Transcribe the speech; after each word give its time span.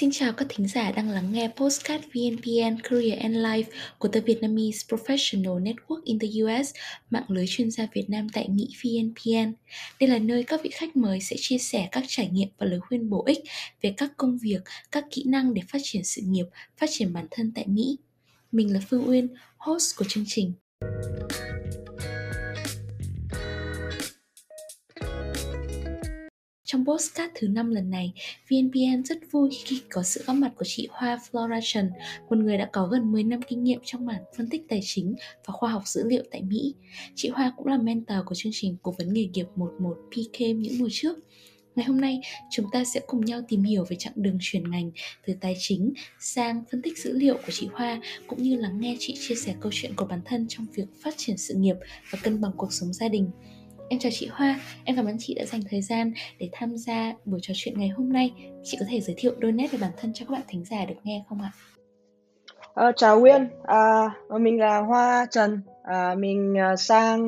Xin 0.00 0.10
chào 0.12 0.32
các 0.32 0.46
thính 0.48 0.68
giả 0.68 0.90
đang 0.90 1.10
lắng 1.10 1.32
nghe 1.32 1.50
Postcard 1.56 2.04
VNPN 2.04 2.82
Career 2.82 3.18
and 3.20 3.36
Life 3.36 3.64
của 3.98 4.08
The 4.08 4.20
Vietnamese 4.20 4.78
Professional 4.88 5.62
Network 5.62 6.00
in 6.04 6.18
the 6.18 6.26
US, 6.26 6.70
mạng 7.10 7.24
lưới 7.28 7.44
chuyên 7.48 7.70
gia 7.70 7.86
Việt 7.94 8.10
Nam 8.10 8.26
tại 8.32 8.48
Mỹ 8.48 8.68
VNPN. 8.84 9.52
Đây 10.00 10.08
là 10.08 10.18
nơi 10.18 10.44
các 10.44 10.60
vị 10.62 10.70
khách 10.72 10.96
mời 10.96 11.20
sẽ 11.20 11.36
chia 11.38 11.58
sẻ 11.58 11.88
các 11.92 12.04
trải 12.08 12.28
nghiệm 12.32 12.48
và 12.58 12.66
lời 12.66 12.80
khuyên 12.80 13.10
bổ 13.10 13.24
ích 13.24 13.38
về 13.82 13.94
các 13.96 14.12
công 14.16 14.38
việc, 14.38 14.60
các 14.92 15.04
kỹ 15.10 15.24
năng 15.26 15.54
để 15.54 15.62
phát 15.68 15.78
triển 15.82 16.04
sự 16.04 16.22
nghiệp, 16.24 16.46
phát 16.76 16.90
triển 16.92 17.12
bản 17.12 17.26
thân 17.30 17.52
tại 17.54 17.64
Mỹ. 17.68 17.98
Mình 18.52 18.72
là 18.74 18.80
Phương 18.90 19.08
Uyên, 19.08 19.28
host 19.56 19.96
của 19.96 20.04
chương 20.08 20.24
trình. 20.26 20.52
Trong 26.72 26.84
postcard 26.86 27.32
thứ 27.34 27.48
năm 27.48 27.70
lần 27.70 27.90
này, 27.90 28.12
VNPN 28.50 29.02
rất 29.04 29.18
vui 29.30 29.50
khi 29.64 29.80
có 29.90 30.02
sự 30.02 30.22
góp 30.26 30.36
mặt 30.36 30.52
của 30.56 30.64
chị 30.64 30.88
Hoa 30.90 31.18
Flora 31.30 31.60
Trần, 31.62 31.90
một 32.28 32.38
người 32.38 32.58
đã 32.58 32.68
có 32.72 32.86
gần 32.86 33.12
10 33.12 33.24
năm 33.24 33.40
kinh 33.42 33.64
nghiệm 33.64 33.80
trong 33.84 34.06
mảng 34.06 34.22
phân 34.36 34.48
tích 34.50 34.62
tài 34.68 34.80
chính 34.82 35.14
và 35.46 35.52
khoa 35.52 35.70
học 35.70 35.82
dữ 35.86 36.04
liệu 36.06 36.22
tại 36.30 36.42
Mỹ. 36.42 36.74
Chị 37.14 37.28
Hoa 37.28 37.52
cũng 37.56 37.66
là 37.66 37.78
mentor 37.78 38.18
của 38.26 38.34
chương 38.34 38.52
trình 38.54 38.76
Cố 38.82 38.94
vấn 38.98 39.12
nghề 39.12 39.24
nghiệp 39.24 39.46
11 39.56 39.96
PK 40.10 40.40
những 40.40 40.78
mùa 40.78 40.88
trước. 40.92 41.18
Ngày 41.74 41.86
hôm 41.86 42.00
nay, 42.00 42.20
chúng 42.50 42.66
ta 42.72 42.84
sẽ 42.84 43.00
cùng 43.06 43.24
nhau 43.24 43.40
tìm 43.48 43.62
hiểu 43.62 43.84
về 43.88 43.96
chặng 43.98 44.14
đường 44.16 44.38
chuyển 44.40 44.70
ngành 44.70 44.90
từ 45.26 45.34
tài 45.40 45.54
chính 45.58 45.92
sang 46.20 46.64
phân 46.70 46.82
tích 46.82 46.98
dữ 46.98 47.12
liệu 47.12 47.34
của 47.34 47.52
chị 47.52 47.68
Hoa 47.72 48.00
cũng 48.26 48.42
như 48.42 48.56
lắng 48.56 48.80
nghe 48.80 48.96
chị 48.98 49.14
chia 49.20 49.34
sẻ 49.34 49.54
câu 49.60 49.72
chuyện 49.74 49.96
của 49.96 50.06
bản 50.06 50.20
thân 50.24 50.46
trong 50.48 50.66
việc 50.74 50.86
phát 51.02 51.14
triển 51.16 51.36
sự 51.36 51.54
nghiệp 51.54 51.76
và 52.10 52.18
cân 52.22 52.40
bằng 52.40 52.52
cuộc 52.56 52.72
sống 52.72 52.92
gia 52.92 53.08
đình. 53.08 53.30
Em 53.90 53.98
chào 53.98 54.12
chị 54.12 54.28
Hoa, 54.32 54.60
em 54.84 54.96
cảm 54.96 55.06
ơn 55.06 55.16
chị 55.18 55.34
đã 55.34 55.44
dành 55.44 55.60
thời 55.70 55.82
gian 55.82 56.12
để 56.38 56.48
tham 56.52 56.76
gia 56.76 57.12
buổi 57.24 57.40
trò 57.42 57.54
chuyện 57.56 57.78
ngày 57.78 57.88
hôm 57.88 58.12
nay. 58.12 58.34
Chị 58.62 58.76
có 58.80 58.86
thể 58.88 59.00
giới 59.00 59.14
thiệu 59.18 59.32
đôi 59.38 59.52
nét 59.52 59.72
về 59.72 59.78
bản 59.82 59.90
thân 60.00 60.12
cho 60.14 60.26
các 60.28 60.32
bạn 60.32 60.42
thính 60.48 60.64
giả 60.64 60.84
được 60.88 60.94
nghe 61.04 61.24
không 61.28 61.42
ạ? 61.42 61.50
À, 62.74 62.92
chào 62.96 63.20
Nguyên, 63.20 63.48
à, 63.62 64.10
mình 64.40 64.60
là 64.60 64.78
Hoa 64.78 65.26
Trần, 65.30 65.60
à, 65.82 66.14
mình 66.14 66.58
à, 66.58 66.76
sang 66.76 67.22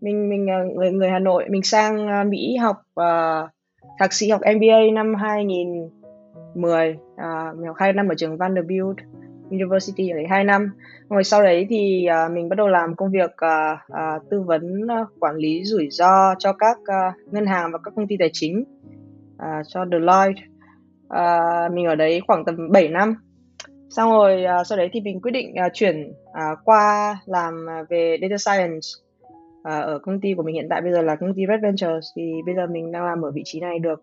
mình 0.00 0.28
mình 0.28 0.50
à, 0.50 0.58
người 0.74 0.90
người 0.90 1.10
Hà 1.10 1.18
Nội, 1.18 1.44
mình 1.50 1.62
sang 1.62 2.08
à, 2.08 2.24
Mỹ 2.24 2.56
học 2.56 2.76
uh, 3.00 3.50
thạc 3.98 4.12
sĩ 4.12 4.28
học 4.28 4.40
MBA 4.56 4.92
năm 4.94 5.14
2010, 5.14 6.90
uh, 6.90 7.56
mình 7.56 7.66
học 7.66 7.76
hai 7.78 7.92
năm 7.92 8.08
ở 8.08 8.14
trường 8.18 8.36
Vanderbilt 8.36 8.96
University 9.52 10.08
ở 10.08 10.14
đấy 10.16 10.26
2 10.30 10.44
năm. 10.44 10.72
Rồi 11.08 11.24
sau 11.24 11.42
đấy 11.42 11.66
thì 11.70 12.06
uh, 12.26 12.32
mình 12.32 12.48
bắt 12.48 12.56
đầu 12.56 12.68
làm 12.68 12.96
công 12.96 13.10
việc 13.10 13.30
uh, 13.30 13.78
uh, 13.92 14.30
tư 14.30 14.42
vấn 14.42 14.82
uh, 14.84 15.08
quản 15.20 15.36
lý 15.36 15.64
rủi 15.64 15.88
ro 15.90 16.34
cho 16.38 16.52
các 16.52 16.78
uh, 16.80 17.32
ngân 17.32 17.46
hàng 17.46 17.72
và 17.72 17.78
các 17.84 17.94
công 17.96 18.06
ty 18.06 18.16
tài 18.18 18.30
chính 18.32 18.64
uh, 19.34 19.66
cho 19.68 19.84
Deloitte. 19.90 20.42
Uh, 21.06 21.72
mình 21.72 21.86
ở 21.86 21.94
đấy 21.94 22.20
khoảng 22.26 22.44
tầm 22.44 22.72
7 22.72 22.88
năm. 22.88 23.14
Xong 23.90 24.10
rồi 24.10 24.44
uh, 24.60 24.66
sau 24.66 24.78
đấy 24.78 24.88
thì 24.92 25.00
mình 25.00 25.20
quyết 25.20 25.32
định 25.32 25.54
uh, 25.66 25.72
chuyển 25.74 26.10
uh, 26.10 26.58
qua 26.64 27.18
làm 27.26 27.66
uh, 27.80 27.88
về 27.88 28.18
data 28.20 28.36
science 28.36 28.88
uh, 29.58 29.84
ở 29.84 29.98
công 30.02 30.20
ty 30.20 30.34
của 30.34 30.42
mình 30.42 30.54
hiện 30.54 30.66
tại. 30.70 30.80
Bây 30.80 30.92
giờ 30.92 31.02
là 31.02 31.16
công 31.16 31.34
ty 31.34 31.42
Red 31.48 31.62
Ventures. 31.62 32.06
Thì 32.16 32.32
bây 32.46 32.54
giờ 32.54 32.66
mình 32.66 32.92
đang 32.92 33.04
làm 33.04 33.22
ở 33.22 33.30
vị 33.30 33.42
trí 33.44 33.60
này 33.60 33.78
được 33.78 34.02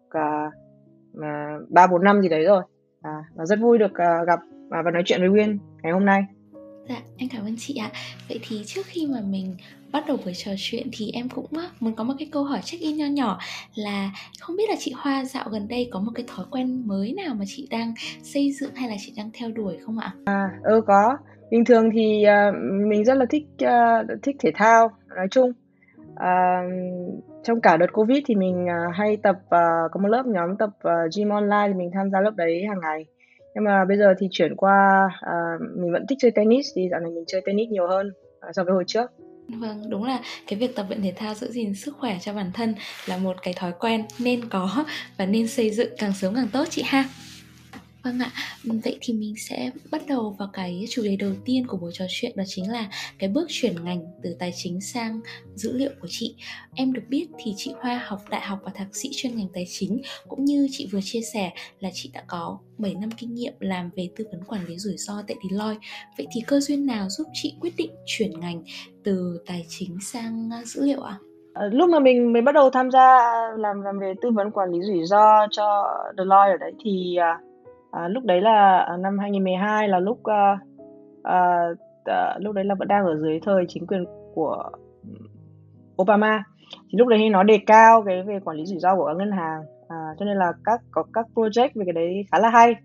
ba 1.69 1.83
uh, 1.83 1.91
bốn 1.91 2.03
năm 2.03 2.21
gì 2.21 2.29
đấy 2.29 2.43
rồi 2.43 2.63
à, 3.01 3.23
và 3.35 3.45
rất 3.45 3.59
vui 3.59 3.77
được 3.77 3.91
uh, 3.91 4.27
gặp 4.27 4.39
và, 4.69 4.81
và 4.85 4.91
nói 4.91 5.03
chuyện 5.05 5.19
với 5.19 5.29
Nguyên 5.29 5.59
ngày 5.83 5.91
hôm 5.91 6.05
nay. 6.05 6.23
Dạ, 6.89 7.01
em 7.17 7.29
cảm 7.29 7.45
ơn 7.45 7.55
chị 7.57 7.75
ạ. 7.75 7.91
Vậy 8.29 8.39
thì 8.47 8.63
trước 8.65 8.85
khi 8.85 9.07
mà 9.07 9.19
mình 9.21 9.55
bắt 9.91 10.03
đầu 10.07 10.17
buổi 10.25 10.33
trò 10.33 10.51
chuyện 10.57 10.87
thì 10.91 11.11
em 11.13 11.29
cũng 11.29 11.45
muốn 11.79 11.95
có 11.95 12.03
một 12.03 12.13
cái 12.19 12.29
câu 12.31 12.43
hỏi 12.43 12.59
check 12.63 12.83
in 12.83 12.97
nho 12.97 13.05
nhỏ 13.05 13.39
là 13.75 14.11
không 14.39 14.55
biết 14.55 14.69
là 14.69 14.75
chị 14.79 14.93
Hoa 14.97 15.25
dạo 15.25 15.49
gần 15.51 15.67
đây 15.67 15.89
có 15.91 15.99
một 15.99 16.11
cái 16.15 16.25
thói 16.27 16.45
quen 16.51 16.87
mới 16.87 17.13
nào 17.13 17.35
mà 17.35 17.45
chị 17.47 17.67
đang 17.71 17.93
xây 18.23 18.51
dựng 18.51 18.75
hay 18.75 18.89
là 18.89 18.95
chị 18.99 19.13
đang 19.17 19.29
theo 19.33 19.51
đuổi 19.51 19.77
không 19.85 19.99
ạ? 19.99 20.13
À, 20.25 20.49
ừ 20.63 20.81
có. 20.87 21.17
Bình 21.51 21.65
thường 21.65 21.89
thì 21.93 22.23
uh, 22.25 22.55
mình 22.89 23.05
rất 23.05 23.13
là 23.13 23.25
thích 23.29 23.43
uh, 23.63 24.23
thích 24.23 24.35
thể 24.39 24.51
thao 24.55 24.91
nói 25.15 25.27
chung 25.31 25.51
à, 26.19 26.61
trong 27.43 27.61
cả 27.61 27.77
đợt 27.77 27.87
Covid 27.93 28.19
thì 28.25 28.35
mình 28.35 28.69
à, 28.69 28.79
hay 28.93 29.17
tập 29.23 29.35
à, 29.49 29.67
có 29.91 29.99
một 30.01 30.07
lớp 30.07 30.25
nhóm 30.25 30.57
tập 30.57 30.69
à, 30.79 30.93
gym 31.17 31.29
online 31.29 31.65
thì 31.67 31.73
mình 31.73 31.91
tham 31.93 32.11
gia 32.11 32.21
lớp 32.21 32.31
đấy 32.35 32.63
hàng 32.69 32.79
ngày 32.81 33.05
nhưng 33.55 33.63
mà 33.63 33.85
bây 33.85 33.97
giờ 33.97 34.13
thì 34.19 34.27
chuyển 34.31 34.55
qua 34.55 35.09
à, 35.21 35.33
mình 35.75 35.91
vẫn 35.91 36.07
thích 36.07 36.17
chơi 36.21 36.31
tennis 36.31 36.65
thì 36.75 36.87
dạo 36.91 36.99
này 36.99 37.11
mình 37.11 37.23
chơi 37.27 37.41
tennis 37.45 37.69
nhiều 37.69 37.87
hơn 37.87 38.11
à, 38.39 38.49
so 38.55 38.63
với 38.63 38.73
hồi 38.73 38.83
trước 38.87 39.11
Vâng, 39.47 39.89
đúng 39.89 40.03
là 40.03 40.19
cái 40.47 40.59
việc 40.59 40.75
tập 40.75 40.85
luyện 40.89 41.01
thể 41.01 41.13
thao 41.15 41.33
giữ 41.33 41.47
gìn 41.51 41.73
sức 41.75 41.95
khỏe 41.97 42.17
cho 42.21 42.33
bản 42.33 42.51
thân 42.53 42.75
là 43.05 43.17
một 43.17 43.35
cái 43.41 43.53
thói 43.53 43.71
quen 43.79 44.05
nên 44.19 44.49
có 44.49 44.85
và 45.17 45.25
nên 45.25 45.47
xây 45.47 45.69
dựng 45.69 45.89
càng 45.97 46.13
sớm 46.13 46.35
càng 46.35 46.47
tốt 46.53 46.63
chị 46.69 46.81
ha. 46.85 47.05
Vâng 48.09 48.19
ạ, 48.19 48.31
ừ, 48.65 48.71
vậy 48.83 48.97
thì 49.01 49.13
mình 49.13 49.33
sẽ 49.37 49.71
bắt 49.91 50.01
đầu 50.07 50.35
vào 50.39 50.49
cái 50.53 50.85
chủ 50.89 51.03
đề 51.03 51.15
đầu 51.15 51.31
tiên 51.45 51.67
của 51.67 51.77
buổi 51.77 51.91
trò 51.93 52.05
chuyện 52.09 52.31
đó 52.35 52.43
chính 52.47 52.71
là 52.71 52.89
cái 53.19 53.29
bước 53.29 53.45
chuyển 53.49 53.83
ngành 53.83 54.05
từ 54.23 54.35
tài 54.39 54.51
chính 54.55 54.81
sang 54.81 55.19
dữ 55.55 55.77
liệu 55.77 55.89
của 56.01 56.07
chị. 56.09 56.35
Em 56.75 56.93
được 56.93 57.01
biết 57.09 57.27
thì 57.37 57.53
chị 57.57 57.73
Hoa 57.81 58.01
học 58.05 58.19
đại 58.29 58.41
học 58.41 58.59
và 58.63 58.71
thạc 58.75 58.95
sĩ 58.95 59.09
chuyên 59.13 59.37
ngành 59.37 59.47
tài 59.53 59.65
chính 59.69 60.01
cũng 60.27 60.45
như 60.45 60.67
chị 60.71 60.89
vừa 60.91 60.99
chia 61.03 61.21
sẻ 61.33 61.51
là 61.79 61.89
chị 61.93 62.11
đã 62.13 62.23
có 62.27 62.59
7 62.77 62.93
năm 62.93 63.09
kinh 63.17 63.33
nghiệm 63.33 63.53
làm 63.59 63.89
về 63.95 64.09
tư 64.15 64.25
vấn 64.31 64.43
quản 64.43 64.65
lý 64.65 64.77
rủi 64.77 64.97
ro 64.97 65.23
tại 65.27 65.37
Deloitte. 65.49 65.87
Vậy 66.17 66.27
thì 66.31 66.41
cơ 66.47 66.59
duyên 66.59 66.85
nào 66.85 67.09
giúp 67.09 67.27
chị 67.33 67.53
quyết 67.61 67.73
định 67.77 67.91
chuyển 68.05 68.39
ngành 68.39 68.63
từ 69.03 69.43
tài 69.45 69.65
chính 69.69 69.97
sang 70.01 70.49
à, 70.53 70.61
dữ 70.65 70.85
liệu 70.85 71.01
ạ? 71.01 71.17
À? 71.53 71.63
lúc 71.71 71.89
mà 71.89 71.99
mình 71.99 72.33
mới 72.33 72.41
bắt 72.41 72.51
đầu 72.51 72.69
tham 72.69 72.91
gia 72.91 73.17
làm 73.57 73.81
làm 73.81 73.99
về 73.99 74.13
tư 74.21 74.31
vấn 74.31 74.51
quản 74.51 74.71
lý 74.71 74.79
rủi 74.81 75.05
ro 75.05 75.47
cho 75.51 75.87
Deloitte 76.17 76.51
ở 76.53 76.57
đấy 76.57 76.71
thì 76.83 77.17
uh, 77.17 77.48
À, 77.91 78.07
lúc 78.07 78.23
đấy 78.23 78.41
là 78.41 78.77
à, 78.77 78.97
năm 78.97 79.17
2012 79.17 79.87
là 79.87 79.99
lúc 79.99 80.23
à, 80.23 80.57
à, 81.23 81.67
à, 82.05 82.37
lúc 82.39 82.55
đấy 82.55 82.65
là 82.65 82.75
vẫn 82.75 82.87
đang 82.87 83.05
ở 83.05 83.15
dưới 83.17 83.39
thời 83.45 83.65
chính 83.67 83.87
quyền 83.87 84.05
của 84.35 84.63
Obama. 86.01 86.43
Thì 86.71 86.97
lúc 86.97 87.07
đấy 87.07 87.29
nó 87.29 87.43
đề 87.43 87.59
cao 87.67 88.03
cái 88.05 88.23
về 88.23 88.39
quản 88.45 88.57
lý 88.57 88.65
rủi 88.65 88.79
ro 88.79 88.95
của 88.95 89.05
các 89.05 89.17
ngân 89.17 89.31
hàng 89.31 89.61
à, 89.87 89.97
cho 90.19 90.25
nên 90.25 90.37
là 90.37 90.53
các 90.63 90.81
có 90.91 91.03
các 91.13 91.25
project 91.35 91.69
về 91.75 91.85
cái 91.85 91.93
đấy 91.93 92.25
khá 92.31 92.39
là 92.39 92.49
hay. 92.49 92.75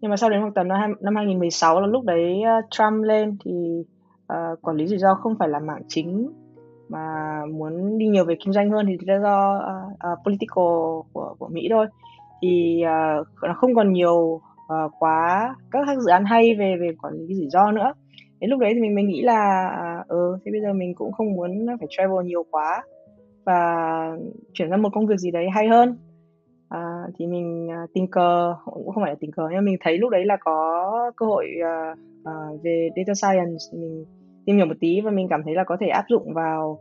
Nhưng 0.00 0.10
mà 0.10 0.16
sau 0.16 0.30
đến 0.30 0.40
khoảng 0.40 0.54
tầm 0.54 0.68
năm, 0.68 0.92
năm 1.00 1.16
2016 1.16 1.80
là 1.80 1.86
lúc 1.86 2.04
đấy 2.04 2.42
uh, 2.58 2.64
Trump 2.70 3.04
lên 3.04 3.36
thì 3.44 3.84
uh, 4.32 4.62
quản 4.62 4.76
lý 4.76 4.86
rủi 4.86 4.98
ro 4.98 5.14
không 5.14 5.34
phải 5.38 5.48
là 5.48 5.58
mảng 5.58 5.82
chính 5.88 6.30
mà 6.88 7.40
muốn 7.54 7.98
đi 7.98 8.06
nhiều 8.06 8.24
về 8.24 8.34
kinh 8.44 8.52
doanh 8.52 8.70
hơn 8.70 8.86
thì 8.86 8.96
là 9.06 9.18
do 9.20 9.56
uh, 9.56 10.12
uh, 10.12 10.24
political 10.24 11.02
của 11.12 11.34
của 11.38 11.48
Mỹ 11.48 11.68
thôi 11.70 11.86
thì 12.42 12.82
uh, 12.82 13.26
nó 13.42 13.54
không 13.54 13.74
còn 13.74 13.92
nhiều 13.92 14.40
uh, 14.66 14.92
quá 14.98 15.54
các 15.70 15.98
dự 15.98 16.10
án 16.10 16.24
hay 16.24 16.54
về 16.54 16.76
về 16.80 16.88
quản 17.02 17.14
lý 17.14 17.34
rủi 17.34 17.48
ro 17.48 17.72
nữa. 17.72 17.92
Đến 18.40 18.50
lúc 18.50 18.60
đấy 18.60 18.74
thì 18.74 18.80
mình 18.80 18.94
mình 18.94 19.08
nghĩ 19.08 19.22
là 19.22 19.68
ờ, 19.68 20.16
ừ 20.16 20.38
thế 20.44 20.52
bây 20.52 20.60
giờ 20.60 20.72
mình 20.72 20.94
cũng 20.94 21.12
không 21.12 21.32
muốn 21.32 21.66
phải 21.78 21.88
travel 21.90 22.24
nhiều 22.24 22.44
quá 22.50 22.82
và 23.44 23.62
chuyển 24.52 24.70
sang 24.70 24.82
một 24.82 24.88
công 24.92 25.06
việc 25.06 25.18
gì 25.18 25.30
đấy 25.30 25.46
hay 25.54 25.68
hơn. 25.68 25.98
Uh, 26.74 27.14
thì 27.18 27.26
mình 27.26 27.68
uh, 27.84 27.90
tình 27.94 28.10
cờ 28.10 28.54
cũng 28.64 28.92
không 28.94 29.02
phải 29.02 29.12
là 29.12 29.16
tình 29.20 29.32
cờ 29.32 29.48
nhưng 29.52 29.64
mình 29.64 29.76
thấy 29.80 29.98
lúc 29.98 30.10
đấy 30.10 30.24
là 30.24 30.36
có 30.40 31.12
cơ 31.16 31.26
hội 31.26 31.46
uh, 31.60 31.98
uh, 32.20 32.62
về 32.62 32.88
data 32.96 33.14
science 33.14 33.64
mình 33.72 34.04
tìm 34.46 34.56
hiểu 34.56 34.66
một 34.66 34.74
tí 34.80 35.00
và 35.00 35.10
mình 35.10 35.26
cảm 35.30 35.42
thấy 35.44 35.54
là 35.54 35.64
có 35.64 35.76
thể 35.80 35.86
áp 35.86 36.04
dụng 36.08 36.34
vào 36.34 36.78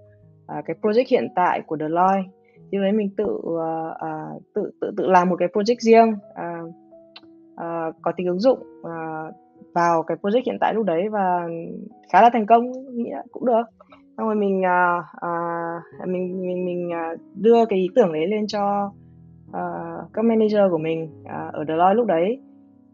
uh, 0.58 0.66
cái 0.66 0.76
project 0.82 1.06
hiện 1.10 1.28
tại 1.36 1.62
của 1.68 1.78
Deloitte 1.78 2.30
thì 2.72 2.78
đấy 2.78 2.92
mình 2.92 3.10
tự 3.18 3.26
uh, 3.26 4.44
tự 4.54 4.72
tự 4.82 4.92
tự 4.98 5.08
làm 5.08 5.30
một 5.30 5.36
cái 5.40 5.48
project 5.54 5.80
riêng 5.80 6.10
uh, 6.12 6.70
uh, 7.54 7.96
có 8.02 8.12
tính 8.18 8.28
ứng 8.28 8.40
dụng 8.40 8.60
uh, 8.80 9.36
vào 9.74 10.04
cái 10.04 10.18
project 10.22 10.42
hiện 10.46 10.58
tại 10.60 10.74
lúc 10.74 10.86
đấy 10.86 11.10
và 11.10 11.48
khá 12.12 12.22
là 12.22 12.30
thành 12.34 12.46
công 12.46 12.72
nghĩ 12.96 13.12
là 13.12 13.24
cũng 13.32 13.46
được. 13.46 13.64
Xong 14.18 14.26
rồi 14.26 14.36
mình 14.36 14.62
uh, 14.62 15.06
uh, 15.26 16.10
mình 16.10 16.48
mình 16.48 16.66
mình 16.66 16.90
uh, 16.90 17.20
đưa 17.36 17.66
cái 17.66 17.80
ý 17.80 17.90
tưởng 17.96 18.14
đấy 18.14 18.28
lên 18.28 18.48
cho 18.48 18.92
uh, 19.50 20.14
các 20.14 20.26
manager 20.26 20.72
của 20.72 20.78
mình 20.78 21.24
uh, 21.24 21.54
ở 21.54 21.66
Deloitte 21.68 21.96
lúc 21.96 22.08
đấy. 22.08 22.42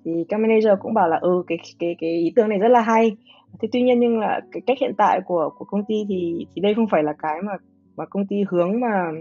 Thì 0.06 0.26
các 0.30 0.40
manager 0.40 0.80
cũng 0.80 0.94
bảo 0.94 1.10
là 1.10 1.18
ừ 1.18 1.44
cái 1.48 1.58
cái 1.80 1.96
cái 2.00 2.10
ý 2.10 2.34
tưởng 2.36 2.50
này 2.50 2.60
rất 2.60 2.68
là 2.68 2.82
hay. 2.82 3.18
Thế 3.62 3.68
tuy 3.72 3.82
nhiên 3.82 4.00
nhưng 4.00 4.20
là 4.20 4.42
cái 4.52 4.62
cách 4.68 4.78
hiện 4.82 4.94
tại 4.98 5.22
của 5.26 5.50
của 5.58 5.66
công 5.66 5.86
ty 5.86 6.06
thì 6.10 6.46
thì 6.56 6.62
đây 6.62 6.74
không 6.74 6.88
phải 6.88 7.04
là 7.04 7.14
cái 7.14 7.42
mà 7.42 7.54
mà 7.96 8.06
công 8.06 8.28
ty 8.28 8.44
hướng 8.50 8.80
mà 8.80 9.12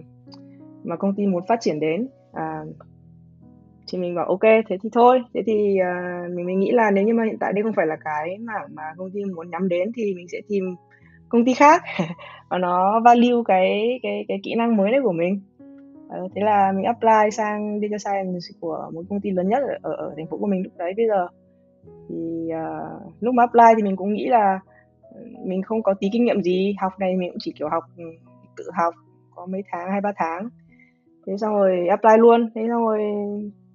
mà 0.85 0.97
công 0.97 1.15
ty 1.15 1.27
muốn 1.27 1.47
phát 1.49 1.61
triển 1.61 1.81
đến. 1.81 2.09
À, 2.33 2.65
thì 3.89 3.99
mình 3.99 4.15
bảo 4.15 4.27
ok 4.27 4.43
thế 4.43 4.79
thì 4.83 4.89
thôi. 4.93 5.23
Thế 5.35 5.43
thì 5.47 5.79
uh, 5.81 6.31
mình 6.37 6.47
mình 6.47 6.61
nghĩ 6.61 6.71
là 6.71 6.91
nếu 6.91 7.05
như 7.05 7.15
mà 7.15 7.25
hiện 7.25 7.39
tại 7.41 7.53
đây 7.53 7.63
không 7.63 7.73
phải 7.73 7.87
là 7.87 7.97
cái 8.05 8.39
mà 8.39 8.53
mà 8.73 8.83
công 8.97 9.11
ty 9.11 9.25
muốn 9.25 9.51
nhắm 9.51 9.69
đến 9.69 9.93
thì 9.97 10.15
mình 10.15 10.27
sẽ 10.33 10.39
tìm 10.49 10.77
công 11.29 11.45
ty 11.45 11.55
khác 11.55 11.83
và 12.49 12.59
nó 12.59 13.01
value 13.01 13.43
cái 13.45 14.01
cái 14.03 14.25
cái 14.29 14.41
kỹ 14.43 14.55
năng 14.55 14.77
mới 14.77 14.93
đấy 14.93 15.01
của 15.05 15.13
mình. 15.13 15.41
Uh, 16.07 16.33
thế 16.35 16.43
là 16.43 16.73
mình 16.73 16.85
apply 16.85 17.31
sang 17.33 17.81
data 17.81 17.99
science 17.99 18.39
của 18.61 18.91
một 18.93 19.03
công 19.09 19.21
ty 19.21 19.31
lớn 19.31 19.49
nhất 19.49 19.63
ở, 19.83 19.93
ở, 19.93 20.15
thành 20.17 20.27
phố 20.27 20.37
của 20.37 20.47
mình 20.47 20.63
lúc 20.63 20.73
đấy. 20.77 20.93
Bây 20.97 21.09
giờ 21.09 21.29
thì 22.09 22.49
uh, 22.49 23.15
lúc 23.21 23.35
mà 23.35 23.43
apply 23.43 23.75
thì 23.77 23.83
mình 23.83 23.97
cũng 23.97 24.13
nghĩ 24.13 24.27
là 24.27 24.61
ừ, 25.15 25.21
mình 25.45 25.63
không 25.63 25.83
có 25.83 25.95
tí 25.95 26.09
kinh 26.13 26.25
nghiệm 26.25 26.43
gì. 26.43 26.77
Học 26.81 26.93
này 26.99 27.17
mình 27.17 27.31
cũng 27.31 27.39
chỉ 27.41 27.53
kiểu 27.59 27.69
học 27.69 27.85
ừ, 27.97 28.05
tự 28.57 28.65
học 28.75 28.95
có 29.35 29.47
mấy 29.47 29.63
tháng 29.73 29.91
hai 29.91 30.01
ba 30.01 30.13
tháng 30.17 30.49
thế 31.31 31.37
xong 31.37 31.55
rồi 31.55 31.87
apply 31.89 32.17
luôn 32.19 32.51
thế 32.55 32.61
xong 32.69 32.87
rồi 32.87 33.01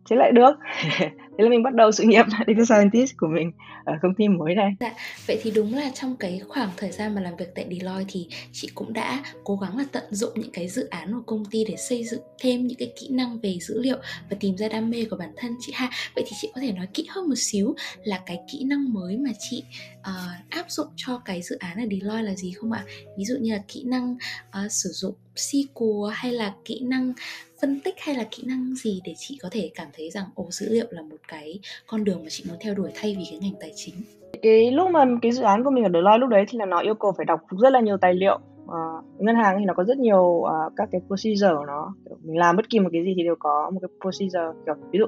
thế 0.10 0.16
lại 0.16 0.31
được. 0.31 0.52
Thế 1.38 1.44
là 1.44 1.50
mình 1.50 1.63
bắt 1.63 1.74
đầu 1.74 1.92
sự 1.92 2.04
nghiệp 2.04 2.25
data 2.48 2.66
scientist 2.66 3.13
của 3.18 3.28
mình 3.28 3.52
ở 3.86 3.94
công 4.02 4.16
ty 4.16 4.28
mới 4.28 4.56
này. 4.56 4.72
Dạ 4.80 4.94
vậy 5.28 5.40
thì 5.44 5.52
đúng 5.52 5.74
là 5.74 5.92
trong 5.94 6.16
cái 6.19 6.42
khoảng 6.48 6.69
thời 6.78 6.92
gian 6.92 7.16
mà 7.16 7.22
làm 7.22 7.36
việc 7.36 7.56
tại 7.56 7.66
Deloitte 7.72 8.06
thì 8.07 8.28
chị 8.52 8.69
cũng 8.75 8.94
đã 8.94 9.24
cố 9.44 9.56
gắng 9.56 9.78
là 9.78 9.86
tận 9.92 10.04
dụng 10.10 10.30
những 10.36 10.52
cái 10.54 10.68
dự 10.68 10.88
án 10.90 11.13
của 11.13 11.22
công 11.25 11.46
ty 11.46 11.66
để 11.68 11.75
xây 11.90 12.04
dựng 12.04 12.22
thêm 12.40 12.68
những 12.68 12.78
cái 12.78 12.94
kỹ 13.00 13.07
năng 13.12 13.40
về 13.40 13.58
dữ 13.62 13.81
liệu 13.81 13.98
và 14.30 14.38
tìm 14.40 14.58
ra 14.58 14.68
đam 14.69 14.90
mê 14.90 15.06
của 15.10 15.18
bản 15.18 15.31
thân 15.38 15.56
chị 15.60 15.72
ha. 15.75 15.90
Vậy 16.16 16.24
thì 16.28 16.31
chị 16.42 16.51
có 16.56 16.62
thể 16.62 16.72
nói 16.72 16.88
kỹ 16.94 17.08
hơn 17.10 17.30
một 17.30 17.38
xíu 17.38 17.75
là 18.04 18.19
cái 18.25 18.40
kỹ 18.51 18.63
năng 18.63 18.94
mới 18.94 19.18
mà 19.18 19.30
chị 19.40 19.63
uh, 20.00 20.50
áp 20.50 20.66
dụng 20.72 20.88
cho 20.96 21.22
cái 21.25 21.42
dự 21.42 21.58
án 21.60 21.78
ở 21.78 21.86
Deloitte 21.92 22.24
là 22.24 22.36
gì 22.36 22.51
không 22.51 22.72
ạ? 22.72 22.84
Ví 23.18 23.25
dụ 23.25 23.36
như 23.42 23.54
là 23.54 23.62
kỹ 23.68 23.84
năng 23.86 24.13
uh, 24.13 24.72
sử 24.72 24.90
dụng 24.90 25.16
SQL 25.36 26.10
hay 26.14 26.32
là 26.32 26.54
kỹ 26.66 26.82
năng 26.84 27.14
phân 27.62 27.80
tích 27.84 27.96
hay 28.00 28.16
là 28.16 28.24
kỹ 28.32 28.44
năng 28.48 28.76
gì 28.76 29.02
để 29.06 29.14
chị 29.18 29.40
có 29.42 29.50
thể 29.52 29.72
cảm 29.76 29.88
thấy 29.98 30.10
rằng 30.10 30.26
ồ 30.36 30.46
dữ 30.50 30.68
liệu 30.70 30.86
là 30.90 31.02
một 31.02 31.18
cái 31.28 31.60
con 31.88 32.04
đường 32.04 32.20
mà 32.24 32.30
chị 32.30 32.44
muốn 32.50 32.58
theo 32.62 32.74
đuổi 32.74 32.92
thay 32.96 33.16
vì 33.20 33.24
cái 33.30 33.40
ngành 33.40 33.60
tài 33.60 33.72
chính? 33.76 33.96
Cái 34.42 34.72
lúc 34.72 34.92
mà 34.92 35.06
cái 35.22 35.32
dự 35.32 35.44
án 35.44 35.64
của 35.64 35.70
mình 35.70 35.84
ở 35.84 35.90
Deloitte 35.94 36.18
lúc 36.18 36.30
đấy 36.30 36.46
thì 36.50 36.58
là 36.58 36.66
nó 36.66 36.80
yêu 36.80 36.96
cầu 36.96 37.14
phải 37.18 37.26
đọc 37.26 37.42
rất 37.62 37.70
là 37.70 37.80
nhiều 37.80 37.98
tài 37.98 38.14
liệu. 38.14 38.40
À, 38.68 38.82
ngân 39.18 39.36
hàng 39.36 39.56
thì 39.60 39.66
nó 39.66 39.74
có 39.74 39.84
rất 39.84 39.98
nhiều 39.98 40.24
uh, 40.24 40.74
các 40.76 40.90
cái 40.92 41.02
procedure 41.08 41.54
của 41.58 41.66
nó. 41.66 41.96
Mình 42.24 42.38
làm 42.38 42.56
bất 42.56 42.70
kỳ 42.70 42.80
một 42.80 42.90
cái 42.94 43.04
gì 43.04 43.14
thì 43.18 43.24
đều 43.24 43.36
có 43.40 43.70
một 43.74 43.80
cái 43.82 43.90
procedure 44.02 44.60
kiểu 44.66 44.76
ví 44.92 45.00
dụ 45.00 45.06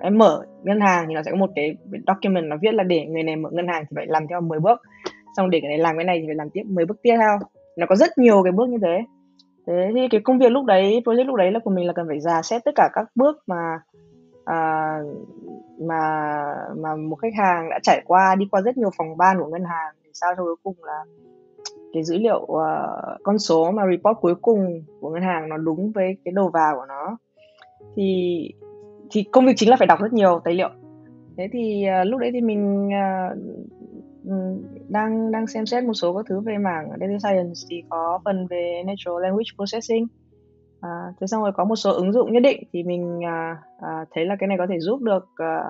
em 0.00 0.18
mở 0.18 0.44
ngân 0.62 0.80
hàng 0.80 1.04
thì 1.08 1.14
nó 1.14 1.22
sẽ 1.22 1.30
có 1.30 1.36
một 1.36 1.50
cái 1.54 1.76
document 2.06 2.46
nó 2.46 2.56
viết 2.62 2.74
là 2.74 2.84
để 2.84 3.06
người 3.06 3.22
này 3.22 3.36
mở 3.36 3.50
ngân 3.52 3.68
hàng 3.68 3.84
thì 3.90 3.94
phải 3.96 4.06
làm 4.08 4.26
theo 4.28 4.40
10 4.40 4.60
bước. 4.60 4.80
Xong 5.36 5.50
để 5.50 5.60
cái 5.62 5.68
này 5.68 5.78
làm 5.78 5.96
cái 5.96 6.04
này 6.04 6.18
thì 6.20 6.26
phải 6.26 6.34
làm 6.34 6.50
tiếp 6.50 6.62
10 6.66 6.86
bước 6.86 7.02
tiếp 7.02 7.14
theo. 7.18 7.38
Nó 7.76 7.86
có 7.86 7.96
rất 7.96 8.18
nhiều 8.18 8.42
cái 8.42 8.52
bước 8.52 8.68
như 8.68 8.78
thế 8.82 9.04
thế 9.70 9.92
thì 9.94 10.08
cái 10.10 10.20
công 10.20 10.38
việc 10.38 10.52
lúc 10.52 10.64
đấy 10.64 11.02
project 11.04 11.24
lúc 11.24 11.36
đấy 11.36 11.52
là 11.52 11.60
của 11.64 11.70
mình 11.70 11.86
là 11.86 11.92
cần 11.92 12.08
phải 12.08 12.20
giả 12.20 12.42
xét 12.42 12.64
tất 12.64 12.72
cả 12.74 12.88
các 12.92 13.06
bước 13.14 13.36
mà 13.46 13.80
à, 14.44 14.98
mà 15.80 16.00
mà 16.76 16.96
một 16.96 17.16
khách 17.16 17.34
hàng 17.38 17.70
đã 17.70 17.78
trải 17.82 18.02
qua 18.06 18.34
đi 18.38 18.46
qua 18.50 18.60
rất 18.60 18.76
nhiều 18.76 18.90
phòng 18.98 19.16
ban 19.16 19.38
của 19.38 19.46
ngân 19.46 19.64
hàng 19.64 19.94
để 20.04 20.10
sao 20.12 20.34
cho 20.36 20.42
cuối 20.42 20.56
cùng 20.62 20.76
là 20.82 21.04
cái 21.92 22.04
dữ 22.04 22.18
liệu 22.18 22.42
uh, 22.42 23.22
con 23.22 23.38
số 23.38 23.70
mà 23.70 23.82
report 23.90 24.20
cuối 24.20 24.34
cùng 24.34 24.82
của 25.00 25.10
ngân 25.10 25.22
hàng 25.22 25.48
nó 25.48 25.56
đúng 25.56 25.92
với 25.92 26.16
cái 26.24 26.32
đầu 26.32 26.50
vào 26.52 26.76
của 26.76 26.86
nó. 26.88 27.16
Thì 27.96 28.40
thì 29.10 29.24
công 29.32 29.46
việc 29.46 29.52
chính 29.56 29.70
là 29.70 29.76
phải 29.76 29.86
đọc 29.86 30.00
rất 30.00 30.12
nhiều 30.12 30.40
tài 30.44 30.54
liệu. 30.54 30.68
Thế 31.36 31.48
thì 31.52 31.86
uh, 32.00 32.06
lúc 32.06 32.20
đấy 32.20 32.30
thì 32.32 32.40
mình 32.40 32.88
uh, 32.88 33.38
Ừ, 34.30 34.36
đang 34.88 35.32
đang 35.32 35.46
xem 35.46 35.66
xét 35.66 35.84
một 35.84 35.94
số 35.94 36.14
các 36.16 36.26
thứ 36.28 36.40
về 36.40 36.58
mảng 36.58 36.88
data 37.00 37.18
science 37.18 37.60
thì 37.70 37.82
có 37.88 38.18
phần 38.24 38.46
về 38.50 38.82
natural 38.86 39.22
language 39.22 39.50
processing. 39.56 40.06
À, 40.80 40.88
thế 41.20 41.26
xong 41.26 41.42
rồi 41.42 41.52
có 41.54 41.64
một 41.64 41.76
số 41.76 41.92
ứng 41.92 42.12
dụng 42.12 42.32
nhất 42.32 42.40
định 42.40 42.62
thì 42.72 42.82
mình 42.82 43.24
à, 43.24 43.56
à, 43.80 44.04
thấy 44.10 44.26
là 44.26 44.36
cái 44.38 44.48
này 44.48 44.58
có 44.58 44.66
thể 44.68 44.78
giúp 44.80 45.02
được 45.02 45.26
à, 45.36 45.62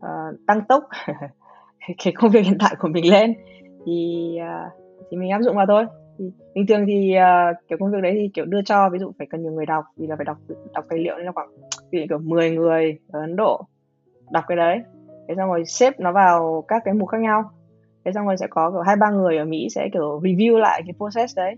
à, 0.00 0.10
tăng 0.46 0.60
tốc 0.68 0.84
cái 2.04 2.12
công 2.16 2.30
việc 2.30 2.44
hiện 2.44 2.58
tại 2.60 2.74
của 2.78 2.88
mình 2.88 3.10
lên. 3.10 3.34
Thì 3.86 4.36
à, 4.40 4.70
thì 5.10 5.16
mình 5.16 5.30
áp 5.30 5.42
dụng 5.42 5.56
vào 5.56 5.66
thôi. 5.66 5.86
Thì 6.18 6.24
bình 6.54 6.66
thường 6.66 6.84
thì 6.86 7.14
uh, 7.16 7.68
kiểu 7.68 7.78
công 7.78 7.92
việc 7.92 8.02
đấy 8.02 8.12
thì 8.14 8.30
kiểu 8.34 8.44
đưa 8.44 8.62
cho 8.62 8.90
ví 8.92 8.98
dụ 8.98 9.12
phải 9.18 9.26
cần 9.30 9.42
nhiều 9.42 9.52
người 9.52 9.66
đọc 9.66 9.84
vì 9.96 10.06
là 10.06 10.16
phải 10.16 10.24
đọc 10.24 10.36
đọc 10.74 10.84
tài 10.90 10.98
liệu 10.98 11.16
nên 11.16 11.26
là 11.26 11.32
khoảng 11.32 11.48
ví 11.92 11.98
dụ 12.00 12.06
kiểu 12.08 12.18
10 12.18 12.50
người 12.50 12.98
ở 13.12 13.20
Ấn 13.20 13.36
Độ 13.36 13.64
đọc 14.32 14.44
cái 14.48 14.56
đấy. 14.56 14.78
Thế 15.28 15.34
xong 15.36 15.48
rồi 15.48 15.64
xếp 15.64 16.00
nó 16.00 16.12
vào 16.12 16.64
các 16.68 16.82
cái 16.84 16.94
mục 16.94 17.08
khác 17.08 17.20
nhau 17.20 17.50
thế 18.04 18.12
xong 18.12 18.26
rồi 18.26 18.36
sẽ 18.36 18.46
có 18.50 18.70
kiểu 18.70 18.80
hai 18.80 18.96
ba 18.96 19.10
người 19.10 19.36
ở 19.36 19.44
Mỹ 19.44 19.68
sẽ 19.70 19.88
kiểu 19.92 20.20
review 20.20 20.58
lại 20.58 20.82
cái 20.86 20.94
process 20.96 21.36
đấy. 21.36 21.56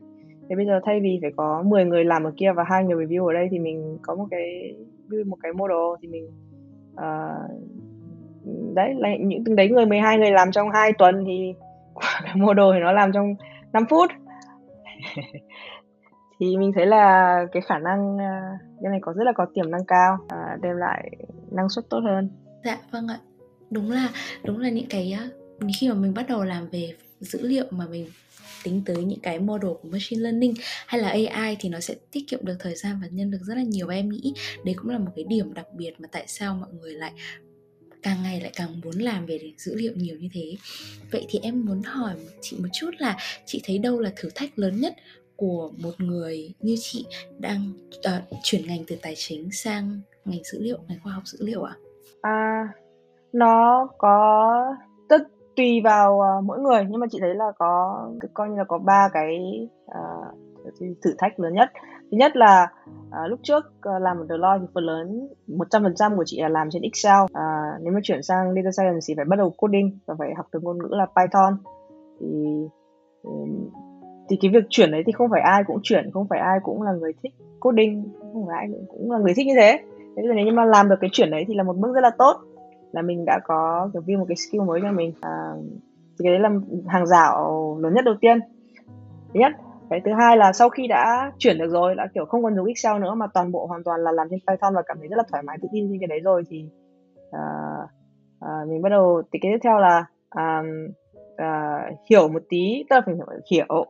Thế 0.49 0.57
bây 0.57 0.67
giờ 0.67 0.81
thay 0.85 1.01
vì 1.01 1.19
phải 1.23 1.31
có 1.37 1.63
10 1.67 1.85
người 1.85 2.05
làm 2.05 2.25
ở 2.25 2.33
kia 2.37 2.53
và 2.57 2.65
hai 2.67 2.85
người 2.85 3.07
review 3.07 3.27
ở 3.27 3.33
đây 3.33 3.49
thì 3.51 3.59
mình 3.59 3.99
có 4.03 4.15
một 4.15 4.27
cái 4.31 4.75
một 5.27 5.37
cái 5.43 5.53
model 5.53 5.79
thì 6.03 6.09
mình 6.09 6.29
uh, 6.93 7.51
đấy 8.75 8.95
là 8.99 9.09
những 9.21 9.45
từng 9.45 9.57
đấy 9.57 9.69
người 9.69 9.87
12 9.87 10.19
người 10.19 10.31
làm 10.31 10.53
trong 10.53 10.71
2 10.71 10.93
tuần 10.99 11.25
thì 11.27 11.55
cái 12.25 12.37
model 12.37 12.65
thì 12.75 12.81
nó 12.81 12.93
làm 12.93 13.13
trong 13.13 13.35
5 13.73 13.85
phút. 13.91 14.11
Thì 16.41 16.57
mình 16.57 16.73
thấy 16.75 16.87
là 16.87 17.39
cái 17.53 17.63
khả 17.63 17.79
năng 17.79 18.15
uh, 18.17 18.61
cái 18.83 18.91
này 18.91 18.99
có 19.03 19.13
rất 19.13 19.25
là 19.25 19.33
có 19.33 19.47
tiềm 19.55 19.71
năng 19.71 19.85
cao 19.85 20.19
uh, 20.25 20.63
đem 20.63 20.77
lại 20.77 21.11
năng 21.51 21.69
suất 21.69 21.85
tốt 21.91 22.01
hơn. 22.05 22.31
Dạ 22.65 22.79
vâng 22.93 23.09
ạ. 23.09 23.19
Đúng 23.71 23.91
là 23.91 24.09
đúng 24.45 24.59
là 24.59 24.69
những 24.69 24.87
cái 24.91 25.13
khi 25.81 25.89
mà 25.89 25.95
mình 25.95 26.15
bắt 26.15 26.29
đầu 26.29 26.45
làm 26.45 26.69
về 26.69 26.95
dữ 27.21 27.39
liệu 27.43 27.65
mà 27.71 27.87
mình 27.87 28.11
tính 28.65 28.83
tới 28.87 29.05
những 29.05 29.21
cái 29.21 29.39
model 29.39 29.71
của 29.83 29.89
machine 29.89 30.23
learning 30.23 30.55
hay 30.87 31.01
là 31.01 31.09
AI 31.09 31.57
thì 31.61 31.69
nó 31.69 31.81
sẽ 31.81 31.95
tiết 32.11 32.25
kiệm 32.29 32.45
được 32.45 32.57
thời 32.59 32.75
gian 32.75 32.99
và 33.03 33.09
nhân 33.11 33.31
lực 33.31 33.41
rất 33.43 33.55
là 33.55 33.63
nhiều 33.63 33.87
và 33.87 33.95
em 33.95 34.09
nghĩ 34.09 34.35
đấy 34.65 34.75
cũng 34.79 34.91
là 34.91 34.99
một 34.99 35.11
cái 35.17 35.25
điểm 35.25 35.55
đặc 35.55 35.67
biệt 35.77 35.95
mà 35.99 36.09
tại 36.13 36.25
sao 36.27 36.55
mọi 36.55 36.71
người 36.81 36.95
lại 36.95 37.13
càng 38.03 38.23
ngày 38.23 38.41
lại 38.41 38.53
càng 38.55 38.81
muốn 38.85 38.99
làm 38.99 39.27
về 39.27 39.53
dữ 39.57 39.75
liệu 39.75 39.93
nhiều 39.97 40.17
như 40.17 40.29
thế 40.33 40.57
vậy 41.11 41.27
thì 41.29 41.39
em 41.43 41.67
muốn 41.67 41.83
hỏi 41.83 42.15
chị 42.41 42.57
một 42.61 42.69
chút 42.73 42.91
là 42.99 43.17
chị 43.47 43.61
thấy 43.65 43.79
đâu 43.79 44.01
là 44.01 44.13
thử 44.17 44.29
thách 44.35 44.59
lớn 44.59 44.81
nhất 44.81 44.95
của 45.37 45.73
một 45.77 46.01
người 46.01 46.55
như 46.61 46.77
chị 46.81 47.07
đang 47.39 47.73
uh, 47.97 48.39
chuyển 48.43 48.67
ngành 48.67 48.85
từ 48.87 48.97
tài 49.03 49.15
chính 49.17 49.53
sang 49.53 50.01
ngành 50.25 50.45
dữ 50.45 50.59
liệu 50.63 50.79
ngành 50.89 50.99
khoa 51.03 51.13
học 51.13 51.23
dữ 51.27 51.39
liệu 51.47 51.63
ạ 51.63 51.77
à? 52.21 52.31
à 52.31 52.69
nó 53.33 53.89
có 53.99 54.77
tùy 55.57 55.81
vào 55.85 56.15
uh, 56.17 56.45
mỗi 56.45 56.59
người. 56.61 56.87
Nhưng 56.89 57.01
mà 57.01 57.07
chị 57.11 57.19
thấy 57.21 57.35
là 57.35 57.53
có 57.59 58.03
coi 58.35 58.49
như 58.49 58.57
là 58.57 58.65
có 58.65 58.79
ba 58.79 59.09
cái 59.13 59.39
uh, 59.85 60.75
thử 60.79 61.15
thách 61.19 61.41
lớn 61.41 61.55
nhất. 61.55 61.69
Thứ 62.11 62.17
nhất 62.17 62.37
là 62.37 62.69
uh, 63.09 63.31
lúc 63.31 63.41
trước 63.43 63.65
uh, 63.67 64.03
làm 64.03 64.17
ở 64.19 64.27
Deloitte 64.29 64.61
thì 64.61 64.67
phần 64.75 64.85
lớn 64.85 65.29
100% 65.49 66.17
của 66.17 66.25
chị 66.27 66.41
là 66.41 66.49
làm 66.49 66.71
trên 66.71 66.83
Excel. 66.83 67.23
Uh, 67.23 67.83
nếu 67.83 67.93
mà 67.93 68.01
chuyển 68.03 68.23
sang 68.23 68.55
data 68.55 68.71
science 68.71 69.01
thì 69.09 69.15
phải 69.17 69.25
bắt 69.25 69.37
đầu 69.37 69.55
coding 69.57 69.99
và 70.07 70.15
phải 70.19 70.35
học 70.37 70.47
từ 70.53 70.61
ngôn 70.63 70.79
ngữ 70.79 70.89
là 70.91 71.07
Python. 71.07 71.57
Thì 72.21 72.27
ừ, 73.23 73.31
thì 74.29 74.39
cái 74.41 74.51
việc 74.55 74.65
chuyển 74.69 74.91
đấy 74.91 75.03
thì 75.07 75.13
không 75.13 75.31
phải 75.31 75.41
ai 75.41 75.65
cũng 75.67 75.81
chuyển 75.83 76.11
không 76.13 76.27
phải 76.31 76.39
ai 76.39 76.59
cũng 76.63 76.83
là 76.83 76.93
người 76.93 77.13
thích 77.23 77.33
coding 77.61 78.13
không 78.33 78.47
phải 78.47 78.57
ai 78.57 78.69
cũng 78.89 79.11
là 79.11 79.19
người 79.19 79.33
thích 79.37 79.47
như 79.47 79.55
thế. 79.57 79.79
Thế 80.17 80.23
nên 80.23 80.37
nếu 80.37 80.47
như 80.47 80.53
mà 80.53 80.65
làm 80.65 80.89
được 80.89 80.97
cái 81.01 81.11
chuyển 81.13 81.31
đấy 81.31 81.45
thì 81.49 81.55
là 81.55 81.63
một 81.63 81.77
bước 81.77 81.95
rất 81.95 82.01
là 82.01 82.11
tốt 82.19 82.37
là 82.95 83.03
mình 83.03 83.25
đã 83.25 83.41
có 83.45 83.91
kiểu 83.93 84.03
view 84.03 84.19
một 84.19 84.25
cái 84.29 84.37
skill 84.37 84.63
mới 84.63 84.81
cho 84.83 84.93
mình. 84.93 85.13
À, 85.21 85.53
thì 86.19 86.23
cái 86.23 86.33
đấy 86.33 86.41
là 86.41 86.51
hàng 86.89 87.07
rào 87.07 87.79
lớn 87.81 87.95
nhất 87.95 88.05
đầu 88.05 88.15
tiên. 88.21 88.39
Thứ 89.35 89.41
nhất. 89.41 89.53
Cái 89.91 90.01
thứ 90.05 90.13
hai 90.19 90.37
là 90.37 90.53
sau 90.53 90.69
khi 90.69 90.87
đã 90.87 91.33
chuyển 91.39 91.59
được 91.59 91.69
rồi 91.69 91.95
đã 91.95 92.07
kiểu 92.15 92.25
không 92.25 92.43
còn 92.43 92.57
dùng 92.57 92.67
Excel 92.67 93.03
nữa 93.03 93.15
mà 93.15 93.27
toàn 93.35 93.53
bộ 93.53 93.67
hoàn 93.67 93.85
toàn 93.85 94.01
là 94.01 94.13
làm 94.13 94.27
trên 94.31 94.41
Python 94.47 94.75
và 94.75 94.83
cảm 94.87 94.97
thấy 94.99 95.09
rất 95.09 95.17
là 95.17 95.25
thoải 95.31 95.43
mái 95.43 95.59
tự 95.63 95.69
tin 95.73 95.89
trên 95.91 96.01
cái 96.01 96.07
đấy 96.07 96.21
rồi 96.21 96.43
thì 96.51 96.65
à, 97.31 97.43
à, 98.41 98.51
mình 98.69 98.83
bắt 98.83 98.89
đầu 98.89 99.23
thì 99.33 99.39
cái 99.43 99.53
tiếp 99.53 99.59
theo 99.63 99.79
là 99.79 100.05
à, 100.31 100.63
à, 101.37 101.81
hiểu 102.11 102.29
một 102.29 102.43
tí 102.49 102.85
tức 102.91 102.97
là 102.97 103.03
phải 103.07 103.15
hiểu 103.53 103.87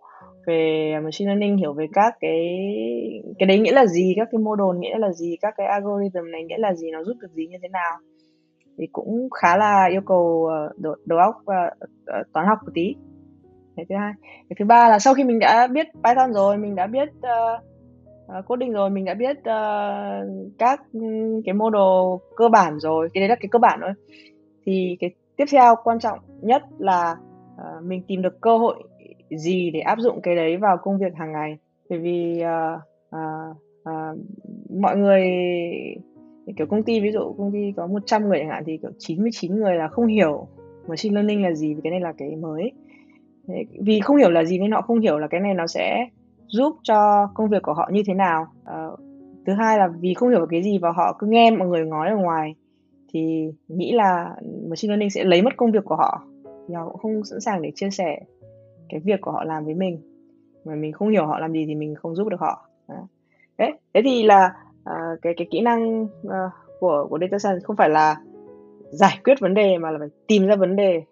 về 0.46 0.92
machine 1.02 1.28
learning 1.28 1.56
hiểu 1.56 1.72
về 1.72 1.86
các 1.92 2.14
cái 2.20 2.48
cái 3.38 3.46
đấy 3.46 3.58
nghĩa 3.58 3.72
là 3.72 3.86
gì 3.86 4.14
các 4.16 4.28
cái 4.32 4.38
model 4.38 4.78
nghĩa 4.78 4.98
là 4.98 5.12
gì 5.12 5.36
các 5.40 5.54
cái 5.56 5.66
algorithm 5.66 6.30
này 6.30 6.44
nghĩa 6.44 6.58
là 6.58 6.74
gì 6.74 6.90
nó 6.90 7.04
giúp 7.04 7.16
được 7.20 7.30
gì 7.32 7.46
như 7.46 7.56
thế 7.62 7.68
nào 7.68 7.98
thì 8.78 8.86
cũng 8.92 9.28
khá 9.30 9.56
là 9.56 9.86
yêu 9.90 10.00
cầu 10.00 10.46
ờ, 10.46 10.72
đầu, 10.76 10.94
đầu 11.06 11.18
óc 11.18 11.34
và 11.44 11.70
toán 12.32 12.46
học 12.46 12.58
một 12.64 12.70
tí. 12.74 12.94
Cái 13.76 13.86
thứ 13.88 13.94
hai. 13.94 14.12
Cái 14.22 14.56
thứ 14.58 14.64
ba 14.64 14.88
là 14.88 14.98
sau 14.98 15.14
khi 15.14 15.24
mình 15.24 15.38
đã 15.38 15.66
biết 15.66 15.86
Python 16.04 16.32
rồi 16.32 16.56
mình 16.56 16.74
đã 16.74 16.86
biết 16.86 17.08
uh, 17.18 18.46
coding 18.46 18.72
rồi 18.72 18.90
mình 18.90 19.04
đã 19.04 19.14
biết 19.14 19.36
uh, 19.38 20.54
các 20.58 20.80
cái 21.44 21.54
model 21.54 22.18
cơ 22.36 22.48
bản 22.48 22.78
rồi 22.78 23.08
cái 23.14 23.20
đấy 23.20 23.28
là 23.28 23.34
cái 23.34 23.48
cơ 23.50 23.58
bản 23.58 23.80
thôi 23.82 23.92
thì 24.66 24.96
cái 25.00 25.10
tiếp 25.36 25.44
theo 25.52 25.74
quan 25.84 25.98
trọng 25.98 26.18
nhất 26.40 26.62
là 26.78 27.16
uh, 27.54 27.84
mình 27.84 28.02
tìm 28.08 28.22
được 28.22 28.40
cơ 28.40 28.58
hội 28.58 28.82
gì 29.30 29.70
để 29.70 29.80
áp 29.80 29.98
dụng 29.98 30.20
cái 30.22 30.36
đấy 30.36 30.56
vào 30.56 30.76
công 30.76 30.98
việc 30.98 31.14
hàng 31.16 31.32
ngày. 31.32 31.58
Bởi 31.90 31.98
vì 31.98 32.42
uh, 32.42 32.80
uh, 33.16 33.56
uh, 33.82 34.18
mọi 34.80 34.96
người 34.96 35.22
kiểu 36.56 36.66
công 36.66 36.82
ty 36.82 37.00
ví 37.00 37.12
dụ 37.12 37.34
công 37.38 37.52
ty 37.52 37.72
có 37.76 37.86
100 37.86 38.28
người 38.28 38.38
chẳng 38.38 38.48
hạn 38.48 38.62
thì 38.66 38.76
kiểu 38.76 38.90
99 38.98 39.56
người 39.56 39.74
là 39.74 39.88
không 39.88 40.06
hiểu 40.06 40.46
machine 40.86 41.14
learning 41.14 41.42
là 41.42 41.52
gì 41.52 41.74
vì 41.74 41.80
cái 41.84 41.90
này 41.90 42.00
là 42.00 42.12
cái 42.12 42.36
mới. 42.36 42.72
Vì 43.80 44.00
không 44.00 44.16
hiểu 44.16 44.30
là 44.30 44.44
gì 44.44 44.58
nên 44.58 44.72
họ 44.72 44.82
không 44.82 45.00
hiểu 45.00 45.18
là 45.18 45.26
cái 45.26 45.40
này 45.40 45.54
nó 45.54 45.66
sẽ 45.66 46.06
giúp 46.46 46.76
cho 46.82 47.28
công 47.34 47.48
việc 47.48 47.62
của 47.62 47.74
họ 47.74 47.90
như 47.92 48.02
thế 48.06 48.14
nào. 48.14 48.46
À, 48.64 48.88
thứ 49.46 49.52
hai 49.52 49.78
là 49.78 49.88
vì 50.00 50.14
không 50.14 50.28
hiểu 50.28 50.46
cái 50.50 50.62
gì 50.62 50.78
và 50.78 50.92
họ 50.92 51.16
cứ 51.18 51.26
nghe 51.26 51.50
mọi 51.50 51.68
người 51.68 51.84
nói 51.84 52.08
ở 52.08 52.16
ngoài 52.16 52.54
thì 53.12 53.52
nghĩ 53.68 53.92
là 53.92 54.36
machine 54.68 54.92
learning 54.92 55.10
sẽ 55.10 55.24
lấy 55.24 55.42
mất 55.42 55.56
công 55.56 55.72
việc 55.72 55.84
của 55.84 55.96
họ. 55.96 56.22
Thì 56.68 56.74
họ 56.74 56.88
cũng 56.88 56.98
không 56.98 57.24
sẵn 57.24 57.40
sàng 57.40 57.62
để 57.62 57.72
chia 57.74 57.90
sẻ 57.90 58.20
cái 58.88 59.00
việc 59.04 59.20
của 59.20 59.30
họ 59.30 59.44
làm 59.44 59.64
với 59.64 59.74
mình. 59.74 59.98
Mà 60.64 60.74
mình 60.74 60.92
không 60.92 61.08
hiểu 61.08 61.26
họ 61.26 61.38
làm 61.38 61.52
gì 61.52 61.64
thì 61.66 61.74
mình 61.74 61.94
không 61.94 62.14
giúp 62.14 62.28
được 62.28 62.40
họ. 62.40 62.68
Đấy 63.58 63.72
thế 63.94 64.00
thì 64.04 64.22
là 64.22 64.54
uh, 64.90 65.22
cái 65.22 65.34
cái 65.36 65.46
kỹ 65.50 65.60
năng 65.60 66.02
uh, 66.02 66.32
của 66.80 67.06
của 67.10 67.18
data 67.20 67.38
science 67.38 67.60
không 67.64 67.76
phải 67.76 67.88
là 67.88 68.16
giải 68.90 69.18
quyết 69.24 69.40
vấn 69.40 69.54
đề 69.54 69.78
mà 69.78 69.90
là 69.90 69.98
phải 69.98 70.08
tìm 70.26 70.46
ra 70.46 70.56
vấn 70.56 70.76
đề. 70.76 71.02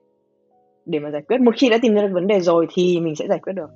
Để 0.87 0.99
mà 0.99 1.11
giải 1.11 1.23
quyết 1.29 1.41
một 1.41 1.55
khi 1.57 1.71
đã 1.71 1.79
tìm 1.83 1.95
ra 1.95 2.03
được 2.03 2.13
vấn 2.13 2.27
đề 2.27 2.41
rồi 2.41 2.67
thì 2.75 3.01
mình 3.01 3.17
sẽ 3.17 3.27
giải 3.29 3.39
quyết 3.39 3.53
được. 3.53 3.71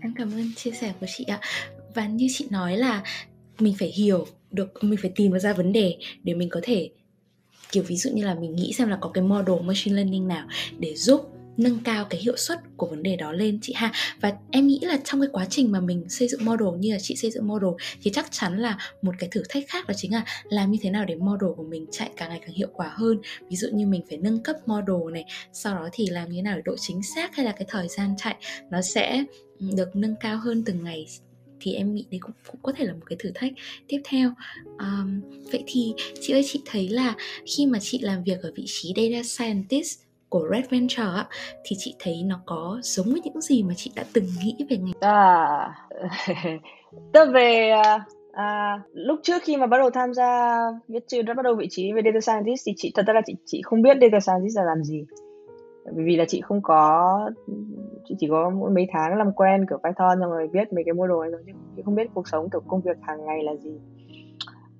Em 0.00 0.14
cảm 0.16 0.28
ơn 0.28 0.54
chia 0.56 0.70
sẻ 0.70 0.92
của 1.00 1.06
chị 1.16 1.24
ạ. 1.28 1.40
Và 1.94 2.06
như 2.06 2.26
chị 2.30 2.48
nói 2.50 2.76
là 2.76 3.02
mình 3.58 3.74
phải 3.78 3.88
hiểu 3.88 4.24
được 4.50 4.72
mình 4.82 4.98
phải 5.02 5.12
tìm 5.16 5.38
ra 5.38 5.52
vấn 5.52 5.72
đề 5.72 5.96
để 6.22 6.34
mình 6.34 6.48
có 6.50 6.60
thể 6.62 6.90
kiểu 7.72 7.84
ví 7.86 7.96
dụ 7.96 8.10
như 8.14 8.24
là 8.24 8.34
mình 8.34 8.56
nghĩ 8.56 8.72
xem 8.72 8.88
là 8.88 8.98
có 9.00 9.10
cái 9.14 9.24
model 9.24 9.60
machine 9.64 9.96
learning 9.96 10.28
nào 10.28 10.46
để 10.78 10.94
giúp 10.94 11.35
nâng 11.56 11.78
cao 11.84 12.04
cái 12.10 12.20
hiệu 12.20 12.36
suất 12.36 12.58
của 12.76 12.86
vấn 12.86 13.02
đề 13.02 13.16
đó 13.16 13.32
lên 13.32 13.58
chị 13.62 13.72
ha 13.76 13.92
và 14.20 14.32
em 14.50 14.66
nghĩ 14.66 14.78
là 14.82 14.98
trong 15.04 15.20
cái 15.20 15.28
quá 15.32 15.46
trình 15.50 15.72
mà 15.72 15.80
mình 15.80 16.08
xây 16.08 16.28
dựng 16.28 16.44
model 16.44 16.68
như 16.78 16.92
là 16.92 16.98
chị 16.98 17.16
xây 17.16 17.30
dựng 17.30 17.46
model 17.46 17.70
thì 18.02 18.10
chắc 18.14 18.26
chắn 18.30 18.58
là 18.58 18.78
một 19.02 19.12
cái 19.18 19.28
thử 19.32 19.42
thách 19.48 19.64
khác 19.68 19.86
đó 19.88 19.94
chính 19.96 20.12
là 20.12 20.24
làm 20.44 20.70
như 20.70 20.78
thế 20.82 20.90
nào 20.90 21.04
để 21.04 21.14
model 21.14 21.50
của 21.56 21.62
mình 21.62 21.86
chạy 21.90 22.10
càng 22.16 22.28
ngày 22.28 22.40
càng 22.40 22.54
hiệu 22.54 22.68
quả 22.72 22.92
hơn. 22.94 23.18
Ví 23.50 23.56
dụ 23.56 23.68
như 23.72 23.86
mình 23.86 24.02
phải 24.08 24.18
nâng 24.18 24.42
cấp 24.42 24.56
model 24.66 25.12
này 25.12 25.24
sau 25.52 25.74
đó 25.74 25.88
thì 25.92 26.06
làm 26.06 26.28
như 26.28 26.36
thế 26.36 26.42
nào 26.42 26.56
để 26.56 26.62
độ 26.64 26.76
chính 26.76 27.02
xác 27.02 27.36
hay 27.36 27.46
là 27.46 27.52
cái 27.52 27.66
thời 27.68 27.88
gian 27.88 28.14
chạy 28.18 28.36
nó 28.70 28.82
sẽ 28.82 29.24
ừ, 29.58 29.66
được 29.76 29.96
nâng 29.96 30.14
cao 30.20 30.38
hơn 30.38 30.62
từng 30.66 30.84
ngày 30.84 31.06
thì 31.60 31.72
em 31.72 31.94
nghĩ 31.94 32.06
đấy 32.10 32.20
cũng, 32.22 32.32
cũng 32.46 32.60
có 32.62 32.72
thể 32.76 32.84
là 32.84 32.92
một 32.92 33.02
cái 33.06 33.16
thử 33.20 33.30
thách 33.34 33.52
tiếp 33.88 34.00
theo. 34.04 34.32
Um, 34.78 35.20
vậy 35.52 35.64
thì 35.66 35.92
chị 36.20 36.32
ơi 36.32 36.42
chị 36.46 36.62
thấy 36.64 36.88
là 36.88 37.14
khi 37.46 37.66
mà 37.66 37.78
chị 37.82 37.98
làm 37.98 38.24
việc 38.24 38.42
ở 38.42 38.52
vị 38.56 38.64
trí 38.66 38.92
data 38.96 39.22
scientist 39.22 40.05
của 40.36 40.48
Red 40.50 40.64
Venture 40.70 41.02
á, 41.02 41.26
thì 41.64 41.76
chị 41.78 41.96
thấy 41.98 42.22
nó 42.26 42.40
có 42.46 42.78
giống 42.82 43.06
với 43.06 43.20
những 43.24 43.40
gì 43.40 43.62
mà 43.62 43.74
chị 43.76 43.92
đã 43.96 44.04
từng 44.14 44.24
nghĩ 44.42 44.56
về 44.70 44.76
ngành? 44.76 44.94
À, 45.00 45.68
tức 47.12 47.28
về 47.34 47.70
à, 47.70 48.04
à, 48.32 48.80
lúc 48.92 49.20
trước 49.22 49.42
khi 49.42 49.56
mà 49.56 49.66
bắt 49.66 49.78
đầu 49.78 49.90
tham 49.90 50.14
gia 50.14 50.58
viết 50.88 51.04
chữ 51.06 51.22
đã 51.22 51.34
bắt 51.34 51.42
đầu 51.42 51.54
vị 51.54 51.66
trí 51.70 51.92
về 51.92 52.02
data 52.04 52.20
scientist 52.20 52.62
thì 52.66 52.72
chị 52.76 52.92
thật 52.94 53.02
ra 53.06 53.14
là 53.14 53.20
chị 53.26 53.34
chị 53.44 53.62
không 53.64 53.82
biết 53.82 53.96
data 54.00 54.20
scientist 54.20 54.56
là 54.56 54.64
làm 54.64 54.84
gì. 54.84 55.04
Bởi 55.84 56.04
vì 56.04 56.16
là 56.16 56.24
chị 56.28 56.40
không 56.40 56.62
có 56.62 57.30
chị 58.08 58.14
chỉ 58.18 58.26
có 58.30 58.50
mấy 58.74 58.86
tháng 58.92 59.18
làm 59.18 59.32
quen 59.32 59.66
kiểu 59.68 59.78
Python 59.84 60.18
xong 60.20 60.30
rồi 60.30 60.48
viết 60.52 60.72
mấy 60.72 60.84
cái 60.84 60.94
model 60.94 61.16
ấy 61.16 61.30
rồi, 61.30 61.42
chứ 61.46 61.52
chị 61.76 61.82
không 61.84 61.94
biết 61.94 62.06
cuộc 62.14 62.28
sống 62.28 62.50
kiểu 62.50 62.60
công 62.68 62.80
việc 62.80 62.96
hàng 63.02 63.26
ngày 63.26 63.42
là 63.42 63.54
gì. 63.54 63.80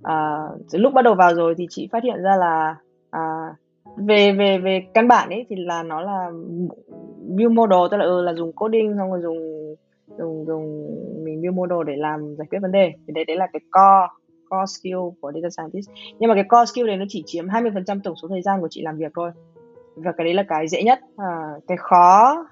À, 0.02 0.48
lúc 0.72 0.92
bắt 0.92 1.02
đầu 1.02 1.14
vào 1.14 1.34
rồi 1.34 1.54
thì 1.58 1.66
chị 1.70 1.88
phát 1.92 2.02
hiện 2.02 2.22
ra 2.22 2.36
là 2.36 2.76
à, 3.10 3.54
về 3.96 4.32
về 4.32 4.58
về 4.58 4.86
căn 4.94 5.08
bản 5.08 5.28
ấy 5.28 5.46
thì 5.48 5.56
là 5.56 5.82
nó 5.82 6.00
là 6.00 6.30
build 7.28 7.52
model 7.52 7.78
tức 7.90 7.96
là 7.96 8.04
ừ, 8.04 8.22
là 8.22 8.34
dùng 8.34 8.52
coding 8.52 8.94
xong 8.98 9.10
rồi 9.10 9.20
dùng 9.22 9.74
dùng 10.18 10.44
dùng 10.46 10.86
mình 11.24 11.42
build 11.42 11.56
model 11.56 11.78
để 11.86 11.96
làm 11.96 12.34
giải 12.38 12.46
quyết 12.50 12.58
vấn 12.62 12.72
đề. 12.72 12.92
Thì 13.06 13.12
đấy 13.12 13.24
đấy 13.24 13.36
là 13.36 13.46
cái 13.52 13.60
core 13.60 14.06
core 14.50 14.66
skill 14.66 14.98
của 15.20 15.32
data 15.32 15.50
scientist. 15.50 15.90
Nhưng 16.18 16.28
mà 16.28 16.34
cái 16.34 16.44
core 16.44 16.70
skill 16.72 16.86
này 16.86 16.96
nó 16.96 17.04
chỉ 17.08 17.22
chiếm 17.26 17.46
20% 17.46 18.00
tổng 18.04 18.16
số 18.22 18.28
thời 18.28 18.42
gian 18.42 18.60
của 18.60 18.68
chị 18.70 18.82
làm 18.82 18.96
việc 18.98 19.12
thôi. 19.14 19.30
Và 19.96 20.12
cái 20.12 20.24
đấy 20.24 20.34
là 20.34 20.42
cái 20.48 20.68
dễ 20.68 20.82
nhất. 20.82 21.00
À, 21.16 21.52
cái 21.68 21.76
khó 21.80 22.44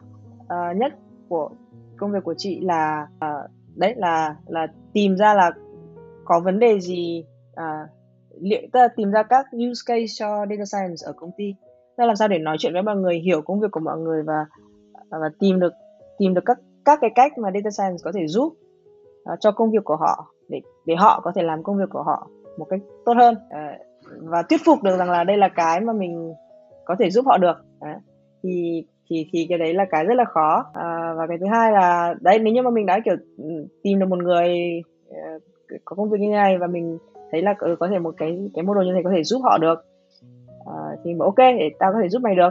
uh, 0.42 0.76
nhất 0.76 0.92
của 1.28 1.50
công 1.96 2.12
việc 2.12 2.24
của 2.24 2.34
chị 2.38 2.60
là 2.60 3.06
uh, 3.16 3.50
đấy 3.76 3.94
là 3.96 4.36
là 4.46 4.66
tìm 4.92 5.16
ra 5.16 5.34
là 5.34 5.50
có 6.24 6.40
vấn 6.40 6.58
đề 6.58 6.80
gì 6.80 7.24
uh, 7.52 7.90
liệu 8.40 8.60
tức 8.72 8.80
là 8.80 8.88
tìm 8.96 9.10
ra 9.10 9.22
các 9.22 9.46
use 9.52 9.82
case 9.86 10.06
cho 10.18 10.46
data 10.50 10.64
science 10.64 11.06
ở 11.06 11.12
công 11.16 11.30
ty? 11.36 11.54
Tức 11.96 12.04
làm 12.04 12.16
sao 12.16 12.28
để 12.28 12.38
nói 12.38 12.56
chuyện 12.58 12.72
với 12.72 12.82
mọi 12.82 12.96
người 12.96 13.18
hiểu 13.18 13.42
công 13.42 13.60
việc 13.60 13.70
của 13.70 13.80
mọi 13.80 13.98
người 13.98 14.22
và 14.22 14.46
và 15.10 15.28
tìm 15.38 15.60
được 15.60 15.72
tìm 16.18 16.34
được 16.34 16.42
các 16.44 16.58
các 16.84 16.98
cái 17.00 17.10
cách 17.14 17.38
mà 17.38 17.50
data 17.54 17.70
science 17.70 18.02
có 18.04 18.12
thể 18.14 18.26
giúp 18.26 18.54
uh, 19.32 19.40
cho 19.40 19.52
công 19.52 19.70
việc 19.70 19.84
của 19.84 19.96
họ 19.96 20.26
để 20.48 20.60
để 20.86 20.94
họ 20.94 21.20
có 21.24 21.32
thể 21.34 21.42
làm 21.42 21.62
công 21.62 21.78
việc 21.78 21.90
của 21.90 22.02
họ 22.02 22.28
một 22.58 22.64
cách 22.64 22.80
tốt 23.04 23.12
hơn. 23.16 23.34
Uh, 23.34 23.80
và 24.20 24.42
thuyết 24.42 24.60
phục 24.64 24.82
được 24.82 24.96
rằng 24.98 25.10
là 25.10 25.24
đây 25.24 25.36
là 25.36 25.48
cái 25.48 25.80
mà 25.80 25.92
mình 25.92 26.34
có 26.84 26.96
thể 26.98 27.10
giúp 27.10 27.26
họ 27.26 27.38
được. 27.38 27.56
Uh, 27.78 28.02
thì 28.42 28.84
thì 29.10 29.28
thì 29.32 29.46
cái 29.48 29.58
đấy 29.58 29.74
là 29.74 29.84
cái 29.90 30.04
rất 30.04 30.14
là 30.14 30.24
khó. 30.24 30.64
Uh, 30.68 31.18
và 31.18 31.26
cái 31.28 31.38
thứ 31.40 31.46
hai 31.46 31.72
là 31.72 32.14
đấy 32.20 32.38
nếu 32.38 32.54
như 32.54 32.62
mà 32.62 32.70
mình 32.70 32.86
đã 32.86 33.00
kiểu 33.04 33.14
ừ, 33.38 33.66
tìm 33.82 33.98
được 33.98 34.06
một 34.08 34.18
người 34.18 34.80
uh, 35.08 35.42
có 35.84 35.96
công 35.96 36.10
việc 36.10 36.20
như 36.20 36.28
này 36.28 36.58
và 36.58 36.66
mình 36.66 36.98
thấy 37.30 37.42
là 37.42 37.54
ừ, 37.58 37.76
có 37.80 37.88
thể 37.88 37.98
một 37.98 38.14
cái 38.18 38.38
cái 38.54 38.64
mô 38.64 38.74
đồ 38.74 38.82
như 38.82 38.92
thế 38.94 39.00
có 39.04 39.10
thể 39.16 39.24
giúp 39.24 39.40
họ 39.42 39.58
được. 39.58 39.84
À, 40.66 40.76
thì 41.04 41.10
ok 41.20 41.38
để 41.38 41.70
tao 41.78 41.92
có 41.92 41.98
thể 42.02 42.08
giúp 42.08 42.22
mày 42.22 42.34
được. 42.34 42.50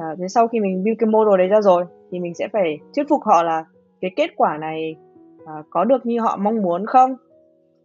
À, 0.00 0.06
thế 0.18 0.28
sau 0.28 0.48
khi 0.48 0.60
mình 0.60 0.84
build 0.84 0.98
cái 0.98 1.10
mô 1.10 1.24
đồ 1.24 1.36
đấy 1.36 1.48
ra 1.48 1.60
rồi 1.60 1.84
thì 2.10 2.20
mình 2.20 2.34
sẽ 2.34 2.48
phải 2.52 2.78
thuyết 2.96 3.08
phục 3.08 3.22
họ 3.24 3.42
là 3.42 3.64
cái 4.00 4.10
kết 4.16 4.30
quả 4.36 4.56
này 4.56 4.96
à, 5.46 5.52
có 5.70 5.84
được 5.84 6.06
như 6.06 6.20
họ 6.20 6.36
mong 6.36 6.62
muốn 6.62 6.86
không? 6.86 7.16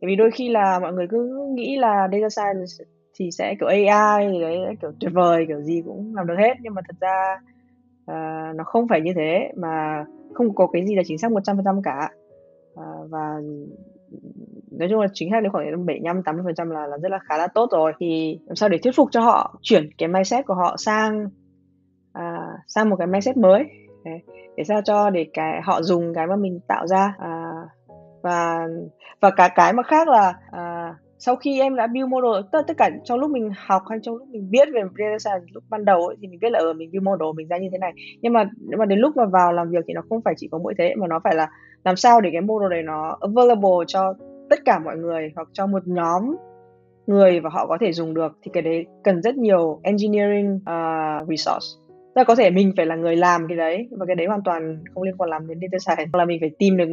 Bởi 0.02 0.08
vì 0.08 0.16
đôi 0.16 0.32
khi 0.32 0.50
là 0.50 0.80
mọi 0.80 0.94
người 0.94 1.08
cứ 1.10 1.50
nghĩ 1.54 1.78
là 1.78 2.08
data 2.12 2.30
science 2.30 2.92
thì 3.20 3.32
sẽ 3.32 3.56
kiểu 3.60 3.70
AI 3.70 4.28
thì 4.32 4.42
đấy 4.42 4.58
kiểu 4.82 4.92
tuyệt 5.00 5.12
vời 5.14 5.46
kiểu 5.48 5.62
gì 5.62 5.82
cũng 5.86 6.16
làm 6.16 6.28
được 6.28 6.36
hết. 6.38 6.54
Nhưng 6.62 6.74
mà 6.74 6.82
thật 6.88 6.96
ra 7.02 7.42
uh, 8.12 8.56
nó 8.56 8.64
không 8.64 8.88
phải 8.88 9.02
như 9.02 9.12
thế 9.16 9.52
mà 9.56 10.06
không 10.34 10.56
có 10.56 10.68
cái 10.68 10.86
gì 10.86 10.96
là 10.96 11.04
chính 11.06 11.18
xác 11.18 11.32
100% 11.32 11.82
cả. 11.84 12.10
Uh, 12.74 13.10
và 13.10 13.42
nói 14.72 14.90
chung 14.92 15.00
là 15.00 15.08
chính 15.14 15.30
xác 15.32 15.40
đến 15.44 15.52
khoảng 15.52 15.86
75 15.86 16.24
80 16.24 16.44
phần 16.46 16.56
trăm 16.56 16.70
là 16.70 16.88
là 16.88 16.98
rất 16.98 17.12
là 17.12 17.20
khá 17.30 17.38
là 17.38 17.48
tốt 17.48 17.70
rồi 17.72 17.94
thì 18.00 18.40
làm 18.46 18.56
sao 18.56 18.70
để 18.70 18.78
thuyết 18.78 18.96
phục 18.96 19.08
cho 19.12 19.22
họ 19.22 19.60
chuyển 19.62 19.90
cái 19.98 20.10
mindset 20.10 20.46
của 20.46 20.54
họ 20.54 20.76
sang 20.78 21.30
à, 22.14 22.48
sang 22.68 22.90
một 22.90 22.96
cái 22.96 23.08
mindset 23.08 23.38
mới 23.38 23.64
Đấy. 24.06 24.20
để 24.58 24.64
sao 24.64 24.82
cho 24.82 25.10
để 25.10 25.28
cái 25.34 25.62
họ 25.64 25.82
dùng 25.82 26.14
cái 26.14 26.28
mà 26.28 26.36
mình 26.36 26.60
tạo 26.68 26.88
ra 26.88 27.14
à, 27.20 27.52
và 28.22 28.68
và 29.22 29.30
cả 29.30 29.50
cái 29.56 29.74
mà 29.74 29.84
khác 29.84 30.08
là 30.08 30.34
à, 30.52 30.96
sau 31.20 31.36
khi 31.36 31.60
em 31.60 31.76
đã 31.76 31.88
build 31.88 32.08
model 32.08 32.46
tất 32.52 32.62
tất 32.68 32.78
cả 32.78 32.90
trong 33.04 33.20
lúc 33.20 33.32
mình 33.32 33.52
học 33.68 33.84
hay 33.90 34.00
trong 34.02 34.16
lúc 34.16 34.28
mình 34.28 34.52
biết 34.52 34.68
về 34.74 34.82
data 34.98 35.20
science 35.20 35.52
lúc 35.54 35.64
ban 35.70 35.86
đầu 35.86 36.08
ấy, 36.08 36.16
thì 36.22 36.28
mình 36.28 36.40
biết 36.40 36.52
là 36.52 36.60
ở 36.60 36.74
mình 36.74 36.92
build 36.92 37.04
model 37.04 37.28
mình 37.36 37.48
ra 37.48 37.58
như 37.58 37.68
thế 37.72 37.78
này 37.78 37.94
nhưng 38.22 38.34
mà 38.34 38.50
nhưng 38.60 38.80
mà 38.80 38.86
đến 38.86 39.00
lúc 39.00 39.18
mà 39.18 39.26
vào 39.26 39.54
làm 39.54 39.70
việc 39.70 39.86
thì 39.88 39.94
nó 39.94 40.02
không 40.10 40.22
phải 40.26 40.34
chỉ 40.38 40.48
có 40.52 40.58
mỗi 40.58 40.74
thế 40.78 40.96
mà 40.96 41.08
nó 41.08 41.20
phải 41.24 41.36
là 41.36 41.50
làm 41.84 41.96
sao 41.96 42.22
để 42.22 42.30
cái 42.32 42.42
model 42.42 42.70
này 42.70 42.84
nó 42.84 43.18
available 43.22 43.86
cho 43.88 44.14
tất 44.50 44.60
cả 44.65 44.79
mọi 44.79 44.98
người 44.98 45.32
hoặc 45.36 45.48
cho 45.53 45.68
một 45.68 45.84
nhóm 45.86 46.36
người 47.08 47.39
và 47.39 47.50
họ 47.53 47.68
có 47.68 47.77
thể 47.82 47.91
dùng 47.91 48.13
được 48.13 48.38
thì 48.44 48.51
cái 48.53 48.63
đấy 48.63 48.86
cần 49.03 49.22
rất 49.22 49.38
nhiều 49.38 49.79
engineering 49.84 50.56
uh, 50.56 51.29
resource. 51.29 51.68
Tức 51.88 52.22
là 52.22 52.24
có 52.24 52.36
thể 52.36 52.50
mình 52.50 52.74
phải 52.77 52.86
là 52.86 52.96
người 52.96 53.15
làm 53.15 53.48
cái 53.48 53.58
đấy 53.58 53.88
và 53.91 54.06
cái 54.06 54.15
đấy 54.15 54.27
hoàn 54.27 54.41
toàn 54.46 54.84
không 54.94 55.03
liên 55.03 55.18
quan 55.18 55.29
lắm 55.29 55.48
đến 55.48 55.60
data 55.62 55.77
science. 55.79 56.18
Là 56.18 56.25
mình 56.25 56.39
phải 56.39 56.51
tìm 56.60 56.77
được 56.77 56.88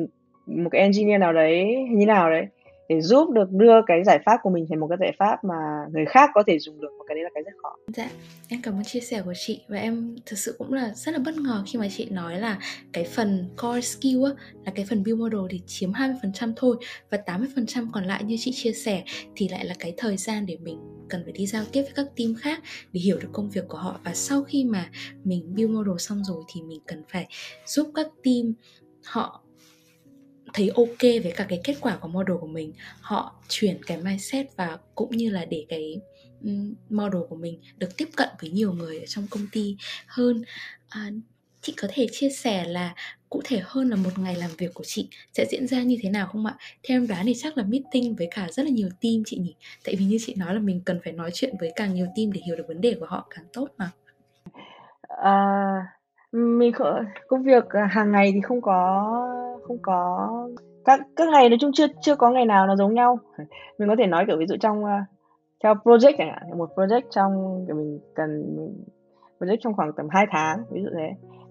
một 0.46 0.68
cái 0.72 0.82
engineer 0.82 1.20
nào 1.20 1.32
đấy 1.32 1.84
như 1.90 2.06
nào 2.06 2.30
đấy 2.30 2.46
để 2.88 3.00
giúp 3.00 3.30
được 3.30 3.52
đưa 3.52 3.82
cái 3.86 4.04
giải 4.04 4.18
pháp 4.26 4.36
của 4.42 4.50
mình 4.50 4.66
thành 4.70 4.80
một 4.80 4.86
cái 4.88 4.98
giải 5.00 5.12
pháp 5.18 5.44
mà 5.44 5.54
người 5.92 6.04
khác 6.04 6.30
có 6.34 6.42
thể 6.46 6.58
dùng 6.58 6.80
được 6.80 6.88
và 6.98 7.04
cái 7.08 7.14
đấy 7.14 7.24
là 7.24 7.30
cái 7.34 7.42
rất 7.42 7.52
khó. 7.62 7.76
Dạ, 7.96 8.10
em 8.48 8.60
cảm 8.62 8.74
ơn 8.74 8.84
chia 8.84 9.00
sẻ 9.00 9.22
của 9.24 9.32
chị 9.46 9.60
và 9.68 9.78
em 9.78 10.16
thực 10.26 10.38
sự 10.38 10.54
cũng 10.58 10.72
là 10.72 10.92
rất 10.94 11.12
là 11.12 11.18
bất 11.18 11.36
ngờ 11.36 11.62
khi 11.66 11.78
mà 11.78 11.88
chị 11.96 12.08
nói 12.10 12.40
là 12.40 12.58
cái 12.92 13.04
phần 13.04 13.48
core 13.62 13.80
skill 13.80 14.24
á, 14.24 14.30
là 14.64 14.72
cái 14.74 14.86
phần 14.88 15.02
build 15.02 15.20
model 15.20 15.40
thì 15.50 15.60
chiếm 15.66 15.92
20% 15.92 16.52
thôi 16.56 16.76
và 17.10 17.18
80% 17.26 17.86
còn 17.92 18.04
lại 18.04 18.24
như 18.24 18.36
chị 18.38 18.52
chia 18.54 18.72
sẻ 18.72 19.04
thì 19.36 19.48
lại 19.48 19.64
là 19.64 19.74
cái 19.78 19.94
thời 19.96 20.16
gian 20.16 20.46
để 20.46 20.56
mình 20.60 20.78
cần 21.08 21.24
phải 21.24 21.32
đi 21.32 21.46
giao 21.46 21.64
tiếp 21.72 21.82
với 21.82 21.92
các 21.94 22.06
team 22.16 22.34
khác 22.34 22.62
để 22.92 23.00
hiểu 23.00 23.18
được 23.18 23.28
công 23.32 23.50
việc 23.50 23.64
của 23.68 23.78
họ 23.78 24.00
và 24.04 24.14
sau 24.14 24.44
khi 24.44 24.64
mà 24.64 24.90
mình 25.24 25.54
build 25.54 25.70
model 25.70 25.96
xong 25.98 26.24
rồi 26.24 26.42
thì 26.54 26.62
mình 26.62 26.80
cần 26.86 27.02
phải 27.08 27.26
giúp 27.66 27.90
các 27.94 28.06
team 28.24 28.54
họ 29.04 29.45
thấy 30.56 30.68
ok 30.68 31.02
với 31.02 31.32
cả 31.36 31.46
cái 31.48 31.60
kết 31.64 31.74
quả 31.80 31.96
của 31.96 32.08
model 32.08 32.36
của 32.40 32.46
mình 32.46 32.72
họ 33.00 33.34
chuyển 33.48 33.82
cái 33.86 33.96
mindset 34.02 34.46
và 34.56 34.78
cũng 34.94 35.16
như 35.16 35.30
là 35.30 35.44
để 35.44 35.66
cái 35.68 36.00
model 36.90 37.22
của 37.28 37.36
mình 37.36 37.60
được 37.78 37.96
tiếp 37.96 38.08
cận 38.16 38.28
với 38.40 38.50
nhiều 38.50 38.72
người 38.72 38.98
ở 38.98 39.06
trong 39.06 39.26
công 39.30 39.46
ty 39.52 39.76
hơn 40.06 40.44
à, 40.88 41.10
chị 41.60 41.74
có 41.80 41.88
thể 41.92 42.06
chia 42.12 42.30
sẻ 42.30 42.64
là 42.64 42.94
cụ 43.28 43.40
thể 43.44 43.60
hơn 43.64 43.90
là 43.90 43.96
một 43.96 44.18
ngày 44.18 44.36
làm 44.36 44.50
việc 44.58 44.74
của 44.74 44.84
chị 44.86 45.08
sẽ 45.32 45.46
diễn 45.50 45.66
ra 45.66 45.82
như 45.82 45.96
thế 46.02 46.10
nào 46.10 46.26
không 46.26 46.46
ạ? 46.46 46.56
Theo 46.88 46.96
em 46.96 47.06
đoán 47.06 47.26
thì 47.26 47.34
chắc 47.34 47.58
là 47.58 47.64
meeting 47.64 48.16
với 48.16 48.28
cả 48.30 48.48
rất 48.50 48.62
là 48.62 48.70
nhiều 48.70 48.88
team 49.00 49.22
chị 49.26 49.38
nhỉ? 49.38 49.54
Tại 49.84 49.94
vì 49.98 50.04
như 50.04 50.18
chị 50.26 50.34
nói 50.34 50.54
là 50.54 50.60
mình 50.60 50.80
cần 50.84 51.00
phải 51.04 51.12
nói 51.12 51.30
chuyện 51.34 51.54
với 51.60 51.72
càng 51.76 51.94
nhiều 51.94 52.06
team 52.16 52.32
để 52.32 52.40
hiểu 52.46 52.56
được 52.56 52.64
vấn 52.68 52.80
đề 52.80 52.96
của 53.00 53.06
họ 53.06 53.26
càng 53.30 53.44
tốt 53.52 53.68
mà. 53.78 53.90
À, 55.08 55.32
mình 56.32 56.72
công 57.28 57.42
việc 57.42 57.68
à, 57.68 57.88
hàng 57.90 58.12
ngày 58.12 58.30
thì 58.34 58.40
không 58.40 58.60
có 58.60 59.04
không 59.62 59.78
có 59.82 60.28
các 60.84 61.00
các 61.16 61.28
ngày 61.28 61.48
nói 61.48 61.58
chung 61.60 61.70
chưa 61.74 61.86
chưa 62.02 62.16
có 62.16 62.30
ngày 62.30 62.46
nào 62.46 62.66
nó 62.66 62.76
giống 62.76 62.94
nhau. 62.94 63.18
Mình 63.78 63.88
có 63.88 63.96
thể 63.98 64.06
nói 64.06 64.24
kiểu 64.26 64.36
ví 64.38 64.46
dụ 64.46 64.56
trong 64.60 64.84
à, 64.84 65.04
theo 65.62 65.74
project 65.74 66.14
chẳng 66.18 66.30
hạn 66.32 66.58
một 66.58 66.70
project 66.76 67.02
trong 67.10 67.64
kiểu 67.66 67.76
mình 67.76 68.00
cần 68.14 68.56
project 69.40 69.56
trong 69.60 69.74
khoảng 69.74 69.92
tầm 69.92 70.06
2 70.10 70.26
tháng 70.30 70.58
ví 70.70 70.82
dụ 70.82 70.88
thế. 70.96 71.10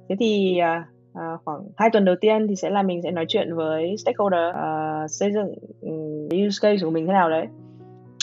Thế 0.10 0.15
thì 0.20 0.60
uh, 0.62 1.41
khoảng 1.46 1.62
hai 1.77 1.89
tuần 1.89 2.05
đầu 2.05 2.15
tiên 2.22 2.48
thì 2.48 2.55
sẽ 2.55 2.70
là 2.70 2.84
mình 2.84 3.01
sẽ 3.03 3.12
nói 3.12 3.25
chuyện 3.27 3.55
với 3.55 3.96
stakeholder 3.98 4.50
uh, 4.50 5.12
xây 5.12 5.34
dựng 5.34 5.55
um, 5.82 6.27
use 6.48 6.60
case 6.62 6.84
của 6.84 6.89
mình 6.89 7.08
thế 7.08 7.13
nào 7.13 7.29
đấy 7.29 7.48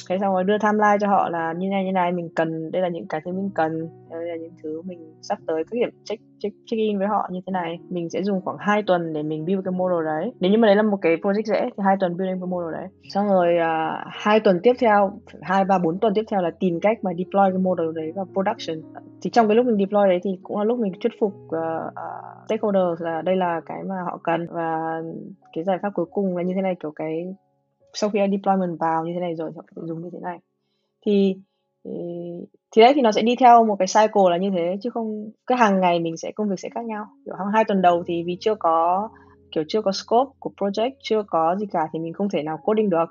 thế 0.09 0.19
xong 0.21 0.35
rồi 0.35 0.45
đưa 0.45 0.59
timeline 0.59 0.99
cho 1.01 1.09
họ 1.09 1.29
là 1.29 1.53
như 1.53 1.69
này 1.69 1.85
như 1.85 1.93
này 1.93 2.13
mình 2.13 2.29
cần 2.35 2.71
đây 2.71 2.83
là 2.83 2.89
những 2.89 3.07
cái 3.09 3.21
thứ 3.25 3.33
mình 3.33 3.51
cần 3.55 3.89
đây 4.11 4.27
là 4.27 4.37
những 4.37 4.53
thứ 4.63 4.83
mình 4.83 5.15
sắp 5.23 5.39
tới 5.47 5.65
các 5.65 5.75
điểm 5.81 5.91
check 6.05 6.23
check 6.43 6.57
check 6.67 6.79
in 6.79 6.99
với 6.99 7.09
họ 7.09 7.29
như 7.31 7.41
thế 7.47 7.51
này. 7.51 7.79
Mình 7.89 8.11
sẽ 8.11 8.23
dùng 8.23 8.41
khoảng 8.41 8.57
2 8.61 8.83
tuần 8.83 9.13
để 9.13 9.23
mình 9.23 9.45
build 9.45 9.65
cái 9.65 9.73
model 9.73 10.05
đấy. 10.05 10.33
Nếu 10.41 10.51
như 10.51 10.59
mà 10.59 10.67
đấy 10.67 10.77
là 10.77 10.83
một 10.83 10.99
cái 11.03 11.17
project 11.17 11.43
dễ 11.45 11.61
thì 11.61 11.83
hai 11.85 11.97
tuần 12.01 12.17
build 12.17 12.41
cái 12.41 12.49
model 12.49 12.73
đấy. 12.73 12.89
Xong 13.09 13.29
rồi 13.29 13.57
uh, 13.57 14.07
hai 14.11 14.41
tuần 14.41 14.61
tiếp 14.63 14.73
theo 14.79 15.13
hai 15.43 15.65
ba 15.65 15.79
bốn 15.79 15.99
tuần 15.99 16.15
tiếp 16.15 16.25
theo 16.31 16.43
là 16.43 16.51
tìm 16.61 16.81
cách 16.81 16.99
mà 17.03 17.11
deploy 17.19 17.51
cái 17.51 17.59
model 17.59 17.87
đấy 17.95 18.13
vào 18.15 18.27
production. 18.33 18.77
Thì 19.23 19.31
trong 19.31 19.49
cái 19.49 19.57
lúc 19.57 19.67
mình 19.67 19.79
deploy 19.79 20.09
đấy 20.09 20.21
thì 20.25 20.31
cũng 20.43 20.59
là 20.59 20.65
lúc 20.65 20.79
mình 20.79 20.93
thuyết 21.03 21.13
phục 21.21 21.33
uh, 21.47 21.53
uh, 21.87 22.47
stakeholders 22.47 23.03
là 23.03 23.23
đây 23.23 23.37
là 23.37 23.61
cái 23.67 23.83
mà 23.83 23.97
họ 24.05 24.21
cần. 24.23 24.47
Và 24.51 25.03
cái 25.53 25.65
giải 25.65 25.79
pháp 25.83 25.91
cuối 25.95 26.07
cùng 26.11 26.37
là 26.37 26.43
như 26.43 26.53
thế 26.55 26.63
này 26.63 26.75
kiểu 26.81 26.93
cái 26.97 27.35
sau 27.93 28.11
khi 28.11 28.19
deployment 28.31 28.79
vào 28.81 29.05
như 29.05 29.13
thế 29.15 29.21
này 29.21 29.35
rồi 29.35 29.51
họ 29.57 29.63
phải 29.77 29.85
dùng 29.87 30.03
như 30.03 30.11
thế 30.13 30.19
này. 30.23 30.39
Thì 31.07 31.37
ừ, 31.83 31.93
thì 32.77 32.83
đấy 32.83 32.93
thì 32.95 33.03
nó 33.03 33.13
sẽ 33.13 33.23
đi 33.23 33.37
theo 33.37 33.65
một 33.65 33.77
cái 33.79 33.87
cycle 33.95 34.31
là 34.31 34.37
như 34.37 34.51
thế 34.51 34.77
chứ 34.83 34.91
không 34.91 35.31
cái 35.47 35.59
hàng 35.59 35.81
ngày 35.81 36.01
mình 36.01 36.17
sẽ 36.17 36.33
công 36.33 36.49
việc 36.49 36.61
sẽ 36.61 36.69
khác 36.75 36.85
nhau. 36.85 37.07
Kiểu 37.25 37.35
hàng 37.35 37.49
hai 37.53 37.65
tuần 37.65 37.83
đầu 37.83 38.05
thì 38.07 38.23
vì 38.27 38.37
chưa 38.41 38.55
có 38.55 39.09
kiểu 39.55 39.65
chưa 39.69 39.83
có 39.83 39.93
scope 39.93 40.31
của 40.39 40.51
project 40.57 40.91
chưa 41.03 41.23
có 41.27 41.57
gì 41.57 41.67
cả 41.73 41.89
thì 41.93 41.99
mình 41.99 42.13
không 42.13 42.29
thể 42.29 42.43
nào 42.43 42.59
coding 42.63 42.91
được. 42.91 43.07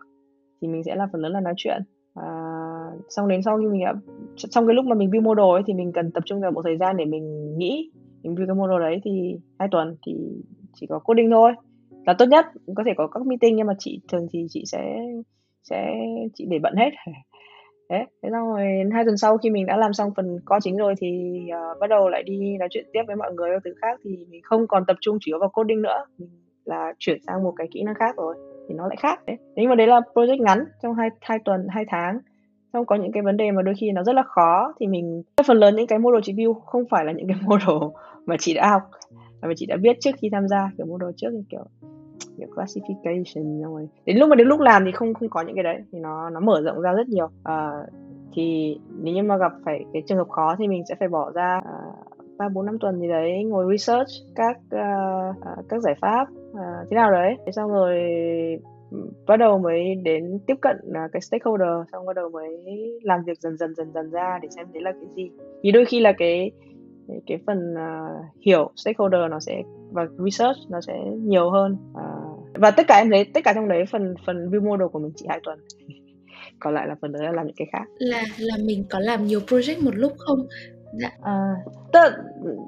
Thì 0.61 0.67
mình 0.67 0.83
sẽ 0.83 0.95
là 0.95 1.07
phần 1.11 1.21
lớn 1.21 1.31
là 1.31 1.39
nói 1.39 1.53
chuyện. 1.57 1.81
À, 2.13 2.27
xong 3.09 3.27
đến 3.27 3.41
sau 3.43 3.57
khi 3.57 3.65
mình 3.65 3.81
đã 3.85 3.93
trong 4.49 4.67
cái 4.67 4.75
lúc 4.75 4.85
mà 4.85 4.95
mình 4.95 5.11
build 5.11 5.25
model 5.25 5.45
ấy 5.45 5.63
thì 5.67 5.73
mình 5.73 5.91
cần 5.91 6.11
tập 6.11 6.23
trung 6.25 6.41
vào 6.41 6.51
một 6.51 6.61
thời 6.63 6.77
gian 6.77 6.97
để 6.97 7.05
mình 7.05 7.57
nghĩ 7.57 7.91
mình 8.23 8.35
build 8.35 8.49
cái 8.49 8.55
model 8.55 8.79
đấy 8.79 9.01
thì 9.03 9.35
hai 9.59 9.67
tuần 9.71 9.95
thì 10.05 10.13
chỉ 10.73 10.87
có 10.87 10.99
coding 10.99 11.31
thôi 11.31 11.51
là 12.05 12.13
tốt 12.13 12.25
nhất 12.25 12.45
có 12.75 12.83
thể 12.85 12.91
có 12.97 13.07
các 13.07 13.25
meeting 13.25 13.55
nhưng 13.55 13.67
mà 13.67 13.73
chị 13.79 14.01
thường 14.11 14.27
thì 14.31 14.45
chị 14.49 14.63
sẽ 14.65 14.97
sẽ 15.63 15.93
chị 16.33 16.45
để 16.49 16.59
bận 16.59 16.75
hết. 16.75 16.89
Thế 17.89 18.05
thế 18.23 18.29
xong 18.31 18.47
rồi 18.47 18.63
hai 18.93 19.03
tuần 19.05 19.17
sau 19.17 19.37
khi 19.37 19.49
mình 19.49 19.65
đã 19.65 19.77
làm 19.77 19.93
xong 19.93 20.11
phần 20.15 20.39
co 20.45 20.59
chính 20.59 20.77
rồi 20.77 20.93
thì 20.97 21.39
uh, 21.47 21.79
bắt 21.79 21.87
đầu 21.89 22.09
lại 22.09 22.23
đi 22.23 22.57
nói 22.59 22.67
chuyện 22.71 22.85
tiếp 22.93 23.01
với 23.07 23.15
mọi 23.15 23.33
người 23.33 23.49
các 23.53 23.61
thứ 23.65 23.73
khác 23.81 23.99
thì 24.03 24.25
mình 24.29 24.41
không 24.43 24.67
còn 24.67 24.83
tập 24.85 24.97
trung 25.01 25.17
chủ 25.21 25.29
yếu 25.29 25.39
vào 25.39 25.49
coding 25.49 25.81
nữa. 25.81 26.05
Mình 26.17 26.29
là 26.65 26.93
chuyển 26.99 27.21
sang 27.27 27.43
một 27.43 27.53
cái 27.57 27.67
kỹ 27.71 27.83
năng 27.83 27.95
khác 27.95 28.15
rồi 28.17 28.35
thì 28.69 28.75
nó 28.75 28.87
lại 28.87 28.95
khác. 28.99 29.19
Đấy 29.25 29.37
nhưng 29.55 29.69
mà 29.69 29.75
đấy 29.75 29.87
là 29.87 30.01
project 30.13 30.43
ngắn 30.43 30.65
trong 30.83 30.95
hai 30.95 31.09
hai 31.21 31.39
tuần 31.45 31.67
hai 31.69 31.85
tháng. 31.87 32.19
Xong 32.73 32.85
có 32.85 32.95
những 32.95 33.11
cái 33.11 33.23
vấn 33.23 33.37
đề 33.37 33.51
mà 33.51 33.61
đôi 33.61 33.75
khi 33.79 33.91
nó 33.91 34.03
rất 34.03 34.13
là 34.13 34.23
khó 34.23 34.73
thì 34.79 34.87
mình 34.87 35.23
phần 35.47 35.57
lớn 35.57 35.75
những 35.75 35.87
cái 35.87 35.99
model 35.99 36.21
chị 36.23 36.33
build 36.33 36.57
không 36.65 36.83
phải 36.89 37.05
là 37.05 37.11
những 37.11 37.27
cái 37.27 37.37
model 37.45 37.89
mà 38.25 38.35
chị 38.39 38.53
đã 38.53 38.69
học 38.69 38.81
mà 39.41 39.53
chị 39.55 39.65
đã 39.65 39.77
biết 39.77 39.97
trước 39.99 40.11
khi 40.17 40.29
tham 40.31 40.47
gia 40.47 40.71
kiểu 40.77 40.85
model 40.85 41.09
trước 41.17 41.29
thì 41.31 41.43
kiểu 41.49 41.63
kiểu 42.37 42.47
classification 42.55 43.63
rồi 43.63 43.89
đến 44.05 44.17
lúc 44.17 44.29
mà 44.29 44.35
đến 44.35 44.47
lúc 44.47 44.59
làm 44.59 44.85
thì 44.85 44.91
không 44.91 45.13
không 45.13 45.29
có 45.29 45.41
những 45.41 45.55
cái 45.55 45.63
đấy 45.63 45.77
thì 45.91 45.99
nó 45.99 46.29
nó 46.29 46.39
mở 46.39 46.61
rộng 46.61 46.81
ra 46.81 46.93
rất 46.93 47.09
nhiều. 47.09 47.25
Uh, 47.25 47.89
thì 48.33 48.77
nếu 49.01 49.13
như 49.13 49.23
mà 49.23 49.37
gặp 49.37 49.51
phải 49.65 49.85
cái 49.93 50.01
trường 50.07 50.17
hợp 50.17 50.29
khó 50.29 50.55
thì 50.59 50.67
mình 50.67 50.83
sẽ 50.89 50.95
phải 50.99 51.07
bỏ 51.07 51.31
ra 51.31 51.61
ờ, 51.65 51.91
ba 52.37 52.49
bốn 52.49 52.65
năm 52.65 52.79
tuần 52.79 52.99
gì 52.99 53.07
đấy 53.07 53.43
ngồi 53.43 53.65
research 53.71 54.09
các 54.35 54.57
uh, 54.57 55.35
các 55.69 55.81
giải 55.81 55.95
pháp 56.01 56.27
uh, 56.51 56.89
thế 56.89 56.95
nào 56.95 57.11
đấy. 57.11 57.35
Thế 57.45 57.51
xong 57.51 57.71
rồi 57.71 57.97
ừ, 58.91 58.97
bắt 59.27 59.37
đầu 59.37 59.59
mới 59.59 59.95
đến 59.95 60.39
tiếp 60.47 60.55
cận 60.61 60.77
uh, 60.89 61.11
cái 61.11 61.21
stakeholder 61.21 61.91
xong 61.91 62.05
bắt 62.05 62.15
đầu 62.15 62.29
mới 62.29 62.63
làm 63.03 63.23
việc 63.25 63.39
dần 63.39 63.57
dần 63.57 63.75
dần 63.75 63.91
dần 63.93 64.11
ra 64.11 64.39
để 64.41 64.49
xem 64.55 64.67
đấy 64.73 64.83
là 64.83 64.91
cái 64.91 65.09
gì. 65.15 65.31
Thì 65.63 65.71
đôi 65.71 65.85
khi 65.85 65.99
là 65.99 66.13
cái 66.17 66.51
cái 67.27 67.39
phần 67.47 67.73
uh, 67.73 68.25
hiểu 68.45 68.71
stakeholder 68.75 69.21
nó 69.31 69.39
sẽ 69.39 69.63
và 69.91 70.07
research 70.17 70.57
nó 70.69 70.81
sẽ 70.81 70.93
nhiều 71.17 71.49
hơn. 71.49 71.77
Uh, 71.91 72.20
và 72.53 72.71
tất 72.71 72.87
cả 72.87 72.97
em 72.97 73.09
thấy 73.09 73.25
tất 73.33 73.41
cả 73.43 73.53
trong 73.53 73.67
đấy 73.67 73.85
phần 73.91 74.15
phần 74.25 74.49
view 74.49 74.69
model 74.69 74.87
của 74.87 74.99
mình 74.99 75.11
chỉ 75.15 75.25
hai 75.29 75.39
tuần. 75.43 75.59
Còn 76.59 76.73
lại 76.73 76.87
là 76.87 76.95
phần 77.01 77.11
đấy 77.11 77.23
là 77.23 77.31
làm 77.31 77.45
những 77.45 77.55
cái 77.55 77.67
khác. 77.71 77.83
Là 77.97 78.23
là 78.37 78.55
mình 78.65 78.83
có 78.89 78.99
làm 78.99 79.25
nhiều 79.25 79.39
project 79.39 79.85
một 79.85 79.95
lúc 79.95 80.13
không? 80.17 80.47
Dạ. 81.01 81.09
À, 81.21 81.55
tức, 81.93 82.13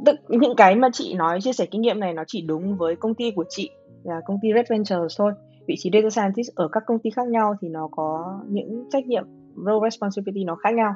tức 0.06 0.16
những 0.28 0.56
cái 0.58 0.76
mà 0.76 0.90
chị 0.94 1.14
nói 1.14 1.42
chia 1.42 1.54
sẻ 1.54 1.66
kinh 1.72 1.82
nghiệm 1.82 2.00
này 2.00 2.14
nó 2.14 2.24
chỉ 2.28 2.42
đúng 2.42 2.78
với 2.78 2.96
công 2.96 3.16
ty 3.16 3.32
của 3.32 3.46
chị 3.50 3.70
là 4.04 4.22
công 4.26 4.38
ty 4.42 4.50
Red 4.56 4.66
Ventures 4.70 5.18
thôi. 5.18 5.34
Vị 5.68 5.76
trí 5.78 5.90
data 5.94 6.10
scientist 6.10 6.56
ở 6.56 6.68
các 6.72 6.84
công 6.88 7.00
ty 7.00 7.10
khác 7.10 7.28
nhau 7.28 7.56
thì 7.62 7.70
nó 7.70 7.88
có 7.92 8.40
những 8.50 8.86
trách 8.92 9.08
nhiệm 9.08 9.24
role 9.56 9.90
responsibility 9.90 10.44
nó 10.44 10.56
khác 10.56 10.74
nhau. 10.74 10.94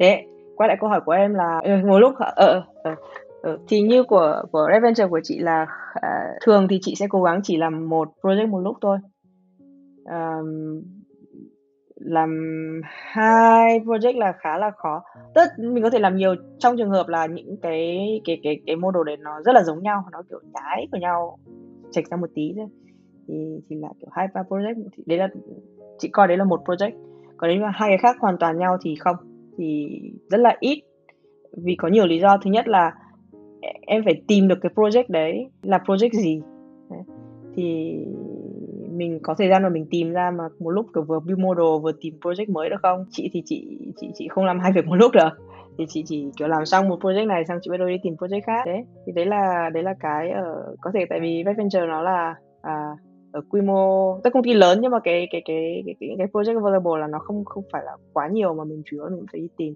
Thế 0.00 0.24
quay 0.56 0.68
lại 0.68 0.76
câu 0.80 0.90
hỏi 0.90 1.00
của 1.04 1.12
em 1.12 1.34
là 1.34 1.60
ừ, 1.64 1.70
một 1.86 1.98
lúc 1.98 2.14
ở 2.18 2.32
ờ, 2.36 2.62
ờ, 2.82 2.94
Ừ, 3.42 3.58
thì 3.68 3.80
như 3.80 4.02
của 4.02 4.42
của 4.52 4.68
Red 4.72 4.82
Venture 4.82 5.06
của 5.06 5.20
chị 5.22 5.38
là 5.38 5.66
uh, 5.96 6.42
thường 6.42 6.66
thì 6.70 6.78
chị 6.82 6.94
sẽ 6.94 7.06
cố 7.10 7.22
gắng 7.22 7.40
chỉ 7.42 7.56
làm 7.56 7.88
một 7.88 8.08
project 8.22 8.48
một 8.48 8.60
lúc 8.60 8.76
thôi. 8.80 8.98
Um, 10.04 10.82
làm 11.94 12.30
hai 12.84 13.80
project 13.80 14.18
là 14.18 14.32
khá 14.38 14.58
là 14.58 14.70
khó. 14.70 15.02
Tất 15.34 15.48
mình 15.58 15.82
có 15.82 15.90
thể 15.90 15.98
làm 15.98 16.16
nhiều 16.16 16.34
trong 16.58 16.76
trường 16.76 16.90
hợp 16.90 17.08
là 17.08 17.26
những 17.26 17.56
cái 17.62 18.20
cái 18.24 18.40
cái 18.42 18.60
cái 18.66 18.76
model 18.76 19.02
đấy 19.06 19.16
nó 19.16 19.42
rất 19.42 19.52
là 19.52 19.62
giống 19.62 19.82
nhau 19.82 20.04
nó 20.12 20.22
kiểu 20.28 20.40
nhái 20.52 20.88
của 20.92 20.98
nhau 20.98 21.38
chệch 21.90 22.10
ra 22.10 22.16
một 22.16 22.30
tí 22.34 22.52
thôi. 22.56 22.68
Thì 23.28 23.60
thì 23.68 23.76
là 23.76 23.88
kiểu 24.00 24.08
hai 24.12 24.28
ba 24.34 24.42
project 24.48 24.74
thì 24.96 25.02
đấy 25.06 25.18
là 25.18 25.28
chị 25.98 26.08
coi 26.08 26.28
đấy 26.28 26.36
là 26.36 26.44
một 26.44 26.60
project. 26.64 26.92
Còn 27.36 27.50
nếu 27.50 27.62
mà 27.62 27.70
hai 27.74 27.88
cái 27.88 27.98
khác 27.98 28.16
hoàn 28.20 28.38
toàn 28.38 28.58
nhau 28.58 28.76
thì 28.82 28.94
không. 28.96 29.16
Thì 29.58 30.00
rất 30.30 30.40
là 30.40 30.56
ít. 30.60 30.82
Vì 31.64 31.74
có 31.76 31.88
nhiều 31.88 32.06
lý 32.06 32.20
do. 32.20 32.38
Thứ 32.44 32.50
nhất 32.50 32.68
là 32.68 32.92
em 33.86 34.04
phải 34.04 34.22
tìm 34.28 34.48
được 34.48 34.58
cái 34.62 34.72
project 34.74 35.04
đấy. 35.08 35.50
Là 35.62 35.78
project 35.78 36.10
gì? 36.12 36.40
Thì 37.56 37.96
mình 38.90 39.18
có 39.22 39.34
thời 39.34 39.48
gian 39.48 39.62
mà 39.62 39.68
mình 39.68 39.86
tìm 39.90 40.12
ra 40.12 40.30
mà 40.30 40.44
một 40.58 40.70
lúc 40.70 40.86
kiểu 40.94 41.04
vừa 41.04 41.20
build 41.20 41.38
model 41.38 41.82
vừa 41.82 41.92
tìm 42.00 42.14
project 42.20 42.52
mới 42.52 42.70
được 42.70 42.76
không? 42.82 43.04
Chị 43.10 43.30
thì 43.32 43.42
chị 43.44 43.78
chị 43.96 44.10
chị 44.14 44.28
không 44.28 44.44
làm 44.44 44.58
hai 44.58 44.72
việc 44.72 44.86
một 44.86 44.94
lúc 44.94 45.12
được. 45.12 45.28
Thì 45.78 45.84
chị 45.88 46.04
chỉ 46.06 46.26
kiểu 46.36 46.48
làm 46.48 46.66
xong 46.66 46.88
một 46.88 47.00
project 47.00 47.26
này 47.26 47.44
xong 47.44 47.58
chị 47.62 47.70
bắt 47.70 47.76
đầu 47.76 47.88
đi 47.88 47.96
tìm 48.02 48.14
project 48.14 48.40
khác. 48.46 48.62
Đấy 48.66 48.84
thì 49.06 49.12
đấy 49.12 49.26
là 49.26 49.70
đấy 49.74 49.82
là 49.82 49.94
cái 50.00 50.30
ở 50.30 50.74
có 50.80 50.90
thể 50.94 51.04
tại 51.10 51.20
vì 51.20 51.42
Red 51.46 51.56
Venture 51.56 51.86
nó 51.86 52.02
là 52.02 52.34
à, 52.62 52.96
ở 53.32 53.40
quy 53.50 53.60
mô 53.60 54.14
các 54.24 54.32
công 54.32 54.42
ty 54.42 54.54
lớn 54.54 54.78
nhưng 54.80 54.90
mà 54.90 54.98
cái 55.04 55.28
cái 55.30 55.42
cái 55.44 55.82
cái 55.86 55.94
cái, 56.00 56.14
cái 56.18 56.26
project 56.26 56.54
available 56.54 57.00
là 57.00 57.06
nó 57.06 57.18
không 57.18 57.44
không 57.44 57.64
phải 57.72 57.82
là 57.84 57.92
quá 58.12 58.28
nhiều 58.28 58.54
mà 58.54 58.64
mình 58.64 58.82
chủ 58.84 58.96
yếu 58.96 59.08
mình 59.10 59.26
phải 59.32 59.40
đi 59.40 59.48
tìm. 59.56 59.74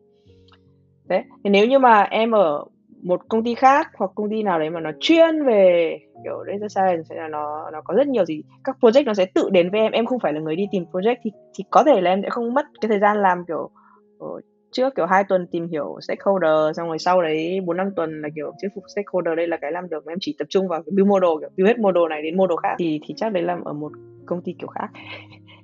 Đấy 1.09 1.23
thì 1.45 1.51
nếu 1.51 1.67
như 1.67 1.79
mà 1.79 2.03
em 2.03 2.31
ở 2.31 2.65
một 3.05 3.21
công 3.29 3.45
ty 3.45 3.55
khác 3.55 3.91
hoặc 3.97 4.11
công 4.15 4.31
ty 4.31 4.43
nào 4.43 4.59
đấy 4.59 4.71
mà 4.71 4.81
nó 4.81 4.91
chuyên 5.01 5.45
về, 5.47 5.99
kiểu, 6.25 6.45
data 6.47 6.69
science 6.69 7.17
là 7.17 7.29
nó 7.29 7.71
nó 7.73 7.81
có 7.85 7.95
rất 7.95 8.09
nhiều 8.09 8.25
gì, 8.25 8.43
các 8.65 8.77
project 8.81 9.05
nó 9.05 9.15
sẽ 9.15 9.27
tự 9.35 9.51
đến 9.51 9.71
với 9.71 9.81
em. 9.81 9.93
Em 9.93 10.07
không 10.07 10.19
phải 10.19 10.33
là 10.33 10.41
người 10.41 10.57
đi 10.57 10.67
tìm 10.73 10.85
project 10.93 11.17
thì 11.25 11.31
thì 11.59 11.65
có 11.71 11.85
thể 11.85 12.01
là 12.01 12.11
em 12.11 12.23
sẽ 12.23 12.31
không 12.31 12.55
mất 12.55 12.67
cái 12.81 12.89
thời 12.89 12.99
gian 12.99 13.23
làm, 13.23 13.45
kiểu 13.49 13.71
ờ, 14.19 14.27
trước, 14.73 14.95
kiểu, 14.97 15.07
hai 15.07 15.25
tuần 15.25 15.47
tìm 15.47 15.69
hiểu 15.69 15.99
stakeholder, 16.01 16.77
xong 16.77 16.89
rồi 16.89 16.99
sau 16.99 17.23
đấy 17.23 17.61
bốn, 17.65 17.77
năm 17.77 17.91
tuần 17.97 18.23
là, 18.23 18.29
kiểu, 18.35 18.53
thuyết 18.63 18.69
phục 18.75 18.85
stakeholder 18.95 19.37
đây 19.37 19.49
là 19.49 19.57
cái 19.57 19.73
làm 19.73 19.89
được. 19.91 20.07
Mà 20.07 20.13
em 20.13 20.19
chỉ 20.21 20.35
tập 20.39 20.47
trung 20.49 20.69
vào 20.69 20.83
cái 20.83 20.93
build 20.97 21.09
model, 21.09 21.31
kiểu, 21.41 21.51
build 21.57 21.69
hết 21.69 21.79
model 21.79 22.09
này 22.11 22.23
đến 22.23 22.37
model 22.37 22.57
khác. 22.63 22.75
Thì 22.79 23.01
thì 23.07 23.15
chắc 23.17 23.33
đấy 23.33 23.43
làm 23.43 23.65
ở 23.65 23.73
một 23.73 23.93
công 24.27 24.43
ty 24.43 24.53
kiểu 24.59 24.69
khác. 24.69 24.89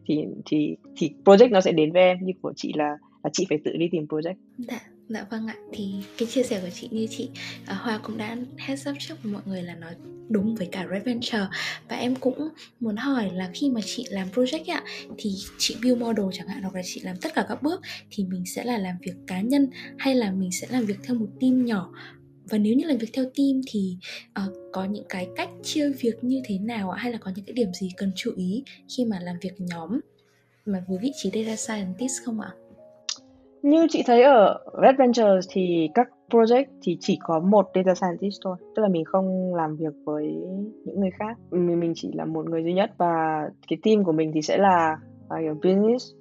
Thì 0.06 0.26
thì 0.46 0.76
thì 0.96 1.10
project 1.24 1.50
nó 1.50 1.60
sẽ 1.60 1.72
đến 1.72 1.92
với 1.92 2.02
em, 2.02 2.18
như 2.22 2.32
của 2.42 2.52
chị 2.56 2.72
là 2.76 2.96
là 3.24 3.30
chị 3.32 3.46
phải 3.48 3.58
tự 3.64 3.72
đi 3.76 3.88
tìm 3.92 4.06
project. 4.08 4.34
Dạ. 4.58 4.78
Dạ. 5.10 5.26
Vâng 5.30 5.46
ạ, 5.46 5.56
thì 5.72 5.92
cái 6.18 6.28
chia 6.28 6.42
sẻ 6.42 6.60
của 6.60 6.70
chị 6.74 6.88
như 6.90 7.06
chị 7.10 7.28
à, 7.66 7.74
Hoa 7.74 7.98
cũng 7.98 8.18
đã 8.18 8.36
heads 8.56 8.88
up 8.88 8.96
trước 8.98 9.14
với 9.22 9.32
mọi 9.32 9.42
người 9.46 9.62
là 9.62 9.74
nó 9.74 9.86
đúng 10.28 10.54
với 10.54 10.68
cả 10.72 10.86
Red 10.90 11.02
Venture 11.04 11.46
Và 11.88 11.96
em 11.96 12.16
cũng 12.16 12.48
muốn 12.80 12.96
hỏi 12.96 13.30
là 13.34 13.50
khi 13.54 13.70
mà 13.70 13.80
chị 13.84 14.06
làm 14.10 14.28
project 14.34 14.74
ạ 14.74 14.82
Thì 15.18 15.34
chị 15.58 15.76
build 15.82 15.98
model 15.98 16.26
chẳng 16.32 16.48
hạn 16.48 16.62
hoặc 16.62 16.74
là 16.74 16.82
chị 16.84 17.00
làm 17.00 17.16
tất 17.16 17.34
cả 17.34 17.46
các 17.48 17.62
bước 17.62 17.80
Thì 18.10 18.24
mình 18.24 18.44
sẽ 18.46 18.64
là 18.64 18.78
làm 18.78 18.96
việc 19.02 19.14
cá 19.26 19.40
nhân 19.40 19.70
hay 19.98 20.14
là 20.14 20.32
mình 20.32 20.50
sẽ 20.52 20.66
làm 20.70 20.86
việc 20.86 20.98
theo 21.04 21.16
một 21.16 21.28
team 21.40 21.64
nhỏ 21.64 21.92
và 22.50 22.58
nếu 22.58 22.74
như 22.74 22.84
làm 22.84 22.98
việc 22.98 23.10
theo 23.12 23.24
team 23.24 23.60
thì 23.66 23.96
uh, 24.46 24.54
có 24.72 24.84
những 24.84 25.04
cái 25.08 25.28
cách 25.36 25.48
chia 25.62 25.88
việc 25.88 26.24
như 26.24 26.42
thế 26.44 26.58
nào 26.58 26.90
ạ 26.90 26.98
hay 27.02 27.12
là 27.12 27.18
có 27.18 27.30
những 27.36 27.44
cái 27.44 27.54
điểm 27.54 27.74
gì 27.74 27.88
cần 27.96 28.12
chú 28.16 28.32
ý 28.36 28.64
khi 28.96 29.04
mà 29.04 29.20
làm 29.20 29.36
việc 29.40 29.60
nhóm 29.60 30.00
mà 30.66 30.84
với 30.88 30.98
vị 31.02 31.12
trí 31.22 31.30
data 31.30 31.56
scientist 31.56 32.22
không 32.24 32.40
ạ? 32.40 32.50
Như 33.62 33.86
chị 33.90 34.02
thấy 34.06 34.22
ở 34.22 34.58
Red 34.82 34.96
Ventures 34.98 35.48
thì 35.50 35.88
các 35.94 36.08
project 36.30 36.64
thì 36.82 36.96
chỉ 37.00 37.18
có 37.22 37.40
một 37.40 37.66
data 37.74 37.94
scientist 37.94 38.40
thôi, 38.44 38.56
tức 38.76 38.82
là 38.82 38.88
mình 38.88 39.04
không 39.04 39.54
làm 39.54 39.76
việc 39.76 39.94
với 40.04 40.26
những 40.84 41.00
người 41.00 41.10
khác. 41.18 41.38
Mình 41.50 41.80
mình 41.80 41.92
chỉ 41.96 42.10
là 42.14 42.24
một 42.24 42.50
người 42.50 42.62
duy 42.64 42.72
nhất. 42.72 42.90
Và 42.98 43.48
cái 43.68 43.78
team 43.82 44.04
của 44.04 44.12
mình 44.12 44.30
thì 44.34 44.42
sẽ 44.42 44.58
là 44.58 44.96
à, 45.28 45.36
kiểu 45.40 45.54
business, 45.54 46.12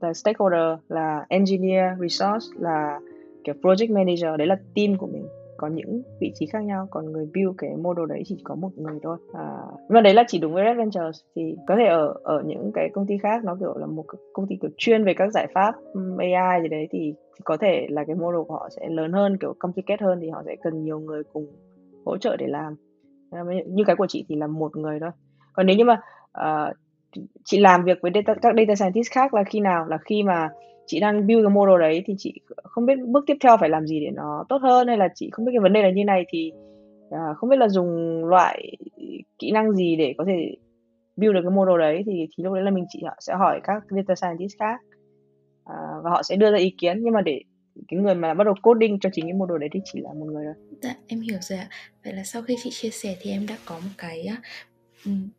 là 0.00 0.12
stakeholder, 0.12 0.78
là 0.88 1.26
engineer, 1.28 1.98
resource, 2.00 2.46
là 2.58 3.00
kiểu 3.44 3.54
project 3.62 3.94
manager, 3.94 4.38
đấy 4.38 4.46
là 4.46 4.56
team 4.74 4.96
của 4.98 5.06
mình 5.06 5.26
có 5.60 5.66
những 5.66 6.02
vị 6.20 6.32
trí 6.34 6.46
khác 6.46 6.60
nhau 6.64 6.86
còn 6.90 7.12
người 7.12 7.26
build 7.34 7.54
cái 7.58 7.70
model 7.76 8.06
đấy 8.08 8.22
chỉ 8.26 8.36
có 8.44 8.54
một 8.54 8.70
người 8.76 8.98
thôi. 9.02 9.18
À, 9.32 9.48
nhưng 9.78 9.94
mà 9.94 10.00
đấy 10.00 10.14
là 10.14 10.24
chỉ 10.28 10.38
đúng 10.38 10.54
với 10.54 10.64
Red 10.64 10.76
Ventures. 10.76 11.20
Thì 11.36 11.56
có 11.66 11.76
thể 11.76 11.86
ở 11.86 12.14
ở 12.22 12.42
những 12.46 12.70
cái 12.74 12.88
công 12.92 13.06
ty 13.06 13.18
khác 13.22 13.44
nó 13.44 13.56
kiểu 13.60 13.74
là 13.76 13.86
một 13.86 14.04
công 14.32 14.46
ty 14.46 14.56
kiểu 14.62 14.70
chuyên 14.76 15.04
về 15.04 15.14
các 15.14 15.32
giải 15.32 15.46
pháp 15.54 15.74
AI 16.18 16.62
gì 16.62 16.68
đấy 16.68 16.88
thì, 16.90 17.14
có 17.44 17.56
thể 17.56 17.86
là 17.90 18.04
cái 18.04 18.16
model 18.16 18.42
của 18.48 18.54
họ 18.54 18.68
sẽ 18.76 18.88
lớn 18.88 19.12
hơn 19.12 19.36
kiểu 19.40 19.54
complicated 19.58 20.00
hơn 20.00 20.18
thì 20.22 20.28
họ 20.30 20.42
sẽ 20.46 20.56
cần 20.62 20.84
nhiều 20.84 20.98
người 20.98 21.22
cùng 21.32 21.46
hỗ 22.04 22.18
trợ 22.18 22.36
để 22.36 22.46
làm. 22.46 22.74
Như 23.66 23.84
cái 23.86 23.96
của 23.96 24.06
chị 24.06 24.24
thì 24.28 24.36
là 24.36 24.46
một 24.46 24.76
người 24.76 24.98
thôi. 25.00 25.10
Còn 25.52 25.66
nếu 25.66 25.76
như 25.76 25.84
mà 25.84 26.00
uh, 26.40 26.76
chị 27.44 27.60
làm 27.60 27.84
việc 27.84 27.98
với 28.02 28.12
data, 28.14 28.34
các 28.42 28.54
data 28.56 28.74
scientist 28.74 29.10
khác 29.12 29.34
là 29.34 29.44
khi 29.44 29.60
nào? 29.60 29.86
Là 29.86 29.98
khi 30.04 30.22
mà 30.22 30.48
chị 30.90 31.00
đang 31.00 31.26
build 31.26 31.44
cái 31.44 31.54
model 31.54 31.80
đấy 31.80 32.02
thì 32.06 32.14
chị 32.18 32.40
không 32.64 32.86
biết 32.86 32.94
bước 33.06 33.24
tiếp 33.26 33.36
theo 33.40 33.56
phải 33.60 33.68
làm 33.68 33.86
gì 33.86 34.00
để 34.00 34.10
nó 34.14 34.44
tốt 34.48 34.58
hơn 34.62 34.88
hay 34.88 34.96
là 34.96 35.08
chị 35.14 35.30
không 35.32 35.44
biết 35.44 35.52
cái 35.54 35.60
vấn 35.60 35.72
đề 35.72 35.82
là 35.82 35.90
như 35.90 36.04
này 36.04 36.24
thì 36.28 36.52
uh, 37.08 37.36
không 37.36 37.50
biết 37.50 37.56
là 37.58 37.68
dùng 37.68 38.24
loại 38.24 38.76
kỹ 39.38 39.50
năng 39.50 39.72
gì 39.72 39.96
để 39.96 40.14
có 40.18 40.24
thể 40.26 40.54
build 41.16 41.34
được 41.34 41.40
cái 41.42 41.50
model 41.50 41.78
đấy 41.78 42.02
thì 42.06 42.26
thì 42.36 42.44
lúc 42.44 42.54
đấy 42.54 42.62
là 42.62 42.70
mình 42.70 42.84
chị 42.88 43.02
sẽ 43.20 43.34
hỏi 43.34 43.60
các 43.64 43.82
data 43.90 44.14
scientist 44.14 44.58
khác 44.58 44.80
uh, 45.62 46.04
và 46.04 46.10
họ 46.10 46.22
sẽ 46.22 46.36
đưa 46.36 46.50
ra 46.50 46.58
ý 46.58 46.74
kiến 46.78 46.98
nhưng 47.02 47.14
mà 47.14 47.20
để 47.20 47.42
cái 47.88 48.00
người 48.00 48.14
mà 48.14 48.34
bắt 48.34 48.44
đầu 48.44 48.54
coding 48.62 49.00
cho 49.00 49.10
chính 49.12 49.24
cái 49.24 49.34
model 49.34 49.58
đấy 49.58 49.68
thì 49.72 49.80
chỉ 49.92 50.00
là 50.00 50.12
một 50.12 50.26
người 50.26 50.44
thôi. 50.44 50.54
Dạ 50.82 50.94
em 51.06 51.20
hiểu 51.20 51.38
rồi 51.40 51.58
ạ. 51.58 51.68
Vậy 52.04 52.12
là 52.12 52.22
sau 52.24 52.42
khi 52.42 52.56
chị 52.62 52.70
chia 52.72 52.90
sẻ 52.90 53.16
thì 53.20 53.30
em 53.30 53.46
đã 53.48 53.56
có 53.64 53.74
một 53.74 53.90
cái 53.98 54.26
à, 54.26 54.36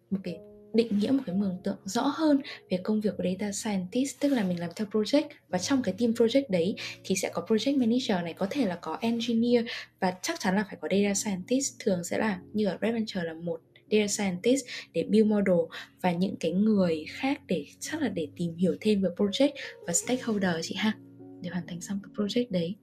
một 0.09 0.19
cái 0.23 0.39
định 0.73 0.99
nghĩa 0.99 1.11
một 1.11 1.23
cái 1.25 1.35
mường 1.35 1.57
tượng 1.63 1.77
rõ 1.85 2.01
hơn 2.01 2.41
về 2.69 2.77
công 2.83 3.01
việc 3.01 3.13
của 3.17 3.23
data 3.23 3.51
scientist, 3.51 4.19
tức 4.19 4.29
là 4.29 4.43
mình 4.43 4.59
làm 4.59 4.69
theo 4.75 4.87
project. 4.91 5.23
Và 5.49 5.57
trong 5.57 5.81
cái 5.81 5.93
team 5.97 6.11
project 6.11 6.43
đấy 6.49 6.75
thì 7.03 7.15
sẽ 7.15 7.29
có 7.33 7.45
project 7.47 7.77
manager 7.77 8.23
này, 8.23 8.33
có 8.33 8.47
thể 8.49 8.65
là 8.65 8.75
có 8.75 8.97
engineer, 9.01 9.65
và 9.99 10.13
chắc 10.21 10.39
chắn 10.39 10.55
là 10.55 10.63
phải 10.63 10.77
có 10.81 10.87
data 10.91 11.13
scientist. 11.13 11.73
Thường 11.79 12.03
sẽ 12.03 12.17
là 12.17 12.39
như 12.53 12.65
ở 12.65 12.77
Red 12.81 12.93
Venture 12.93 13.23
là 13.23 13.33
một 13.33 13.61
data 13.91 14.07
scientist 14.07 14.65
để 14.93 15.03
build 15.03 15.27
model, 15.27 15.65
và 16.01 16.11
những 16.11 16.35
cái 16.35 16.51
người 16.51 17.05
khác 17.09 17.41
để 17.47 17.65
chắc 17.79 18.01
là 18.01 18.09
để 18.09 18.27
tìm 18.35 18.55
hiểu 18.55 18.75
thêm 18.81 19.01
về 19.01 19.09
project 19.17 19.51
và 19.87 19.93
stakeholder 19.93 20.55
chị 20.61 20.75
ha. 20.75 20.97
Để 21.41 21.49
hoàn 21.49 21.67
thành 21.67 21.81
xong 21.81 21.99
cái 22.03 22.11
project 22.15 22.45
đấy. 22.49 22.75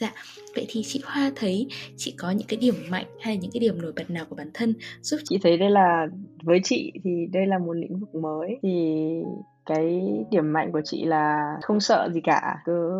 Dạ, 0.00 0.12
vậy 0.54 0.66
thì 0.68 0.82
chị 0.82 1.00
Hoa 1.04 1.32
thấy 1.36 1.66
chị 1.96 2.14
có 2.18 2.30
những 2.30 2.46
cái 2.48 2.58
điểm 2.60 2.74
mạnh 2.90 3.06
hay 3.20 3.34
là 3.34 3.40
những 3.40 3.50
cái 3.50 3.60
điểm 3.60 3.82
nổi 3.82 3.92
bật 3.96 4.10
nào 4.10 4.24
của 4.28 4.36
bản 4.36 4.50
thân 4.54 4.74
giúp 5.02 5.16
chị 5.24 5.38
thấy 5.42 5.56
đây 5.56 5.70
là 5.70 6.06
với 6.42 6.60
chị 6.64 6.92
thì 7.04 7.10
đây 7.32 7.46
là 7.46 7.58
một 7.58 7.72
lĩnh 7.72 7.98
vực 7.98 8.14
mới. 8.14 8.58
Thì 8.62 8.96
cái 9.66 10.02
điểm 10.30 10.52
mạnh 10.52 10.72
của 10.72 10.80
chị 10.84 11.04
là 11.04 11.56
không 11.62 11.80
sợ 11.80 12.08
gì 12.14 12.20
cả. 12.24 12.56
Cứ 12.64 12.90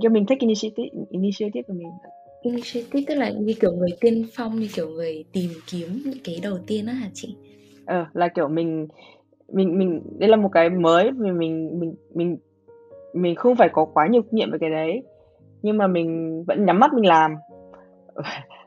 cho 0.00 0.08
mình 0.08 0.26
thích 0.26 0.38
initiative 0.38 0.88
initiative 1.10 1.62
của 1.62 1.74
mình. 1.74 1.88
Initiative 2.42 3.04
tức 3.06 3.14
là 3.14 3.30
như 3.30 3.54
kiểu 3.60 3.72
người 3.72 3.90
tiên 4.00 4.26
phong 4.34 4.60
như 4.60 4.68
kiểu 4.74 4.88
người 4.88 5.24
tìm 5.32 5.50
kiếm 5.70 6.02
những 6.04 6.18
cái 6.24 6.40
đầu 6.42 6.58
tiên 6.66 6.86
á 6.86 6.92
hả 6.92 7.10
chị? 7.14 7.36
Ờ 7.86 8.06
là 8.12 8.28
kiểu 8.28 8.48
mình 8.48 8.88
mình 9.52 9.78
mình 9.78 10.02
đây 10.18 10.28
là 10.28 10.36
một 10.36 10.48
cái 10.52 10.70
mới 10.70 11.10
mình 11.10 11.38
mình 11.38 11.80
mình 11.80 11.94
mình 12.14 12.36
mình 13.14 13.34
không 13.34 13.56
phải 13.56 13.68
có 13.72 13.84
quá 13.84 14.06
nhiều 14.06 14.22
kinh 14.22 14.34
nghiệm 14.34 14.50
về 14.50 14.58
cái 14.60 14.70
đấy 14.70 15.02
nhưng 15.64 15.78
mà 15.78 15.86
mình 15.86 16.42
vẫn 16.46 16.64
nhắm 16.64 16.78
mắt 16.78 16.92
mình 16.92 17.06
làm. 17.06 17.34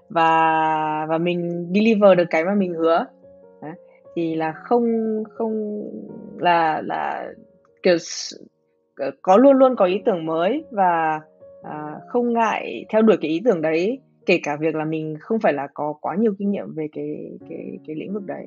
Và 0.10 1.05
và 1.10 1.17
mình 1.17 1.67
deliver 1.75 2.17
được 2.17 2.23
cái 2.29 2.45
mà 2.45 2.53
mình 2.55 2.73
hứa. 2.73 3.05
Đấy. 3.62 3.71
thì 4.15 4.36
là 4.36 4.51
không 4.51 4.83
không 5.29 5.83
là 6.38 6.81
là 6.86 7.33
kiểu 7.83 7.97
có 9.21 9.38
luôn 9.38 9.57
luôn 9.57 9.75
có 9.75 9.86
ý 9.86 10.01
tưởng 10.05 10.25
mới 10.25 10.63
và 10.71 11.21
à, 11.63 11.95
không 12.07 12.33
ngại 12.33 12.86
theo 12.89 13.01
đuổi 13.01 13.17
cái 13.21 13.31
ý 13.31 13.41
tưởng 13.45 13.62
đấy 13.62 13.99
kể 14.25 14.39
cả 14.43 14.57
việc 14.60 14.75
là 14.75 14.86
mình 14.86 15.15
không 15.19 15.39
phải 15.39 15.53
là 15.53 15.67
có 15.73 15.93
quá 16.01 16.15
nhiều 16.15 16.33
kinh 16.39 16.51
nghiệm 16.51 16.73
về 16.75 16.88
cái 16.91 17.38
cái 17.49 17.79
cái 17.88 17.95
lĩnh 17.95 18.13
vực 18.13 18.23
đấy. 18.25 18.45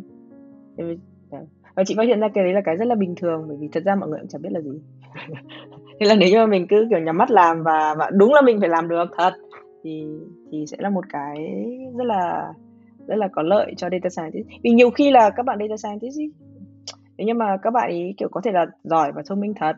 Dạ. 1.31 1.41
Và 1.75 1.85
chị 1.85 1.95
phát 1.97 2.07
hiện 2.07 2.21
ra 2.21 2.29
cái 2.35 2.45
đấy 2.45 2.53
là 2.53 2.61
cái 2.65 2.77
rất 2.77 2.85
là 2.85 2.95
bình 2.95 3.15
thường 3.17 3.45
bởi 3.49 3.57
vì 3.61 3.69
thật 3.73 3.83
ra 3.85 3.95
mọi 3.95 4.09
người 4.09 4.19
cũng 4.21 4.29
chẳng 4.29 4.43
biết 4.43 4.53
là 4.53 4.61
gì. 4.61 4.81
thế 6.01 6.07
là 6.07 6.15
nếu 6.15 6.29
như 6.29 6.37
mà 6.37 6.47
mình 6.47 6.67
cứ 6.69 6.87
kiểu 6.91 6.99
nhắm 6.99 7.19
mắt 7.19 7.31
làm 7.31 7.63
và 7.63 7.95
và 7.99 8.11
đúng 8.11 8.35
là 8.35 8.41
mình 8.41 8.61
phải 8.61 8.69
làm 8.69 8.89
được 8.89 9.05
thật 9.19 9.33
thì 9.85 10.07
thì 10.53 10.65
sẽ 10.67 10.77
là 10.81 10.91
một 10.91 11.05
cái 11.09 11.37
rất 11.99 12.05
là 12.05 12.53
rất 13.07 13.17
là 13.17 13.29
có 13.33 13.43
lợi 13.43 13.75
cho 13.77 13.89
data 13.91 14.09
scientist. 14.09 14.49
Vì 14.63 14.71
nhiều 14.71 14.91
khi 14.91 15.11
là 15.11 15.31
các 15.31 15.43
bạn 15.43 15.59
data 15.59 15.77
scientist 15.77 16.19
ý, 16.19 16.31
nếu 17.17 17.27
như 17.27 17.35
mà 17.35 17.57
các 17.63 17.71
bạn 17.71 17.91
ý 17.91 18.15
kiểu 18.17 18.29
có 18.29 18.41
thể 18.45 18.53
là 18.53 18.67
giỏi 18.83 19.13
và 19.13 19.23
thông 19.27 19.41
minh 19.41 19.55
thật 19.57 19.77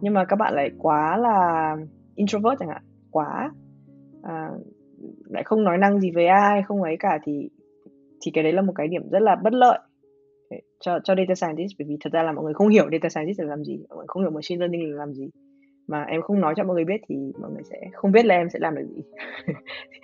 nhưng 0.00 0.14
mà 0.14 0.24
các 0.24 0.36
bạn 0.36 0.54
lại 0.54 0.70
quá 0.78 1.16
là 1.16 1.76
introvert 2.14 2.58
chẳng 2.60 2.68
hạn 2.68 2.82
quá 3.10 3.50
à, 4.22 4.50
lại 5.24 5.42
không 5.44 5.64
nói 5.64 5.78
năng 5.78 6.00
gì 6.00 6.10
với 6.10 6.26
ai 6.26 6.62
không 6.62 6.82
ấy 6.82 6.96
cả 7.00 7.18
thì 7.24 7.48
thì 8.20 8.30
cái 8.34 8.44
đấy 8.44 8.52
là 8.52 8.62
một 8.62 8.72
cái 8.76 8.88
điểm 8.88 9.08
rất 9.10 9.22
là 9.22 9.36
bất 9.36 9.52
lợi 9.52 9.78
cho 10.80 10.98
cho 11.04 11.14
data 11.14 11.34
scientist. 11.34 11.72
Bởi 11.78 11.86
vì 11.88 11.96
thật 12.00 12.12
ra 12.12 12.22
là 12.22 12.32
mọi 12.32 12.44
người 12.44 12.54
không 12.54 12.68
hiểu 12.68 12.88
data 12.92 13.08
scientist 13.08 13.40
là 13.40 13.46
làm 13.46 13.64
gì 13.64 13.78
mọi 13.88 13.96
người 13.96 14.06
không 14.08 14.22
hiểu 14.22 14.30
machine 14.30 14.58
learning 14.58 14.90
là 14.90 14.98
làm 14.98 15.14
gì 15.14 15.30
mà 15.88 16.02
em 16.02 16.22
không 16.22 16.40
nói 16.40 16.54
cho 16.56 16.64
mọi 16.64 16.74
người 16.74 16.84
biết 16.84 17.00
thì 17.08 17.16
mọi 17.40 17.50
người 17.50 17.62
sẽ 17.70 17.76
không 17.92 18.12
biết 18.12 18.24
là 18.24 18.34
em 18.34 18.50
sẽ 18.50 18.58
làm 18.58 18.74
được 18.74 18.86
gì. 18.96 19.02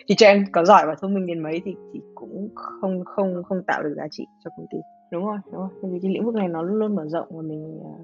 Thì 0.09 0.15
cho 0.15 0.27
em 0.27 0.45
có 0.53 0.65
giỏi 0.65 0.87
và 0.87 0.95
thông 1.01 1.15
minh 1.15 1.27
đến 1.27 1.43
mấy 1.43 1.61
thì, 1.65 1.77
thì 1.93 2.01
cũng 2.15 2.49
không 2.55 3.05
không 3.05 3.43
không 3.43 3.63
tạo 3.67 3.83
được 3.83 3.95
giá 3.97 4.07
trị 4.11 4.27
cho 4.45 4.51
công 4.57 4.67
ty. 4.71 4.79
Đúng 5.13 5.27
rồi 5.27 5.39
đúng 5.53 5.61
rồi. 5.61 5.69
Bởi 5.83 5.91
vì 5.93 5.99
cái 6.03 6.11
lĩnh 6.11 6.25
vực 6.25 6.35
này 6.35 6.49
nó 6.49 6.63
luôn 6.63 6.77
luôn 6.77 6.95
mở 6.95 7.07
rộng 7.09 7.27
và 7.31 7.43
mình 7.43 7.81
à, 7.85 7.95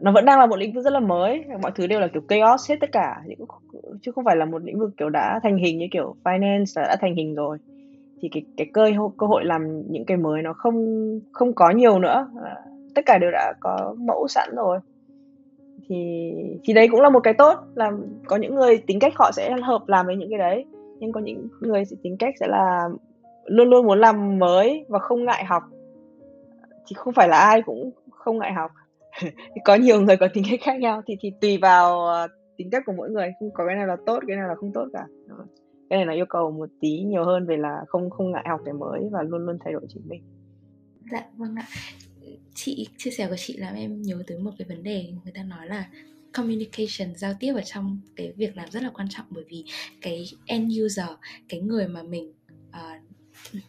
nó 0.00 0.12
vẫn 0.12 0.24
đang 0.24 0.38
là 0.38 0.46
một 0.46 0.56
lĩnh 0.56 0.72
vực 0.72 0.84
rất 0.84 0.92
là 0.92 1.00
mới. 1.00 1.44
Mọi 1.62 1.72
thứ 1.74 1.86
đều 1.86 2.00
là 2.00 2.08
kiểu 2.08 2.22
chaos 2.28 2.70
hết 2.70 2.76
tất 2.80 2.92
cả. 2.92 3.22
Chứ 4.02 4.12
không 4.12 4.24
phải 4.24 4.36
là 4.36 4.44
một 4.44 4.62
lĩnh 4.64 4.78
vực 4.78 4.90
kiểu 4.96 5.08
đã 5.08 5.40
thành 5.42 5.56
hình 5.56 5.78
như 5.78 5.86
kiểu 5.92 6.14
finance 6.24 6.82
đã 6.82 6.96
thành 7.00 7.14
hình 7.14 7.34
rồi. 7.34 7.58
Thì 8.22 8.28
cái 8.32 8.44
cái 8.56 8.66
cơ 8.72 8.90
cơ 9.18 9.26
hội 9.26 9.44
làm 9.44 9.90
những 9.90 10.04
cái 10.04 10.16
mới 10.16 10.42
nó 10.42 10.52
không 10.52 10.74
không 11.32 11.52
có 11.52 11.70
nhiều 11.70 11.98
nữa. 11.98 12.28
À, 12.44 12.56
tất 12.94 13.02
cả 13.06 13.18
đều 13.18 13.30
đã 13.30 13.52
có 13.60 13.94
mẫu 13.98 14.28
sẵn 14.28 14.48
rồi 14.56 14.78
thì 15.88 16.30
thì 16.64 16.72
đấy 16.72 16.88
cũng 16.90 17.00
là 17.00 17.10
một 17.10 17.20
cái 17.20 17.34
tốt, 17.34 17.58
là 17.74 17.92
có 18.26 18.36
những 18.36 18.54
người 18.54 18.78
tính 18.78 18.98
cách 19.00 19.12
họ 19.16 19.30
sẽ 19.32 19.56
hợp 19.62 19.82
làm 19.86 20.06
với 20.06 20.16
những 20.16 20.30
cái 20.30 20.38
đấy, 20.38 20.64
nhưng 20.98 21.12
có 21.12 21.20
những 21.20 21.48
người 21.60 21.84
sẽ 21.84 21.96
tính 22.02 22.16
cách 22.18 22.34
sẽ 22.40 22.46
là 22.46 22.88
luôn 23.44 23.70
luôn 23.70 23.86
muốn 23.86 24.00
làm 24.00 24.38
mới 24.38 24.84
và 24.88 24.98
không 24.98 25.24
ngại 25.24 25.44
học. 25.44 25.62
Thì 26.86 26.94
không 26.94 27.14
phải 27.14 27.28
là 27.28 27.38
ai 27.38 27.62
cũng 27.62 27.90
không 28.10 28.38
ngại 28.38 28.52
học. 28.52 28.70
Có 29.64 29.74
nhiều 29.74 30.00
người 30.00 30.16
có 30.16 30.28
tính 30.34 30.44
cách 30.50 30.60
khác 30.62 30.80
nhau, 30.80 31.02
thì 31.06 31.16
thì 31.20 31.32
tùy 31.40 31.58
vào 31.62 32.06
ờ, 32.06 32.28
tính 32.56 32.70
cách 32.70 32.82
của 32.86 32.92
mỗi 32.92 33.10
người, 33.10 33.32
không 33.40 33.50
có 33.54 33.66
cái 33.66 33.76
nào 33.76 33.86
là 33.86 33.96
tốt, 34.06 34.22
cái 34.26 34.36
nào 34.36 34.48
là 34.48 34.54
không 34.54 34.72
tốt 34.72 34.86
cả. 34.92 35.06
Cái 35.90 35.96
này 35.96 36.06
là 36.06 36.12
yêu 36.12 36.26
cầu 36.28 36.50
một 36.50 36.68
tí 36.80 37.02
nhiều 37.06 37.24
hơn 37.24 37.46
về 37.46 37.56
là 37.56 37.84
không 37.88 38.10
không 38.10 38.32
ngại 38.32 38.44
học 38.48 38.60
cái 38.64 38.74
mới 38.74 39.08
và 39.12 39.22
luôn 39.22 39.46
luôn 39.46 39.58
thay 39.64 39.72
đổi 39.72 39.82
chính 39.88 40.02
mình. 40.08 40.22
Dạ 41.12 41.24
vâng 41.36 41.54
ạ 41.56 41.64
chị 42.54 42.86
chia 42.98 43.10
sẻ 43.10 43.26
của 43.28 43.36
chị 43.36 43.56
làm 43.56 43.74
em 43.74 44.02
nhớ 44.02 44.22
tới 44.26 44.38
một 44.38 44.50
cái 44.58 44.68
vấn 44.68 44.82
đề 44.82 45.06
người 45.24 45.32
ta 45.32 45.42
nói 45.42 45.66
là 45.66 45.88
communication 46.32 47.16
giao 47.16 47.34
tiếp 47.40 47.52
ở 47.54 47.62
trong 47.64 48.00
cái 48.16 48.32
việc 48.36 48.56
làm 48.56 48.70
rất 48.70 48.82
là 48.82 48.90
quan 48.94 49.08
trọng. 49.10 49.26
Bởi 49.30 49.44
vì 49.48 49.64
cái 50.00 50.30
end 50.46 50.80
user 50.84 51.08
cái 51.48 51.60
người 51.60 51.88
mà 51.88 52.02
mình 52.02 52.32
uh, 52.68 53.02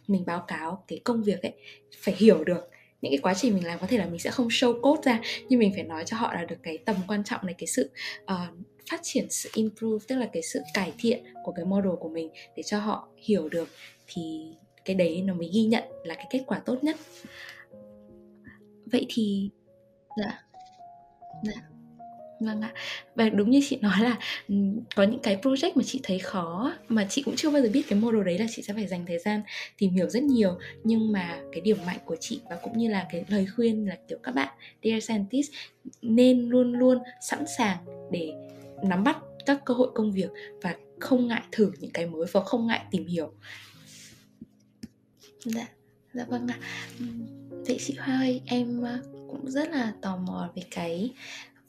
mình 0.06 0.24
báo 0.26 0.44
cáo 0.48 0.84
cái 0.88 1.00
công 1.04 1.22
việc 1.22 1.42
ấy 1.42 1.52
phải 1.98 2.14
hiểu 2.18 2.44
được 2.44 2.70
những 3.02 3.12
cái 3.12 3.18
quá 3.22 3.34
trình 3.34 3.54
mình 3.54 3.66
làm. 3.66 3.78
Có 3.78 3.86
thể 3.86 3.98
là 3.98 4.06
mình 4.06 4.18
sẽ 4.18 4.30
không 4.30 4.48
show 4.48 4.80
code 4.80 5.02
ra 5.04 5.20
nhưng 5.48 5.58
mình 5.58 5.72
phải 5.74 5.84
nói 5.84 6.04
cho 6.04 6.16
họ 6.16 6.34
là 6.34 6.44
được 6.44 6.56
cái 6.62 6.78
tầm 6.78 6.96
quan 7.08 7.24
trọng 7.24 7.46
này 7.46 7.54
cái 7.58 7.66
sự 7.66 7.90
uh, 8.22 8.58
phát 8.90 9.00
triển 9.02 9.26
sự 9.30 9.50
improve 9.54 10.04
tức 10.08 10.16
là 10.16 10.28
cái 10.32 10.42
sự 10.42 10.60
cải 10.74 10.92
thiện 10.98 11.24
của 11.44 11.52
cái 11.52 11.64
model 11.64 11.92
của 12.00 12.08
mình 12.08 12.30
để 12.56 12.62
cho 12.62 12.78
họ 12.78 13.08
hiểu 13.16 13.48
được. 13.48 13.68
Thì 14.06 14.46
cái 14.84 14.96
đấy 14.96 15.22
nó 15.22 15.34
mới 15.34 15.50
ghi 15.54 15.62
nhận 15.62 15.84
là 16.04 16.14
cái 16.14 16.26
kết 16.30 16.42
quả 16.46 16.58
tốt 16.58 16.84
nhất 16.84 16.96
vậy 18.92 19.06
thì 19.08 19.50
dạ 20.16 20.42
dạ. 21.42 21.62
Vâng 22.40 22.60
ạ. 22.60 22.72
Và 23.14 23.28
đúng 23.28 23.50
như 23.50 23.60
chị 23.68 23.78
nói 23.80 24.00
là 24.00 24.18
có 24.96 25.02
những 25.02 25.20
cái 25.20 25.36
project 25.42 25.72
mà 25.74 25.82
chị 25.86 26.00
thấy 26.02 26.18
khó, 26.18 26.74
mà 26.88 27.06
chị 27.10 27.22
cũng 27.22 27.36
chưa 27.36 27.50
bao 27.50 27.62
giờ 27.62 27.68
biết 27.72 27.82
cái 27.88 27.98
model 27.98 28.24
đấy 28.24 28.38
là 28.38 28.46
chị 28.50 28.62
sẽ 28.62 28.74
phải 28.74 28.86
dành 28.86 29.06
thời 29.06 29.18
gian 29.18 29.42
tìm 29.78 29.90
hiểu 29.90 30.08
rất 30.08 30.22
nhiều. 30.22 30.58
Nhưng 30.84 31.12
mà 31.12 31.40
cái 31.52 31.60
điểm 31.60 31.76
mạnh 31.86 31.98
của 32.04 32.16
chị 32.20 32.40
và 32.50 32.56
cũng 32.56 32.78
như 32.78 32.90
là 32.90 33.06
cái 33.12 33.24
lời 33.28 33.46
khuyên 33.56 33.88
là 33.88 33.96
kiểu, 34.08 34.18
các 34.22 34.34
bạn, 34.34 34.48
dear 34.84 35.04
scientist, 35.04 35.52
nên 36.02 36.48
luôn 36.48 36.72
luôn 36.72 36.98
sẵn 37.20 37.44
sàng 37.58 37.76
để 38.10 38.32
nắm 38.82 39.04
bắt 39.04 39.18
các 39.46 39.64
cơ 39.64 39.74
hội 39.74 39.88
công 39.94 40.12
việc 40.12 40.30
và 40.62 40.74
không 41.00 41.26
ngại 41.28 41.42
thử 41.52 41.72
những 41.80 41.90
cái 41.90 42.06
mới 42.06 42.26
và 42.32 42.40
không 42.40 42.66
ngại 42.66 42.84
tìm 42.90 43.06
hiểu. 43.06 43.32
Dạ 45.44 45.66
dạ 46.16 46.24
vâng 46.28 46.46
ạ. 46.48 46.58
Vậy 47.66 47.76
chị 47.80 47.94
hoa 47.98 48.16
ơi 48.16 48.40
em 48.46 48.82
ờ, 48.82 48.98
cũng 49.30 49.50
rất 49.50 49.70
là 49.70 49.92
tò 50.00 50.16
mò 50.16 50.48
về 50.54 50.62
cái 50.70 51.10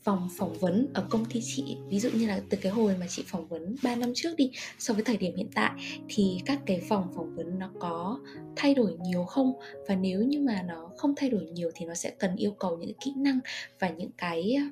vòng 0.03 0.29
phỏng 0.37 0.53
vấn 0.53 0.87
ở 0.93 1.05
công 1.09 1.25
ty 1.25 1.41
chị. 1.43 1.77
Ví 1.89 1.99
dụ 1.99 2.09
như 2.13 2.27
là 2.27 2.39
từ 2.49 2.57
cái 2.61 2.71
hồi 2.71 2.95
mà 2.99 3.05
chị 3.09 3.23
phỏng 3.27 3.47
vấn 3.47 3.75
3 3.83 3.95
năm 3.95 4.11
trước 4.15 4.35
đi 4.37 4.51
so 4.79 4.93
với 4.93 5.03
thời 5.03 5.17
điểm 5.17 5.35
hiện 5.35 5.47
tại 5.55 5.71
thì 6.09 6.39
các 6.45 6.59
cái 6.65 6.81
vòng 6.89 7.07
phỏng 7.15 7.35
vấn 7.35 7.59
nó 7.59 7.69
có 7.79 8.19
thay 8.55 8.73
đổi 8.73 8.97
nhiều 9.01 9.23
không? 9.23 9.53
Và 9.87 9.95
nếu 9.95 10.21
như 10.21 10.39
mà 10.39 10.63
nó 10.67 10.89
không 10.97 11.13
thay 11.15 11.29
đổi 11.29 11.41
nhiều 11.41 11.71
thì 11.75 11.85
nó 11.85 11.93
sẽ 11.93 12.09
cần 12.09 12.35
yêu 12.35 12.51
cầu 12.51 12.77
những 12.77 12.93
kỹ 13.05 13.13
năng 13.17 13.39
và 13.79 13.89
những 13.89 14.11
cái 14.17 14.55
ờ, 14.55 14.63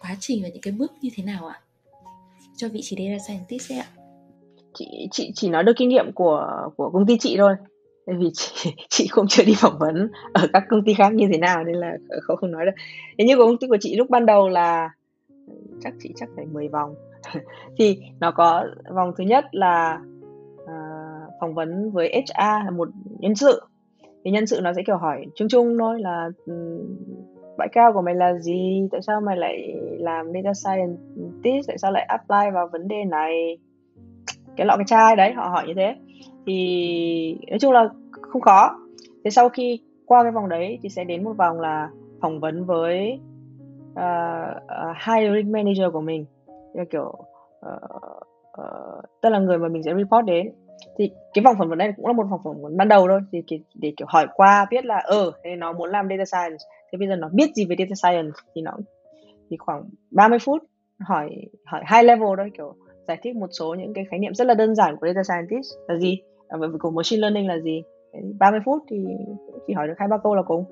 quá 0.00 0.16
trình 0.20 0.42
và 0.42 0.48
những 0.48 0.62
cái 0.62 0.72
bước 0.72 0.92
như 1.00 1.10
thế 1.14 1.24
nào 1.24 1.46
ạ? 1.46 1.60
Cho 2.56 2.68
vị 2.68 2.80
trí 2.82 2.96
data 2.96 3.24
scientist 3.24 3.72
ạ. 3.72 3.86
Chị 4.74 5.08
chị 5.10 5.32
chỉ 5.34 5.48
nói 5.48 5.64
được 5.64 5.72
kinh 5.76 5.88
nghiệm 5.88 6.12
của 6.14 6.46
của 6.76 6.90
công 6.90 7.06
ty 7.06 7.16
chị 7.20 7.36
thôi 7.38 7.54
bởi 8.06 8.16
vì 8.16 8.30
chị, 8.32 8.74
chị 8.88 9.08
cũng 9.10 9.26
chưa 9.28 9.44
đi 9.44 9.54
phỏng 9.56 9.78
vấn 9.78 10.10
ở 10.32 10.48
các 10.52 10.64
công 10.68 10.84
ty 10.84 10.94
khác 10.94 11.14
như 11.14 11.28
thế 11.32 11.38
nào 11.38 11.64
nên 11.64 11.76
là 11.76 11.96
không 12.22 12.36
không 12.36 12.50
nói 12.50 12.66
được 12.66 12.72
thế 13.18 13.24
như 13.24 13.36
công 13.36 13.58
ty 13.58 13.66
của 13.66 13.76
chị 13.80 13.96
lúc 13.96 14.10
ban 14.10 14.26
đầu 14.26 14.48
là 14.48 14.90
chắc 15.82 15.94
chị 16.02 16.12
chắc 16.16 16.28
phải 16.36 16.46
10 16.46 16.68
vòng. 16.68 16.94
Thì 17.78 17.98
nó 18.20 18.30
có 18.30 18.66
vòng 18.94 19.12
thứ 19.18 19.24
nhất 19.24 19.44
là 19.52 20.00
uh, 20.62 21.32
phỏng 21.40 21.54
vấn 21.54 21.90
với 21.90 22.12
HR 22.12 22.64
là 22.64 22.70
một 22.70 22.88
nhân 23.18 23.34
sự. 23.34 23.60
Thì 24.24 24.30
nhân 24.30 24.46
sự 24.46 24.60
nó 24.62 24.72
sẽ 24.72 24.82
kiểu 24.86 24.96
hỏi 24.96 25.26
chung 25.34 25.48
chung 25.48 25.78
thôi 25.78 26.00
là 26.00 26.30
ừ, 26.46 26.84
bãi 27.58 27.68
cao 27.72 27.92
của 27.92 28.02
mày 28.02 28.14
là 28.14 28.38
gì? 28.38 28.88
Tại 28.92 29.02
sao 29.02 29.20
mày 29.20 29.36
lại 29.36 29.74
làm 29.98 30.26
data 30.32 30.52
scientist? 30.54 31.68
Tại 31.68 31.78
sao 31.78 31.92
lại 31.92 32.06
apply 32.08 32.50
vào 32.54 32.68
vấn 32.72 32.88
đề 32.88 33.04
này? 33.04 33.58
Cái 34.56 34.66
lọ 34.66 34.76
cái 34.76 34.84
chai 34.86 35.16
đấy 35.16 35.32
họ 35.32 35.48
hỏi 35.48 35.64
như 35.66 35.74
thế 35.76 35.96
thì 36.46 37.38
nói 37.50 37.58
chung 37.58 37.72
là 37.72 37.88
không 38.20 38.42
khó. 38.42 38.78
Thế 39.24 39.30
sau 39.30 39.48
khi 39.48 39.80
qua 40.06 40.22
cái 40.22 40.32
vòng 40.32 40.48
đấy 40.48 40.78
thì 40.82 40.88
sẽ 40.88 41.04
đến 41.04 41.24
một 41.24 41.32
vòng 41.36 41.60
là 41.60 41.90
phỏng 42.20 42.40
vấn 42.40 42.64
với 42.64 43.20
uh, 43.92 44.56
uh, 44.64 44.96
hiring 45.06 45.52
manager 45.52 45.92
của 45.92 46.00
mình. 46.00 46.24
Là 46.74 46.84
kiểu 46.90 47.14
uh, 47.66 47.82
uh, 48.60 49.04
tức 49.22 49.28
là 49.28 49.38
người 49.38 49.58
mà 49.58 49.68
mình 49.68 49.82
sẽ 49.82 49.94
report 49.94 50.26
đến. 50.26 50.52
Thì 50.98 51.10
cái 51.34 51.44
vòng 51.44 51.56
phỏng 51.58 51.68
vấn 51.68 51.78
này 51.78 51.92
cũng 51.96 52.06
là 52.06 52.12
một 52.12 52.26
vòng 52.30 52.40
phỏng 52.44 52.62
vấn 52.62 52.76
ban 52.76 52.88
đầu 52.88 53.08
thôi. 53.08 53.20
Thì 53.32 53.42
để, 53.50 53.58
để 53.74 53.92
kiểu 53.96 54.06
hỏi 54.10 54.26
qua 54.34 54.66
biết 54.70 54.84
là 54.84 55.02
ờ 55.04 55.32
ừ, 55.42 55.50
nó 55.58 55.72
muốn 55.72 55.90
làm 55.90 56.08
data 56.08 56.24
science. 56.24 56.64
Thế 56.92 56.98
bây 56.98 57.08
giờ 57.08 57.16
nó 57.16 57.28
biết 57.32 57.54
gì 57.54 57.66
về 57.66 57.76
data 57.78 57.94
science 57.94 58.38
thì 58.54 58.62
nó 58.62 58.72
thì 59.50 59.56
khoảng 59.56 59.84
30 60.10 60.38
phút 60.38 60.62
hỏi 61.00 61.30
hỏi 61.64 61.82
high 61.92 62.04
level 62.04 62.28
thôi 62.36 62.50
kiểu 62.56 62.74
giải 63.08 63.18
thích 63.22 63.36
một 63.36 63.46
số 63.50 63.74
những 63.74 63.94
cái 63.94 64.04
khái 64.10 64.20
niệm 64.20 64.34
rất 64.34 64.46
là 64.46 64.54
đơn 64.54 64.74
giản 64.74 64.96
của 64.96 65.06
data 65.06 65.22
scientist 65.22 65.74
là 65.88 65.96
gì 65.98 66.22
à, 66.60 66.68
của 66.80 66.90
machine 66.90 67.20
learning 67.20 67.46
là 67.46 67.58
gì? 67.58 67.82
30 68.38 68.60
phút 68.64 68.82
thì 68.90 68.96
chỉ 69.66 69.74
hỏi 69.74 69.86
được 69.86 69.94
hai 69.98 70.08
ba 70.08 70.18
câu 70.18 70.34
là 70.34 70.42
cùng. 70.42 70.64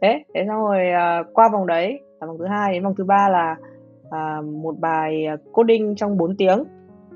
Thế 0.00 0.24
thế 0.34 0.44
xong 0.48 0.60
rồi 0.60 0.86
uh, 0.92 1.26
qua 1.34 1.48
vòng 1.52 1.66
đấy 1.66 2.00
là 2.20 2.26
vòng 2.26 2.38
thứ 2.38 2.46
hai 2.46 2.72
đến 2.72 2.84
vòng 2.84 2.94
thứ 2.98 3.04
ba 3.04 3.28
là 3.28 3.56
uh, 4.06 4.44
một 4.44 4.78
bài 4.78 5.26
à, 5.26 5.36
coding 5.52 5.94
trong 5.96 6.16
4 6.16 6.36
tiếng. 6.36 6.64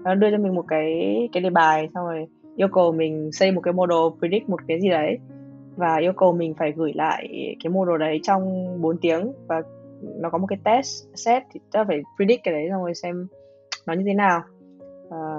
Nó 0.04 0.14
đưa 0.14 0.30
cho 0.30 0.38
mình 0.38 0.54
một 0.54 0.64
cái 0.68 0.92
cái 1.32 1.42
đề 1.42 1.50
bài 1.50 1.88
xong 1.94 2.06
rồi 2.06 2.26
yêu 2.56 2.68
cầu 2.72 2.92
mình 2.92 3.30
xây 3.32 3.52
một 3.52 3.60
cái 3.60 3.72
model 3.72 4.18
predict 4.18 4.48
một 4.48 4.60
cái 4.68 4.80
gì 4.80 4.88
đấy. 4.88 5.18
Và 5.76 5.96
yêu 5.96 6.12
cầu 6.12 6.32
mình 6.32 6.54
phải 6.58 6.72
gửi 6.72 6.92
lại 6.94 7.28
cái 7.64 7.70
model 7.70 7.98
đấy 7.98 8.20
trong 8.22 8.66
4 8.82 8.96
tiếng. 8.98 9.32
Và 9.46 9.62
nó 10.02 10.30
có 10.30 10.38
một 10.38 10.46
cái 10.46 10.58
test 10.64 11.04
set 11.14 11.42
thì 11.52 11.60
ta 11.72 11.84
phải 11.84 12.00
predict 12.16 12.40
cái 12.44 12.54
đấy 12.54 12.66
xong 12.70 12.82
rồi 12.82 12.94
xem 12.94 13.26
nó 13.86 13.92
như 13.92 14.02
thế 14.06 14.14
nào. 14.14 14.40
Uh, 15.08 15.37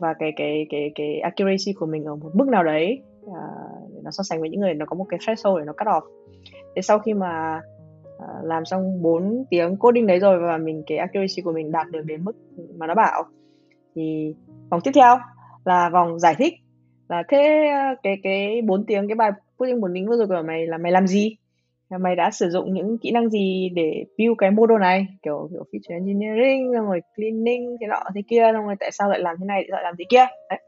và 0.00 0.14
cái 0.18 0.32
cái 0.36 0.66
cái 0.70 0.92
cái 0.94 1.18
accuracy 1.20 1.72
của 1.72 1.86
mình 1.86 2.04
ở 2.04 2.16
một 2.16 2.30
mức 2.34 2.48
nào 2.48 2.64
đấy 2.64 3.02
uh, 3.24 3.34
để 3.94 4.00
nó 4.04 4.10
so 4.10 4.22
sánh 4.22 4.40
với 4.40 4.50
những 4.50 4.60
người 4.60 4.74
nó 4.74 4.86
có 4.86 4.96
một 4.96 5.06
cái 5.08 5.20
threshold 5.26 5.58
để 5.58 5.64
nó 5.64 5.72
cắt 5.72 5.86
off. 5.86 6.00
Thế 6.76 6.82
sau 6.82 6.98
khi 6.98 7.14
mà 7.14 7.60
uh, 8.16 8.44
làm 8.44 8.64
xong 8.64 9.02
4 9.02 9.44
tiếng 9.50 9.76
coding 9.76 10.06
đấy 10.06 10.18
rồi 10.18 10.38
và 10.38 10.56
mình 10.56 10.82
cái 10.86 10.98
accuracy 10.98 11.42
của 11.44 11.52
mình 11.52 11.72
đạt 11.72 11.86
được 11.90 12.02
đến 12.04 12.24
mức 12.24 12.36
mà 12.76 12.86
nó 12.86 12.94
bảo 12.94 13.24
thì 13.94 14.34
vòng 14.70 14.80
tiếp 14.84 14.90
theo 14.94 15.16
là 15.64 15.88
vòng 15.88 16.18
giải 16.18 16.34
thích. 16.38 16.54
Là 17.08 17.22
thế 17.28 17.66
à, 17.72 17.94
cái 18.02 18.16
cái 18.22 18.62
4 18.62 18.86
tiếng 18.86 19.08
cái 19.08 19.14
bài 19.14 19.30
coding 19.56 19.80
bốn 19.80 19.94
tiếng 19.94 20.08
vừa 20.08 20.16
rồi 20.16 20.26
của 20.26 20.42
mày 20.46 20.66
là 20.66 20.78
mày 20.78 20.92
làm 20.92 21.06
gì? 21.06 21.36
Mày 21.90 22.16
đã 22.16 22.30
sử 22.30 22.50
dụng 22.50 22.74
những 22.74 22.98
kỹ 22.98 23.10
năng 23.10 23.30
gì 23.30 23.68
để 23.74 24.04
build 24.18 24.34
cái 24.38 24.50
model 24.50 24.78
này? 24.78 25.06
Kiểu 25.22 25.48
kiểu 25.52 25.64
feature 25.72 25.94
engineering, 25.94 26.72
xong 26.74 26.86
rồi 26.86 27.00
cleaning 27.16 27.76
thế 27.80 27.86
nọ 27.86 28.02
thế 28.14 28.22
kia, 28.28 28.50
xong 28.52 28.66
rồi 28.66 28.74
tại 28.80 28.90
sao 28.92 29.10
lại 29.10 29.20
làm 29.20 29.36
thế 29.40 29.46
này 29.46 29.64
lại 29.68 29.82
làm 29.82 29.94
thế 29.98 30.04
kia? 30.08 30.26
Đấy. 30.50 30.60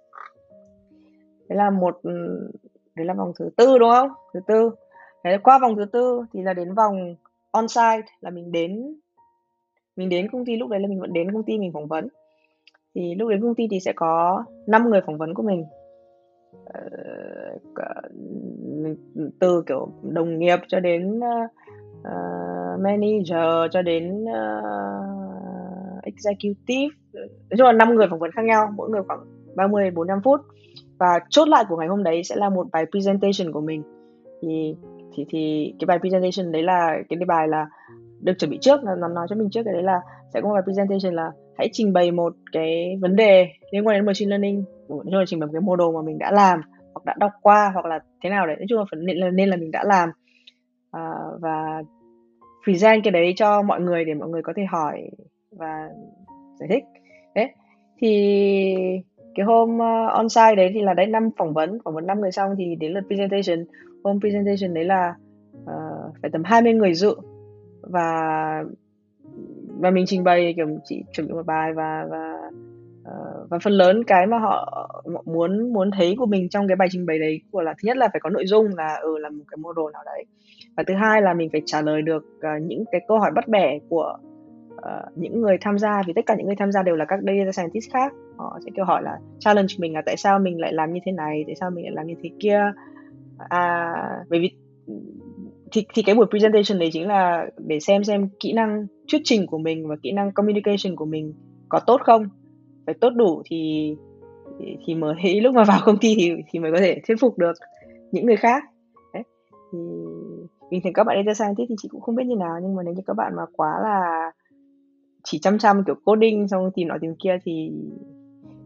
Đấy 1.48 1.56
là 1.56 1.70
một 1.70 1.98
ừ, 2.02 2.50
đấy 2.94 3.06
là 3.06 3.14
vòng 3.14 3.32
thứ 3.38 3.50
tư, 3.56 3.78
đúng 3.78 3.90
không? 3.90 4.10
Thứ 4.34 4.40
tư. 4.46 4.70
Đấy, 5.24 5.38
qua 5.42 5.58
vòng 5.58 5.76
thứ 5.76 5.84
tư 5.84 6.24
thì 6.32 6.42
là 6.42 6.54
đến 6.54 6.74
vòng 6.74 7.14
on-site, 7.52 8.02
là 8.20 8.30
mình 8.30 8.52
đến 8.52 8.94
mình 9.96 10.08
đến 10.08 10.28
công 10.32 10.44
ty, 10.44 10.56
lúc 10.56 10.70
đấy 10.70 10.80
là 10.80 10.88
mình 10.88 11.00
vẫn 11.00 11.12
đến 11.12 11.32
công 11.32 11.42
ty 11.42 11.58
mình 11.58 11.72
phỏng 11.72 11.86
vấn. 11.86 12.08
Thì 12.94 13.14
lúc 13.14 13.30
đến 13.30 13.42
công 13.42 13.54
ty 13.54 13.68
thì 13.70 13.80
sẽ 13.80 13.92
có 13.96 14.44
5 14.66 14.90
người 14.90 15.00
phỏng 15.06 15.18
vấn 15.18 15.34
của 15.34 15.42
mình. 15.42 15.64
Ờ, 16.64 16.80
từ 19.40 19.62
kiểu 19.66 19.88
đồng 20.02 20.38
nghiệp 20.38 20.58
cho 20.68 20.80
đến 20.80 21.18
uh, 21.18 21.50
manager 22.80 23.70
cho 23.70 23.82
đến 23.82 24.24
uh, 24.24 26.04
executive 26.04 26.94
nói 27.14 27.56
chung 27.58 27.66
là 27.66 27.72
năm 27.72 27.94
người 27.94 28.06
phỏng 28.10 28.18
vấn 28.18 28.30
khác 28.32 28.44
nhau 28.44 28.72
mỗi 28.76 28.90
người 28.90 29.02
khoảng 29.06 29.20
30 29.56 29.90
45 29.90 30.20
phút. 30.24 30.40
Và 30.98 31.20
chốt 31.30 31.48
lại 31.48 31.64
của 31.68 31.76
ngày 31.76 31.88
hôm 31.88 32.02
đấy 32.02 32.24
sẽ 32.24 32.36
là 32.36 32.48
một 32.48 32.66
bài 32.72 32.86
presentation 32.90 33.52
của 33.52 33.60
mình. 33.60 33.82
Thì 34.42 34.76
thì 35.16 35.26
thì 35.30 35.74
cái 35.78 35.86
bài 35.86 35.98
presentation 35.98 36.52
đấy 36.52 36.62
là 36.62 36.96
cái 37.08 37.18
bài 37.26 37.48
là 37.48 37.66
được 38.20 38.32
chuẩn 38.38 38.50
bị 38.50 38.58
trước 38.60 38.84
nó 38.84 39.08
nói 39.08 39.26
cho 39.30 39.36
mình 39.36 39.50
trước 39.50 39.62
cái 39.64 39.74
đấy 39.74 39.82
là 39.82 40.00
sẽ 40.34 40.40
có 40.40 40.48
một 40.48 40.54
bài 40.54 40.62
presentation 40.62 41.14
là 41.14 41.30
hãy 41.58 41.68
trình 41.72 41.92
bày 41.92 42.10
một 42.10 42.34
cái 42.52 42.98
vấn 43.00 43.16
đề 43.16 43.48
liên 43.72 43.86
quan 43.86 43.96
đến 43.96 44.06
machine 44.06 44.30
learning 44.30 44.64
nói 44.88 45.04
chung 45.04 45.18
là 45.18 45.24
trình 45.26 45.40
bày 45.40 45.46
một 45.46 45.52
cái 45.52 45.60
model 45.60 45.94
mà 45.94 46.02
mình 46.02 46.18
đã 46.18 46.30
làm 46.32 46.60
hoặc 46.94 47.04
đã 47.04 47.14
đọc 47.18 47.32
qua 47.42 47.70
hoặc 47.74 47.86
là 47.86 48.00
thế 48.22 48.30
nào 48.30 48.46
đấy 48.46 48.56
nói 48.56 48.66
chung 48.68 48.78
là 48.78 48.84
phần 48.90 49.06
nên 49.06 49.16
là 49.16 49.30
nên 49.30 49.48
là 49.48 49.56
mình 49.56 49.70
đã 49.70 49.84
làm. 49.84 50.10
À, 50.90 51.12
và 51.40 51.82
present 52.64 53.04
cái 53.04 53.10
đấy 53.10 53.32
cho 53.36 53.62
mọi 53.62 53.80
người 53.80 54.04
để 54.04 54.14
mọi 54.14 54.28
người 54.28 54.42
có 54.42 54.52
thể 54.56 54.64
hỏi 54.64 55.10
và 55.50 55.88
giải 56.60 56.68
thích. 56.72 56.84
Đấy. 57.34 57.50
Thì 58.00 58.74
cái 59.34 59.46
hôm 59.46 59.74
uh, 59.74 60.12
on-site 60.12 60.56
đấy 60.56 60.70
thì 60.74 60.82
là 60.82 60.94
đấy 60.94 61.06
năm 61.06 61.30
phỏng 61.38 61.54
vấn 61.54 61.78
phỏng 61.84 61.94
vấn 61.94 62.06
năm 62.06 62.20
người 62.20 62.32
xong 62.32 62.54
thì 62.58 62.74
đến 62.74 62.92
lượt 62.92 63.04
presentation. 63.06 63.64
Hôm 64.04 64.20
presentation 64.20 64.74
đấy 64.74 64.84
là 64.84 65.14
uh, 65.62 66.14
phải 66.22 66.30
tầm 66.30 66.42
20 66.44 66.72
người 66.72 66.94
dự. 66.94 67.14
Và 67.82 68.64
và 69.80 69.90
mình 69.90 70.04
trình 70.06 70.24
bày 70.24 70.54
kiểu 70.56 70.66
chỉ 70.84 71.02
chuẩn 71.12 71.26
bị 71.26 71.32
một 71.32 71.46
bài 71.46 71.72
và 71.72 72.06
và 72.10 72.50
uh, 73.08 73.50
và 73.50 73.58
phần 73.64 73.72
lớn 73.72 74.04
cái 74.04 74.26
mà 74.26 74.38
họ 74.38 74.84
muốn 75.24 75.72
muốn 75.72 75.90
thấy 75.90 76.14
của 76.18 76.26
mình 76.26 76.48
trong 76.48 76.68
cái 76.68 76.76
bài 76.76 76.88
trình 76.90 77.06
bày 77.06 77.18
đấy 77.18 77.40
của 77.50 77.62
là 77.62 77.72
thứ 77.72 77.86
nhất 77.86 77.96
là 77.96 78.08
phải 78.12 78.20
có 78.20 78.30
nội 78.30 78.46
dung 78.46 78.66
là 78.76 78.98
ừ 79.02 79.18
là 79.18 79.28
một 79.28 79.44
cái 79.48 79.56
model 79.56 79.92
nào 79.92 80.02
đấy. 80.06 80.24
Và 80.76 80.82
thứ 80.86 80.94
hai 80.94 81.22
là 81.22 81.34
mình 81.34 81.48
phải 81.52 81.62
trả 81.66 81.82
lời 81.82 82.02
được 82.02 82.24
uh, 82.38 82.62
những 82.62 82.84
cái 82.92 83.00
câu 83.08 83.18
hỏi 83.18 83.30
bắt 83.34 83.48
bẻ 83.48 83.78
của 83.88 84.18
uh, 84.74 85.16
những 85.16 85.40
người 85.40 85.58
tham 85.60 85.78
gia 85.78 86.02
vì 86.06 86.12
tất 86.12 86.26
cả 86.26 86.34
những 86.34 86.46
người 86.46 86.56
tham 86.56 86.72
gia 86.72 86.82
đều 86.82 86.96
là 86.96 87.04
các 87.04 87.20
data 87.22 87.52
scientist 87.52 87.92
khác. 87.92 88.12
Họ 88.36 88.58
sẽ 88.64 88.70
kêu 88.74 88.84
hỏi 88.84 89.02
là 89.02 89.18
challenge 89.38 89.74
mình 89.78 89.94
là 89.94 90.02
tại 90.06 90.16
sao 90.16 90.38
mình 90.38 90.60
lại 90.60 90.72
làm 90.72 90.92
như 90.92 91.00
thế 91.04 91.12
này? 91.12 91.44
Tại 91.46 91.54
sao 91.60 91.70
mình 91.70 91.84
lại 91.84 91.92
làm 91.94 92.06
như 92.06 92.14
thế 92.22 92.30
kia? 92.40 92.60
À 93.48 93.94
bởi 94.28 94.40
vì 94.40 94.50
thì 95.72 95.86
thì 95.94 96.02
cái 96.02 96.14
buổi 96.14 96.26
presentation 96.30 96.78
đấy 96.78 96.88
chính 96.92 97.08
là 97.08 97.46
để 97.66 97.80
xem 97.80 98.04
xem 98.04 98.28
kỹ 98.40 98.52
năng 98.52 98.86
thuyết 99.12 99.20
trình 99.24 99.46
của 99.46 99.58
mình 99.58 99.88
và 99.88 99.96
kỹ 100.02 100.12
năng 100.12 100.32
communication 100.32 100.96
của 100.96 101.04
mình 101.04 101.34
có 101.68 101.80
tốt 101.86 102.00
không 102.04 102.28
phải 102.88 102.94
tốt 103.00 103.10
đủ 103.10 103.42
thì 103.44 103.94
thì 104.86 104.94
mới 104.94 105.40
lúc 105.42 105.54
mà 105.54 105.64
vào 105.64 105.80
công 105.84 105.98
ty 105.98 106.14
thì 106.18 106.32
thì 106.50 106.58
mới 106.58 106.72
có 106.72 106.78
thể 106.80 107.00
thuyết 107.08 107.16
phục 107.20 107.38
được 107.38 107.52
những 108.12 108.26
người 108.26 108.36
khác 108.36 108.64
đấy 109.14 109.22
thì 109.72 109.78
bình 110.70 110.80
thường 110.84 110.92
các 110.92 111.04
bạn 111.04 111.16
data 111.16 111.34
scientist 111.34 111.68
thì 111.68 111.74
chị 111.78 111.88
cũng 111.92 112.00
không 112.00 112.14
biết 112.14 112.24
như 112.26 112.36
nào 112.36 112.54
nhưng 112.62 112.74
mà 112.74 112.82
nếu 112.82 112.94
như 112.94 113.02
các 113.06 113.14
bạn 113.16 113.32
mà 113.36 113.42
quá 113.52 113.80
là 113.82 114.30
chỉ 115.24 115.38
chăm 115.38 115.58
chăm 115.58 115.84
kiểu 115.84 115.94
coding 116.04 116.48
xong 116.48 116.70
tìm 116.74 116.88
nọ 116.88 116.94
tìm 117.00 117.14
kia 117.14 117.38
thì 117.44 117.72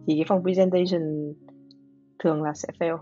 thì 0.06 0.14
cái 0.16 0.24
phòng 0.28 0.42
presentation 0.42 1.32
thường 2.18 2.42
là 2.42 2.52
sẽ 2.54 2.68
fail 2.78 2.98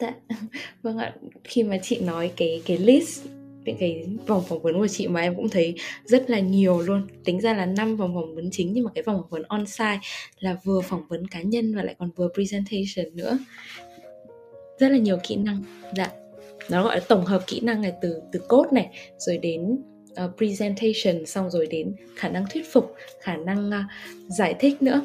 Dạ, 0.00 0.14
vâng 0.82 0.98
ạ. 0.98 1.14
Khi 1.44 1.62
mà 1.62 1.76
chị 1.82 2.00
nói 2.06 2.32
cái 2.36 2.62
cái 2.66 2.78
list 2.78 3.26
những 3.64 3.76
cái 3.78 4.06
vòng 4.26 4.44
phỏng 4.48 4.62
vấn 4.62 4.78
của 4.78 4.88
chị 4.88 5.08
mà 5.08 5.20
em 5.20 5.34
cũng 5.34 5.48
thấy 5.48 5.74
rất 6.04 6.30
là 6.30 6.40
nhiều 6.40 6.80
luôn. 6.80 7.06
Tính 7.24 7.40
ra 7.40 7.54
là 7.54 7.66
năm 7.66 7.96
vòng 7.96 8.14
phỏng 8.14 8.34
vấn 8.34 8.50
chính 8.50 8.72
nhưng 8.72 8.84
mà 8.84 8.90
cái 8.94 9.02
vòng 9.02 9.16
phỏng 9.16 9.30
vấn 9.30 9.42
on-site 9.42 9.98
là 10.40 10.56
vừa 10.64 10.80
phỏng 10.80 11.02
vấn 11.08 11.26
cá 11.26 11.42
nhân 11.42 11.74
và 11.74 11.82
lại 11.82 11.94
còn 11.98 12.10
vừa 12.16 12.28
presentation 12.34 13.16
nữa. 13.16 13.38
Rất 14.78 14.88
là 14.88 14.98
nhiều 14.98 15.18
kỹ 15.22 15.36
năng. 15.36 15.62
Dạ. 15.96 16.10
Nó 16.70 16.84
gọi 16.84 16.96
là 16.96 17.02
tổng 17.08 17.24
hợp 17.24 17.42
kỹ 17.46 17.60
năng 17.60 17.82
này 17.82 17.92
từ 18.02 18.22
từ 18.32 18.40
code 18.48 18.70
này 18.72 18.90
rồi 19.18 19.38
đến 19.38 19.78
uh, 20.24 20.30
presentation 20.36 21.26
xong 21.26 21.50
rồi 21.50 21.66
đến 21.66 21.94
khả 22.16 22.28
năng 22.28 22.44
thuyết 22.50 22.72
phục 22.72 22.94
khả 23.20 23.36
năng 23.36 23.68
uh, 23.68 23.74
giải 24.28 24.54
thích 24.60 24.82
nữa. 24.82 25.02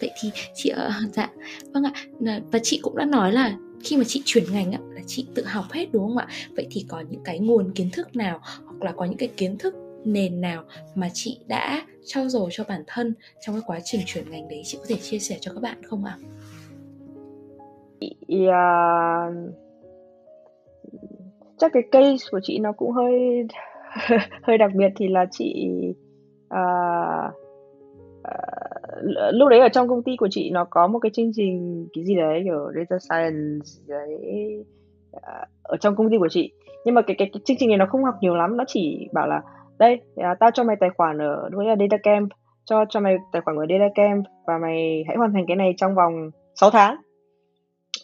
Vậy 0.00 0.10
thì 0.22 0.30
chị 0.54 0.72
uh, 0.72 1.14
dạ. 1.14 1.30
Vâng 1.72 1.84
ạ. 1.84 1.92
Và 2.52 2.58
chị 2.62 2.80
cũng 2.82 2.96
đã 2.96 3.04
nói 3.04 3.32
là 3.32 3.56
khi 3.84 3.96
mà 3.96 4.04
chị 4.06 4.22
chuyển 4.24 4.44
ngành 4.52 4.72
á, 4.72 4.78
là 4.90 5.00
chị 5.06 5.26
tự 5.34 5.44
học 5.44 5.64
hết 5.70 5.86
đúng 5.92 6.08
không 6.08 6.16
ạ 6.16 6.28
vậy 6.56 6.66
thì 6.70 6.86
có 6.88 7.02
những 7.10 7.22
cái 7.24 7.38
nguồn 7.38 7.72
kiến 7.74 7.90
thức 7.92 8.16
nào 8.16 8.40
hoặc 8.42 8.82
là 8.82 8.92
có 8.92 9.04
những 9.04 9.18
cái 9.18 9.28
kiến 9.36 9.58
thức 9.58 9.74
nền 10.04 10.40
nào 10.40 10.64
mà 10.94 11.08
chị 11.12 11.40
đã 11.46 11.82
trau 12.04 12.28
dồi 12.28 12.48
cho 12.52 12.64
bản 12.68 12.82
thân 12.86 13.14
trong 13.40 13.54
cái 13.54 13.62
quá 13.66 13.78
trình 13.84 14.00
chuyển 14.06 14.30
ngành 14.30 14.48
đấy 14.48 14.62
chị 14.64 14.78
có 14.78 14.84
thể 14.88 14.96
chia 14.96 15.18
sẻ 15.18 15.38
cho 15.40 15.52
các 15.54 15.60
bạn 15.60 15.82
không 15.82 16.04
ạ? 16.04 16.18
Yeah. 18.28 18.52
À, 18.52 19.30
chắc 21.58 21.72
cái 21.74 21.82
case 21.92 22.26
của 22.30 22.40
chị 22.42 22.58
nó 22.58 22.72
cũng 22.72 22.92
hơi 22.92 23.46
hơi 24.42 24.58
đặc 24.58 24.70
biệt 24.74 24.88
thì 24.96 25.08
là 25.08 25.26
chị 25.30 25.70
uh, 26.54 27.34
uh, 28.18 28.75
lúc 29.32 29.48
đấy 29.48 29.60
ở 29.60 29.68
trong 29.68 29.88
công 29.88 30.02
ty 30.02 30.16
của 30.16 30.28
chị 30.30 30.50
nó 30.50 30.64
có 30.70 30.86
một 30.86 30.98
cái 30.98 31.10
chương 31.14 31.30
trình 31.34 31.86
cái 31.94 32.04
gì 32.04 32.16
đấy 32.16 32.40
kiểu 32.44 32.72
data 32.74 32.98
science 32.98 33.66
đấy 33.86 34.18
à, 35.22 35.46
ở 35.62 35.76
trong 35.76 35.96
công 35.96 36.10
ty 36.10 36.18
của 36.18 36.28
chị. 36.28 36.52
Nhưng 36.84 36.94
mà 36.94 37.02
cái, 37.02 37.16
cái 37.18 37.30
cái 37.32 37.40
chương 37.44 37.56
trình 37.60 37.68
này 37.68 37.78
nó 37.78 37.86
không 37.86 38.04
học 38.04 38.14
nhiều 38.20 38.34
lắm 38.34 38.56
nó 38.56 38.64
chỉ 38.66 39.08
bảo 39.12 39.26
là 39.26 39.42
đây 39.78 40.00
à, 40.16 40.34
tao 40.40 40.50
cho 40.50 40.64
mày 40.64 40.76
tài 40.80 40.90
khoản 40.96 41.18
ở 41.18 41.48
đối 41.52 41.64
là 41.64 41.76
data 41.76 41.96
camp 42.02 42.28
cho 42.64 42.84
cho 42.88 43.00
mày 43.00 43.16
tài 43.32 43.42
khoản 43.42 43.56
ở 43.56 43.66
data 43.68 43.88
camp 43.94 44.24
và 44.46 44.58
mày 44.58 45.04
hãy 45.08 45.16
hoàn 45.16 45.32
thành 45.32 45.44
cái 45.48 45.56
này 45.56 45.74
trong 45.76 45.94
vòng 45.94 46.30
6 46.54 46.70
tháng. 46.70 46.96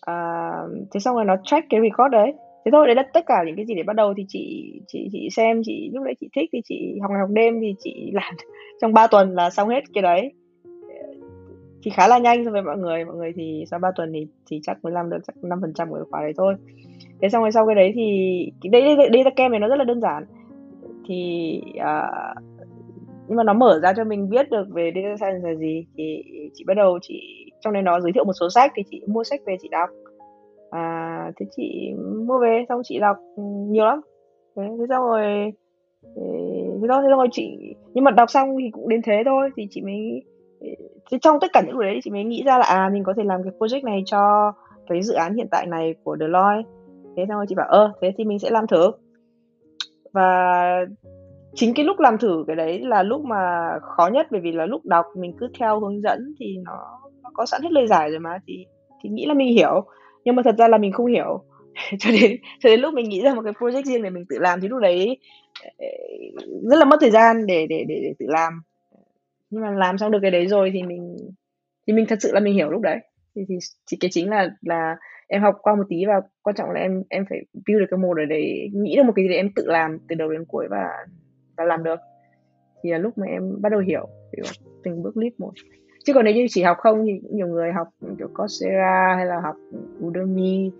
À, 0.00 0.50
thế 0.92 1.00
xong 1.00 1.16
rồi 1.16 1.24
nó 1.24 1.36
track 1.44 1.66
cái 1.70 1.80
record 1.80 2.12
đấy. 2.12 2.32
Thế 2.64 2.70
thôi 2.72 2.86
đấy 2.86 2.96
là 2.96 3.02
tất 3.12 3.24
cả 3.26 3.42
những 3.46 3.56
cái 3.56 3.66
gì 3.66 3.74
để 3.74 3.82
bắt 3.82 3.96
đầu 3.96 4.14
thì 4.16 4.24
chị 4.28 4.72
chị 4.86 5.08
chị 5.12 5.28
xem 5.36 5.62
chị 5.64 5.90
lúc 5.92 6.04
đấy 6.04 6.14
chị 6.20 6.28
thích 6.36 6.50
thì 6.52 6.60
chị 6.64 6.98
học 7.02 7.10
ngày 7.10 7.20
học 7.20 7.30
đêm 7.32 7.60
thì 7.60 7.74
chị 7.78 8.10
làm 8.14 8.34
trong 8.80 8.92
3 8.92 9.06
tuần 9.06 9.34
là 9.34 9.50
xong 9.50 9.68
hết 9.68 9.84
cái 9.94 10.02
đấy 10.02 10.32
thì 11.82 11.90
khá 11.90 12.08
là 12.08 12.18
nhanh 12.18 12.44
so 12.44 12.50
với 12.50 12.62
mọi 12.62 12.78
người. 12.78 13.04
Mọi 13.04 13.16
người 13.16 13.32
thì 13.36 13.64
sau 13.70 13.78
3 13.78 13.90
tuần 13.96 14.12
thì 14.12 14.26
thì 14.50 14.60
chắc 14.62 14.84
mới 14.84 14.92
làm 14.92 15.10
được 15.10 15.18
chắc 15.26 15.44
năm 15.44 15.58
phần 15.60 15.72
trăm 15.74 15.90
của 15.90 16.04
khóa 16.10 16.20
đấy 16.20 16.32
thôi. 16.36 16.54
Thế 17.22 17.28
xong 17.28 17.42
rồi 17.42 17.52
sau 17.52 17.66
cái 17.66 17.74
đấy 17.74 17.92
thì 17.94 18.70
đây 18.70 18.96
đây, 18.96 19.08
đây 19.08 19.24
là 19.24 19.30
kem 19.36 19.50
này 19.50 19.60
nó 19.60 19.68
rất 19.68 19.76
là 19.76 19.84
đơn 19.84 20.00
giản. 20.00 20.24
Thì 21.08 21.60
uh, 21.76 22.42
nhưng 23.28 23.36
mà 23.36 23.44
nó 23.44 23.52
mở 23.52 23.80
ra 23.82 23.92
cho 23.96 24.04
mình 24.04 24.28
biết 24.28 24.50
được 24.50 24.64
về 24.70 24.92
data 24.94 25.16
science 25.16 25.48
là 25.48 25.54
gì. 25.54 25.86
Thì 25.96 26.22
chị 26.54 26.64
bắt 26.66 26.74
đầu 26.74 26.98
chị 27.02 27.20
trong 27.60 27.72
đấy 27.72 27.82
nó 27.82 28.00
giới 28.00 28.12
thiệu 28.12 28.24
một 28.24 28.32
số 28.40 28.50
sách 28.50 28.72
thì 28.74 28.82
chị 28.90 29.02
mua 29.06 29.24
sách 29.24 29.40
về 29.46 29.56
chị 29.62 29.68
đọc. 29.68 29.90
À 30.70 31.32
thế 31.36 31.46
chị 31.56 31.92
mua 32.26 32.38
về 32.38 32.64
xong 32.68 32.80
chị 32.84 32.98
đọc 32.98 33.16
ừ, 33.36 33.42
nhiều 33.68 33.84
lắm. 33.84 34.00
Thế, 34.56 34.62
thế 34.78 34.84
xong 34.88 35.02
rồi 35.02 35.52
ừ, 36.02 36.22
thế 36.82 36.88
thế 36.88 37.08
xong 37.10 37.18
rồi 37.18 37.28
chị 37.32 37.74
nhưng 37.94 38.04
mà 38.04 38.10
đọc 38.10 38.30
xong 38.30 38.48
thì 38.58 38.70
cũng 38.70 38.88
đến 38.88 39.00
thế 39.04 39.22
thôi 39.24 39.50
thì 39.56 39.66
chị 39.70 39.80
mới 39.82 40.22
trong 41.20 41.40
tất 41.40 41.52
cả 41.52 41.60
những 41.60 41.72
điều 41.72 41.82
đấy 41.82 42.00
chị 42.04 42.10
mới 42.10 42.24
nghĩ 42.24 42.42
ra 42.46 42.58
là 42.58 42.64
à 42.64 42.90
mình 42.92 43.04
có 43.04 43.14
thể 43.16 43.22
làm 43.24 43.42
cái 43.42 43.52
project 43.58 43.84
này 43.84 44.02
cho 44.06 44.52
cái 44.88 45.02
dự 45.02 45.14
án 45.14 45.34
hiện 45.34 45.48
tại 45.50 45.66
này 45.66 45.94
của 46.04 46.16
Deloitte. 46.20 46.68
Thế 47.16 47.24
xong 47.28 47.36
rồi 47.36 47.46
chị 47.48 47.54
bảo 47.54 47.68
ơ 47.68 47.92
thế 48.02 48.12
thì 48.18 48.24
mình 48.24 48.38
sẽ 48.38 48.50
làm 48.50 48.66
thử. 48.66 48.92
Và 50.12 50.86
chính 51.54 51.74
cái 51.74 51.84
lúc 51.84 52.00
làm 52.00 52.18
thử 52.18 52.44
cái 52.46 52.56
đấy 52.56 52.80
là 52.80 53.02
lúc 53.02 53.24
mà 53.24 53.70
khó 53.82 54.06
nhất 54.06 54.26
bởi 54.30 54.40
vì 54.40 54.52
là 54.52 54.66
lúc 54.66 54.84
đọc 54.84 55.06
mình 55.16 55.36
cứ 55.40 55.48
theo 55.58 55.80
hướng 55.80 56.02
dẫn 56.02 56.34
thì 56.40 56.56
nó, 56.64 57.00
nó 57.22 57.30
có 57.34 57.46
sẵn 57.46 57.62
hết 57.62 57.72
lời 57.72 57.86
giải 57.86 58.10
rồi 58.10 58.18
mà 58.18 58.38
thì 58.46 58.66
thì 59.02 59.10
nghĩ 59.10 59.26
là 59.26 59.34
mình 59.34 59.52
hiểu. 59.52 59.84
Nhưng 60.24 60.36
mà 60.36 60.42
thật 60.42 60.54
ra 60.58 60.68
là 60.68 60.78
mình 60.78 60.92
không 60.92 61.06
hiểu. 61.06 61.42
Cho 61.98 62.10
đến 62.10 62.36
cho 62.60 62.68
đến 62.68 62.80
lúc 62.80 62.94
mình 62.94 63.08
nghĩ 63.08 63.22
ra 63.22 63.34
một 63.34 63.42
cái 63.44 63.52
project 63.52 63.84
riêng 63.84 64.02
để 64.02 64.10
mình 64.10 64.24
tự 64.28 64.38
làm 64.38 64.60
thì 64.60 64.68
lúc 64.68 64.80
đấy 64.80 65.18
rất 66.70 66.76
là 66.76 66.84
mất 66.84 66.96
thời 67.00 67.10
gian 67.10 67.46
để 67.46 67.66
để 67.66 67.84
để, 67.88 68.00
để 68.02 68.12
tự 68.18 68.26
làm 68.28 68.62
nhưng 69.52 69.62
mà 69.62 69.70
làm 69.70 69.98
xong 69.98 70.10
được 70.10 70.18
cái 70.22 70.30
đấy 70.30 70.46
rồi 70.46 70.70
thì 70.72 70.82
mình 70.82 71.16
thì 71.86 71.92
mình 71.92 72.06
thật 72.08 72.18
sự 72.20 72.32
là 72.32 72.40
mình 72.40 72.54
hiểu 72.54 72.70
lúc 72.70 72.82
đấy. 72.82 72.98
Thì 73.34 73.42
thì 73.48 73.54
chỉ 73.86 73.96
cái 74.00 74.10
chính 74.12 74.30
là 74.30 74.48
là 74.60 74.96
em 75.28 75.42
học 75.42 75.58
qua 75.62 75.74
một 75.74 75.82
tí 75.88 76.04
và 76.06 76.20
quan 76.42 76.56
trọng 76.56 76.70
là 76.70 76.80
em 76.80 77.02
em 77.08 77.24
phải 77.30 77.38
build 77.66 77.80
được 77.80 77.86
cái 77.90 77.98
mô 77.98 78.14
để 78.14 78.24
đấy 78.28 78.70
nghĩ 78.72 78.96
được 78.96 79.02
một 79.02 79.12
cái 79.16 79.24
gì 79.24 79.28
để 79.28 79.34
em 79.34 79.50
tự 79.56 79.64
làm 79.66 79.98
từ 80.08 80.14
đầu 80.14 80.30
đến 80.30 80.44
cuối 80.44 80.66
và 80.70 80.88
và 81.56 81.64
làm 81.64 81.84
được. 81.84 82.00
Thì 82.82 82.90
là 82.90 82.98
lúc 82.98 83.18
mà 83.18 83.26
em 83.26 83.60
bắt 83.62 83.72
đầu 83.72 83.80
hiểu 83.80 84.08
kiểu 84.36 84.44
từng 84.84 85.02
bước 85.02 85.14
clip 85.14 85.32
một. 85.38 85.52
Chứ 86.04 86.12
còn 86.12 86.24
nếu 86.24 86.34
như 86.34 86.46
chỉ 86.50 86.62
học 86.62 86.76
không 86.80 87.06
thì 87.06 87.28
nhiều 87.30 87.46
người 87.46 87.72
học 87.72 87.88
kiểu 88.18 88.28
Coursera 88.36 89.14
hay 89.16 89.26
là 89.26 89.40
học 89.40 89.56
Udemy. 90.06 90.70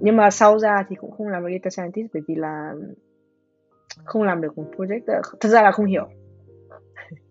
Nhưng 0.00 0.16
mà 0.16 0.30
sau 0.30 0.58
ra 0.58 0.84
thì 0.88 0.96
cũng 0.96 1.10
không 1.10 1.28
làm 1.28 1.42
được 1.42 1.50
data 1.52 1.70
scientist 1.70 2.12
bởi 2.14 2.22
vì 2.28 2.34
là 2.34 2.72
không 4.04 4.22
làm 4.22 4.40
được 4.40 4.58
một 4.58 4.64
project, 4.76 5.22
thật 5.40 5.48
ra 5.48 5.62
là 5.62 5.70
không 5.70 5.86
hiểu 5.86 6.08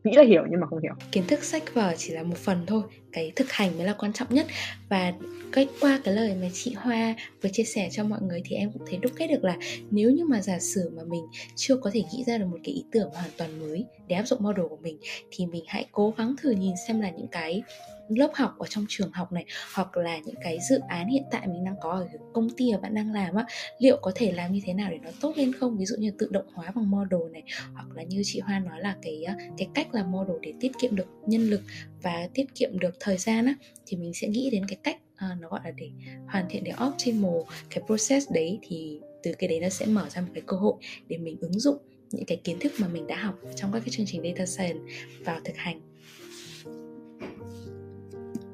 nghĩ 0.04 0.12
là 0.16 0.24
hiểu 0.24 0.44
nhưng 0.52 0.60
mà 0.60 0.68
không 0.68 0.80
hiểu. 0.84 0.94
Kiến 1.12 1.24
thức 1.28 1.44
sách 1.44 1.64
vở 1.74 1.94
chỉ 1.98 2.14
là 2.14 2.24
một 2.24 2.38
phần 2.38 2.66
thôi, 2.68 2.82
cái 3.12 3.32
thực 3.36 3.52
hành 3.52 3.78
mới 3.78 3.86
là 3.88 3.94
quan 3.94 4.14
trọng 4.14 4.28
nhất. 4.30 4.46
Và 4.90 5.14
cái 5.52 5.68
qua 5.82 6.00
cái 6.04 6.14
lời 6.14 6.36
mà 6.42 6.48
chị 6.54 6.74
Hoa 6.74 7.16
vừa 7.42 7.50
chia 7.54 7.64
sẻ 7.64 7.90
cho 7.92 8.04
mọi 8.04 8.22
người 8.22 8.42
thì 8.46 8.56
em 8.56 8.72
cũng 8.72 8.82
thấy 8.88 8.98
đúc 8.98 9.12
kết 9.16 9.28
được 9.28 9.44
là 9.44 9.58
nếu 9.92 10.12
như 10.12 10.26
mà 10.26 10.42
giả 10.42 10.60
sử 10.60 10.92
mà 10.96 11.04
mình 11.08 11.24
chưa 11.56 11.76
có 11.76 11.92
thể 11.94 12.04
nghĩ 12.14 12.24
ra 12.28 12.38
được 12.38 12.46
một 12.46 12.58
cái 12.64 12.76
ý 12.76 12.84
tưởng 12.92 13.10
hoàn 13.10 13.30
toàn 13.38 13.60
mới 13.60 13.86
để 14.08 14.16
áp 14.16 14.24
dụng 14.24 14.44
model 14.44 14.66
của 14.70 14.78
mình, 14.82 14.98
thì 15.32 15.46
mình 15.46 15.64
hãy 15.68 15.86
cố 15.92 16.14
gắng 16.18 16.36
thử 16.42 16.52
nhìn 16.52 16.74
xem 16.88 17.02
là 17.02 17.10
những 17.10 17.28
cái 17.28 17.64
lớp 18.10 18.32
học 18.34 18.56
ở 18.60 18.68
trong 18.70 18.86
trường 18.90 19.12
học 19.12 19.32
này 19.32 19.46
hoặc 19.74 19.98
là 19.98 20.18
những 20.18 20.36
cái 20.42 20.58
dự 20.70 20.80
án 20.88 21.08
hiện 21.08 21.24
tại 21.32 21.48
mình 21.48 21.66
đang 21.66 21.76
có 21.82 21.92
ở 21.92 22.08
công 22.34 22.50
ty 22.58 22.72
mà 22.72 22.78
bạn 22.78 22.96
đang 22.96 23.14
làm 23.14 23.36
á 23.36 23.46
liệu 23.80 23.98
có 24.02 24.12
thể 24.16 24.32
làm 24.32 24.54
như 24.54 24.62
thế 24.66 24.74
nào 24.74 24.92
để 24.92 24.98
nó 25.04 25.10
tốt 25.22 25.34
lên 25.36 25.54
không? 25.54 25.78
Ví 25.78 25.86
dụ 25.86 25.96
như 26.00 26.12
tự 26.20 26.28
động 26.32 26.46
hóa 26.54 26.72
bằng 26.76 26.90
model 26.90 27.32
này 27.32 27.44
hoặc 27.74 27.86
là 27.96 28.04
như 28.04 28.22
chị 28.26 28.40
Hoa 28.40 28.60
nói 28.60 28.80
là 28.82 28.96
cái 29.02 29.24
ờ, 29.24 29.34
cái 29.58 29.68
cách 29.74 29.88
làm 29.94 30.12
model 30.12 30.36
để 30.42 30.54
tiết 30.60 30.72
kiệm 30.80 30.96
được 30.96 31.08
nhân 31.28 31.50
lực 31.50 31.62
và 32.02 32.28
tiết 32.34 32.56
kiệm 32.56 32.80
được 32.80 32.96
thời 33.00 33.18
gian 33.18 33.46
á 33.46 33.56
thì 33.86 33.98
mình 33.98 34.14
sẽ 34.14 34.28
nghĩ 34.28 34.50
đến 34.50 34.66
cái 34.68 34.78
cách 34.84 34.98
à, 35.16 35.38
nó 35.40 35.50
gọi 35.50 35.60
là 35.64 35.72
để 35.72 35.90
hoàn 36.28 36.46
thiện 36.50 36.64
để 36.64 36.74
optimal 36.88 37.42
cái 37.70 37.84
process 37.86 38.32
đấy 38.32 38.60
thì 38.62 39.00
từ 39.24 39.34
cái 39.40 39.50
đấy 39.50 39.60
nó 39.60 39.70
sẽ 39.70 39.86
mở 39.86 40.10
ra 40.10 40.22
một 40.22 40.28
cái 40.34 40.44
cơ 40.48 40.58
hội 40.58 40.74
để 41.08 41.18
mình 41.18 41.38
ứng 41.42 41.60
dụng 41.60 41.78
những 42.12 42.26
cái 42.26 42.38
kiến 42.44 42.60
thức 42.60 42.72
mà 42.80 42.88
mình 42.88 43.08
đã 43.08 43.16
học 43.16 43.36
trong 43.56 43.72
các 43.74 43.80
cái 43.80 43.90
chương 43.90 44.06
trình 44.06 44.22
data 44.24 44.46
science 44.46 44.80
vào 45.26 45.40
thực 45.44 45.58
hành. 45.58 45.95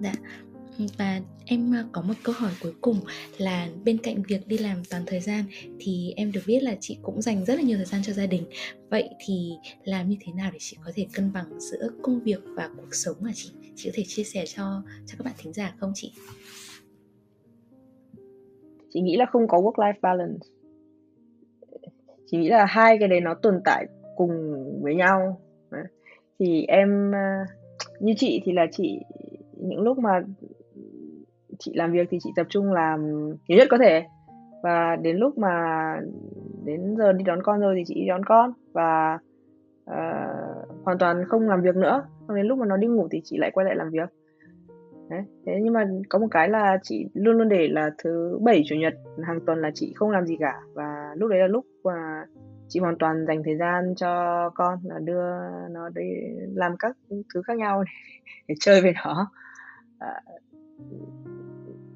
Dạ. 0.02 0.14
Và 0.98 1.22
em 1.46 1.72
ờ, 1.74 1.86
có 1.92 2.02
một 2.02 2.14
câu 2.24 2.36
hỏi 2.38 2.52
cuối 2.62 2.74
cùng 2.82 2.98
là 3.38 3.68
bên 3.86 3.98
cạnh 3.98 4.24
việc 4.28 4.48
đi 4.48 4.58
làm 4.58 4.78
toàn 4.90 5.04
thời 5.08 5.20
gian 5.20 5.44
thì 5.80 6.14
em 6.16 6.32
được 6.32 6.42
biết 6.48 6.64
là 6.64 6.76
chị 6.80 6.98
cũng 7.02 7.22
dành 7.22 7.46
rất 7.46 7.56
là 7.56 7.62
nhiều 7.62 7.78
thời 7.78 7.86
gian 7.86 8.02
cho 8.04 8.14
gia 8.14 8.26
đình. 8.26 8.44
Vậy 8.90 9.10
thì 9.20 9.52
làm 9.84 10.10
như 10.10 10.16
thế 10.20 10.34
nào 10.34 10.50
để 10.54 10.60
chị 10.62 10.78
có 10.86 10.92
thể 10.96 11.06
cân 11.14 11.34
bằng 11.34 11.60
giữa 11.60 11.90
công 12.02 12.20
việc 12.20 12.40
và 12.56 12.70
cuộc 12.78 12.96
sống 12.96 13.16
mà 13.20 13.32
chị? 13.34 13.50
Chị 13.76 13.90
có 13.90 13.94
thể 13.96 14.04
chia 14.08 14.24
sẻ 14.24 14.46
cho 14.46 14.84
cho 15.06 15.16
các 15.18 15.26
bạn 15.26 15.34
thính 15.38 15.54
giả 15.54 15.76
không 15.78 15.92
chị? 15.96 16.14
Chị 18.94 19.02
nghĩ 19.02 19.18
là 19.18 19.26
không 19.26 19.48
có 19.48 19.58
work 19.58 19.74
life 19.74 20.00
balance. 20.02 20.48
Chị 22.28 22.38
nghĩ 22.38 22.50
là 22.50 22.66
hai 22.66 22.98
cái 23.00 23.08
đấy 23.08 23.22
nó 23.22 23.34
tồn 23.34 23.62
tại 23.66 23.86
cùng 24.16 24.32
với 24.82 24.96
nhau. 24.96 25.42
Thì 26.40 26.66
em 26.68 27.12
ờ, 27.12 27.46
như 28.00 28.14
chị 28.18 28.42
thì 28.46 28.52
là 28.52 28.66
chị 28.72 29.00
những 29.62 29.82
lúc 29.82 29.98
mà 29.98 30.22
chị 31.60 31.72
làm 31.76 31.92
việc 31.92 32.08
thì 32.12 32.18
chị 32.24 32.30
tập 32.36 32.48
trung 32.50 32.74
làm 32.74 33.30
nhiều 33.48 33.58
nhất 33.58 33.68
có 33.72 33.78
thể. 33.78 34.04
Và 34.64 34.96
đến 34.96 35.18
lúc 35.18 35.38
mà 35.38 35.52
đến 36.66 36.96
giờ 36.98 37.14
đi 37.14 37.24
đón 37.24 37.44
con 37.44 37.60
rồi 37.60 37.76
thì 37.78 37.84
chị 37.88 37.96
đi 37.96 38.08
đón 38.08 38.26
con 38.26 38.52
và 38.74 39.20
uh, 39.92 40.84
hoàn 40.84 40.98
toàn 41.00 41.26
không 41.28 41.50
làm 41.50 41.62
việc 41.62 41.76
nữa. 41.76 42.04
Xong 42.28 42.38
đến 42.38 42.46
lúc 42.46 42.58
mà 42.58 42.66
nó 42.66 42.78
đi 42.78 42.88
ngủ 42.88 43.08
thì 43.12 43.22
chị 43.24 43.38
lại 43.38 43.52
quay 43.54 43.66
lại 43.66 43.76
làm 43.76 43.90
việc. 43.90 44.10
Đấy. 45.10 45.22
thế 45.46 45.54
nhưng 45.62 45.74
mà 45.74 45.86
có 46.10 46.20
một 46.20 46.28
cái 46.32 46.50
là 46.50 46.78
chị 46.84 47.06
luôn 47.14 47.38
luôn 47.38 47.50
để 47.50 47.68
là 47.68 47.90
thứ 48.04 48.40
bảy 48.42 48.64
chủ 48.66 48.76
nhật 48.76 48.94
hàng 49.28 49.40
tuần 49.46 49.62
là 49.62 49.72
chị 49.74 49.94
không 49.96 50.10
làm 50.10 50.26
gì 50.26 50.38
cả. 50.40 50.60
Và 50.74 51.14
lúc 51.16 51.30
đấy 51.30 51.40
là 51.40 51.48
lúc 51.48 51.66
mà 51.84 52.26
chị 52.68 52.80
hoàn 52.80 52.98
toàn 52.98 53.26
dành 53.28 53.44
thời 53.46 53.58
gian 53.58 53.94
cho 53.96 54.50
con 54.56 54.80
là 54.84 55.00
đưa 55.00 55.24
nó 55.70 55.90
đi 55.90 56.04
làm 56.56 56.78
các 56.80 56.98
thứ 57.34 57.42
khác 57.48 57.58
nhau 57.58 57.84
để, 57.84 57.92
để 58.48 58.56
chơi 58.60 58.82
với 58.82 58.94
nó 59.06 59.32
à, 60.02 60.22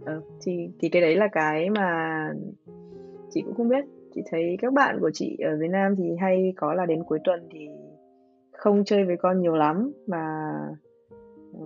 ừ, 0.06 0.22
thì 0.42 0.70
thì 0.80 0.90
cái 0.90 1.02
đấy 1.02 1.16
là 1.16 1.28
cái 1.32 1.70
mà 1.70 2.30
chị 3.30 3.42
cũng 3.42 3.54
không 3.54 3.70
biết. 3.70 3.86
Chị 4.16 4.22
thấy 4.32 4.58
các 4.62 4.74
bạn 4.74 4.98
của 5.02 5.12
chị 5.14 5.38
ở 5.46 5.58
Việt 5.60 5.68
Nam 5.68 5.96
thì 5.96 6.04
hay 6.22 6.54
có 6.58 6.74
là 6.74 6.86
đến 6.86 7.04
cuối 7.04 7.20
tuần 7.24 7.48
thì 7.52 7.68
không 8.52 8.84
chơi 8.86 9.06
với 9.06 9.18
con 9.18 9.42
nhiều 9.42 9.56
lắm 9.56 9.92
mà 10.08 10.54
ừ, 11.54 11.60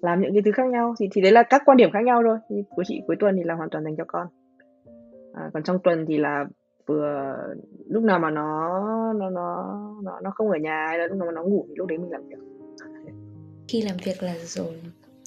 làm 0.00 0.20
những 0.20 0.32
cái 0.32 0.42
thứ 0.44 0.52
khác 0.52 0.66
nhau. 0.66 0.94
Thì 1.00 1.08
thì 1.12 1.20
đấy 1.20 1.32
là 1.32 1.42
các 1.42 1.62
quan 1.64 1.76
điểm 1.76 1.90
khác 1.92 2.04
nhau 2.04 2.22
thôi. 2.26 2.38
Thì 2.48 2.56
của 2.76 2.84
chị 2.86 3.02
cuối 3.06 3.16
tuần 3.20 3.36
thì 3.36 3.44
là 3.44 3.54
hoàn 3.54 3.70
toàn 3.70 3.84
dành 3.84 3.96
cho 3.96 4.04
con. 4.06 4.26
À, 5.34 5.50
còn 5.54 5.62
trong 5.62 5.78
tuần 5.78 6.04
thì 6.08 6.18
là 6.18 6.44
vừa 6.86 7.36
lúc 7.88 8.02
nào 8.02 8.18
mà 8.18 8.30
nó 8.30 8.82
nó 9.12 9.30
nó 9.30 9.78
nó 10.02 10.20
nó 10.20 10.30
không 10.30 10.50
ở 10.50 10.58
nhà 10.58 10.86
hay 10.88 10.98
là 10.98 11.06
lúc 11.06 11.18
nào 11.18 11.26
mà 11.26 11.32
nó 11.32 11.42
ngủ 11.42 11.64
thì 11.68 11.74
lúc 11.76 11.88
đấy 11.88 11.98
mình 11.98 12.10
làm 12.10 12.22
việc. 12.28 12.38
Khi 13.68 13.82
làm 13.82 13.96
việc 14.04 14.22
là 14.22 14.34
rồi 14.38 14.74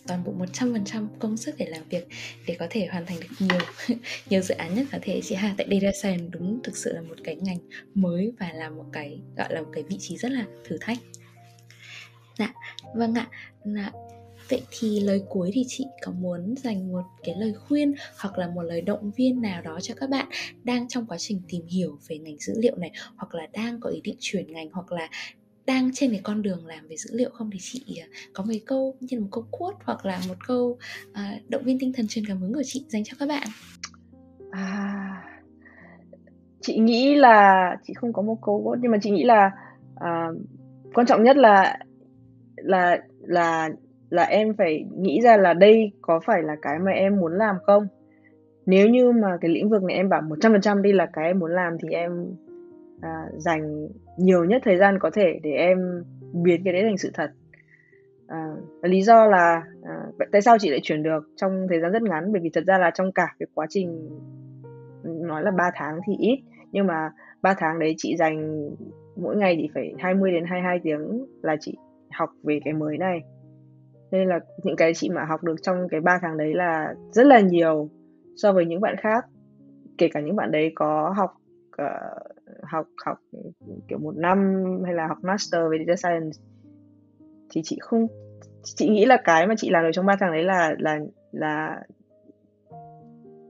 toàn 0.08 0.24
bộ 0.24 0.34
100% 0.54 1.08
công 1.20 1.38
sức 1.38 1.56
để 1.58 1.66
làm 1.66 1.82
việc 1.90 2.08
để 2.48 2.56
có 2.60 2.68
thể 2.70 2.88
hoàn 2.92 3.06
thành 3.06 3.20
được 3.20 3.28
nhiều 3.40 3.98
nhiều 4.30 4.42
dự 4.42 4.56
án 4.56 4.76
nhất 4.76 4.88
có 4.92 4.98
thể 5.02 5.22
chị 5.24 5.36
Hà 5.36 5.56
tại 5.58 5.68
Data 5.72 5.92
Science 6.02 6.26
đúng 6.32 6.60
thực 6.64 6.78
sự 6.78 6.94
là 6.94 7.02
một 7.02 7.16
cái 7.24 7.36
ngành 7.36 7.58
mới 7.94 8.32
và 8.40 8.52
là 8.54 8.70
một 8.70 8.86
cái, 8.92 9.20
gọi 9.38 9.54
là 9.54 9.62
một 9.62 9.70
cái 9.74 9.84
vị 9.84 9.98
trí 10.00 10.18
rất 10.18 10.32
là 10.32 10.46
thử 10.64 10.78
thách 10.82 10.98
dạ 12.40 12.54
vâng 12.96 13.14
ạ 13.14 13.28
dạ. 13.66 13.92
Vậy 14.50 14.62
thì 14.72 15.00
lời 15.00 15.22
cuối 15.30 15.52
thì 15.54 15.64
chị 15.68 15.86
có 16.02 16.12
muốn 16.12 16.56
dành 16.58 16.92
một 16.92 17.04
cái 17.24 17.36
lời 17.38 17.54
khuyên 17.54 17.94
hoặc 18.18 18.38
là 18.38 18.48
một 18.48 18.62
lời 18.62 18.82
động 18.82 19.12
viên 19.12 19.42
nào 19.42 19.62
đó 19.62 19.80
cho 19.82 19.94
các 19.98 20.10
bạn 20.10 20.28
đang 20.64 20.88
trong 20.88 21.06
quá 21.06 21.18
trình 21.18 21.42
tìm 21.48 21.66
hiểu 21.68 22.00
về 22.08 22.18
ngành 22.18 22.38
dữ 22.40 22.54
liệu 22.58 22.76
này 22.76 22.92
hoặc 23.16 23.36
là 23.36 23.48
đang 23.54 23.80
có 23.80 23.90
ý 23.90 24.02
định 24.02 24.16
chuyển 24.20 24.52
ngành 24.52 24.70
hoặc 24.72 24.92
là 24.92 25.10
đang 25.66 25.90
trên 25.94 26.12
cái 26.12 26.22
con 26.24 26.42
đường 26.42 26.66
làm 26.66 26.88
về 26.88 26.96
dữ 26.96 27.10
liệu 27.14 27.30
không? 27.34 27.50
Thì 27.54 27.60
chị 27.62 28.02
à, 28.02 28.08
có 28.34 28.44
mấy 28.48 28.62
câu 28.66 28.96
như 29.00 29.18
là 29.18 29.22
một 29.22 29.30
câu 29.32 29.46
quote 29.52 29.78
hoặc 29.84 30.06
là 30.06 30.20
một 30.28 30.36
câu 30.48 30.78
uh, 31.10 31.50
động 31.50 31.64
viên 31.64 31.80
tinh 31.80 31.94
thần 31.94 32.08
truyền 32.10 32.26
cảm 32.28 32.38
hứng 32.38 32.54
của 32.54 32.64
chị 32.66 32.86
dành 32.90 33.04
cho 33.04 33.16
các 33.20 33.30
bạn. 33.30 33.48
À, 34.52 35.24
chị 36.62 36.80
nghĩ 36.80 37.16
là 37.16 37.78
chị 37.88 37.94
không 37.94 38.14
có 38.14 38.22
một 38.22 38.38
câu 38.42 38.64
quote 38.64 38.80
nhưng 38.82 38.92
mà 38.92 38.98
chị 39.02 39.12
nghĩ 39.12 39.24
là 39.24 39.52
uh, 39.96 40.38
quan 40.94 41.08
trọng 41.08 41.24
nhất 41.24 41.38
là 41.38 41.80
là 42.56 42.98
là 43.22 43.70
là 44.10 44.24
em 44.24 44.54
phải 44.58 44.86
nghĩ 44.98 45.22
ra 45.22 45.38
là 45.38 45.54
đây 45.54 45.92
có 46.02 46.20
phải 46.26 46.44
là 46.44 46.56
cái 46.62 46.80
mà 46.80 46.92
em 46.92 47.20
muốn 47.20 47.34
làm 47.34 47.56
không? 47.66 47.88
Nếu 48.66 48.90
như 48.90 49.12
mà 49.12 49.38
cái 49.42 49.52
lĩnh 49.52 49.70
vực 49.70 49.84
này 49.84 49.96
em 49.96 50.10
bảo 50.10 50.22
100% 50.22 50.82
đây 50.82 50.94
là 50.94 51.06
cái 51.14 51.26
em 51.26 51.40
muốn 51.40 51.52
làm 51.52 51.78
thì 51.82 51.90
em 51.90 52.26
à, 53.02 53.26
dành 53.38 53.88
nhiều 54.18 54.46
nhất 54.46 54.62
thời 54.66 54.78
gian 54.78 55.00
có 55.00 55.10
thể 55.14 55.40
để 55.44 55.52
em 55.52 56.04
biến 56.34 56.62
cái 56.64 56.74
đấy 56.74 56.84
thành 56.84 56.98
sự 56.98 57.12
thật. 57.14 57.32
À, 58.28 58.48
lý 58.82 59.02
do 59.02 59.26
là 59.26 59.64
à, 59.84 59.96
tại 60.32 60.42
sao 60.42 60.58
chị 60.60 60.70
lại 60.70 60.80
chuyển 60.84 61.04
được 61.04 61.24
trong 61.36 61.68
thời 61.70 61.80
gian 61.80 61.92
rất 61.92 62.02
ngắn? 62.02 62.32
Bởi 62.32 62.42
vì 62.42 62.50
thật 62.54 62.64
ra 62.68 62.78
là 62.78 62.92
trong 62.92 63.12
cả 63.12 63.36
cái 63.40 63.48
quá 63.54 63.66
trình 63.70 64.10
nói 65.04 65.44
là 65.44 65.52
3 65.52 65.72
tháng 65.76 66.00
thì 66.08 66.14
ít 66.20 66.40
nhưng 66.72 66.88
mà 66.88 67.12
3 67.42 67.54
tháng 67.58 67.80
đấy 67.80 67.94
chị 67.98 68.16
dành 68.18 68.70
mỗi 69.16 69.36
ngày 69.36 69.56
chị 69.62 69.70
phải 69.74 69.94
20 70.00 70.32
đến 70.32 70.46
22 70.46 70.80
tiếng 70.84 71.26
là 71.42 71.56
chị 71.60 71.78
học 72.12 72.30
về 72.44 72.60
cái 72.66 72.74
mới 72.74 72.98
này. 72.98 73.20
Nên 74.12 74.28
là 74.30 74.40
những 74.64 74.76
cái 74.76 74.94
chị 74.94 75.10
mà 75.10 75.26
học 75.26 75.44
được 75.44 75.56
trong 75.62 75.88
cái 75.90 76.02
3 76.02 76.20
tháng 76.22 76.38
đấy 76.38 76.54
là 76.54 76.94
rất 77.12 77.26
là 77.26 77.40
nhiều 77.40 77.90
so 78.36 78.54
với 78.54 78.66
những 78.66 78.82
bạn 78.82 78.96
khác. 78.98 79.26
Kể 79.98 80.10
cả 80.14 80.20
những 80.20 80.36
bạn 80.36 80.52
đấy 80.52 80.72
có 80.76 81.14
học 81.18 81.32
uh, 81.82 82.33
học 82.72 82.86
học 83.06 83.18
kiểu 83.88 83.98
một 84.00 84.16
năm 84.18 84.64
hay 84.86 84.94
là 84.94 85.08
học 85.08 85.18
master 85.22 85.62
về 85.72 85.78
data 85.88 85.96
science 85.96 86.38
thì 87.50 87.62
chị 87.64 87.78
không 87.82 88.08
chị 88.64 88.90
nghĩ 88.90 89.06
là 89.06 89.18
cái 89.24 89.48
mà 89.48 89.56
chị 89.58 89.70
làm 89.70 89.84
được 89.84 89.90
trong 89.94 90.06
ba 90.06 90.16
tháng 90.20 90.32
đấy 90.32 90.44
là 90.44 90.76
là 90.80 91.00
là 91.32 91.84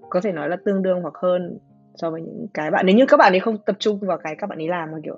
có 0.09 0.21
thể 0.21 0.31
nói 0.31 0.49
là 0.49 0.57
tương 0.65 0.81
đương 0.81 1.01
hoặc 1.01 1.13
hơn 1.21 1.57
so 1.95 2.11
với 2.11 2.21
những 2.21 2.47
cái 2.53 2.71
bạn. 2.71 2.85
Nếu 2.85 2.95
như 2.95 3.05
các 3.07 3.17
bạn 3.17 3.33
ấy 3.33 3.39
không 3.39 3.57
tập 3.65 3.75
trung 3.79 3.99
vào 3.99 4.17
cái 4.17 4.35
các 4.37 4.47
bạn 4.47 4.59
ấy 4.59 4.67
làm 4.67 4.91
mà 4.91 4.97
kiểu 5.03 5.17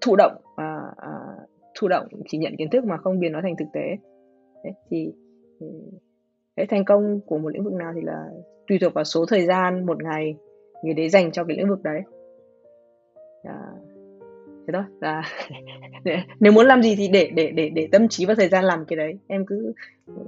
thụ 0.00 0.16
động 0.16 0.32
à, 0.56 0.80
à, 0.96 1.10
thụ 1.80 1.88
động 1.88 2.06
chỉ 2.28 2.38
nhận 2.38 2.56
kiến 2.58 2.70
thức 2.70 2.84
mà 2.84 2.96
không 2.96 3.20
biến 3.20 3.32
nó 3.32 3.40
thành 3.42 3.56
thực 3.58 3.68
tế. 3.72 3.96
Đấy, 4.64 4.72
thì, 4.90 5.12
thì 5.60 5.66
cái 6.56 6.66
thành 6.66 6.84
công 6.84 7.20
của 7.26 7.38
một 7.38 7.48
lĩnh 7.48 7.64
vực 7.64 7.72
nào 7.72 7.92
thì 7.94 8.00
là 8.04 8.28
tùy 8.66 8.78
thuộc 8.80 8.94
vào 8.94 9.04
số 9.04 9.26
thời 9.26 9.46
gian 9.46 9.86
một 9.86 10.02
ngày 10.02 10.36
người 10.84 10.94
đấy 10.94 11.08
dành 11.08 11.32
cho 11.32 11.44
cái 11.44 11.56
lĩnh 11.56 11.68
vực 11.68 11.82
đấy 11.82 12.02
à, 13.46 13.58
thế 14.66 14.72
thôi. 14.72 14.82
Là 15.00 15.22
nếu 16.40 16.52
muốn 16.52 16.66
làm 16.66 16.82
gì 16.82 16.96
thì 16.96 17.08
để 17.08 17.30
để 17.34 17.50
để 17.50 17.68
để 17.68 17.88
tâm 17.92 18.08
trí 18.08 18.26
và 18.26 18.34
thời 18.34 18.48
gian 18.48 18.64
làm 18.64 18.84
cái 18.84 18.96
đấy. 18.96 19.18
Em 19.26 19.46
cứ 19.46 19.72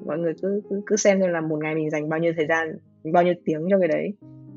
mọi 0.07 0.19
người 0.19 0.33
cứ 0.43 0.63
cứ 0.71 0.83
cứ 0.87 0.97
xem 0.97 1.21
xem 1.21 1.31
là 1.31 1.41
một 1.41 1.59
ngày 1.63 1.75
mình 1.75 1.91
dành 1.91 2.09
bao 2.09 2.21
nhiêu 2.21 2.33
thời 2.37 2.47
gian 2.47 2.79
bao 3.13 3.23
nhiêu 3.23 3.35
tiếng 3.45 3.67
cho 3.71 3.79
cái 3.79 3.89
đấy 3.89 4.13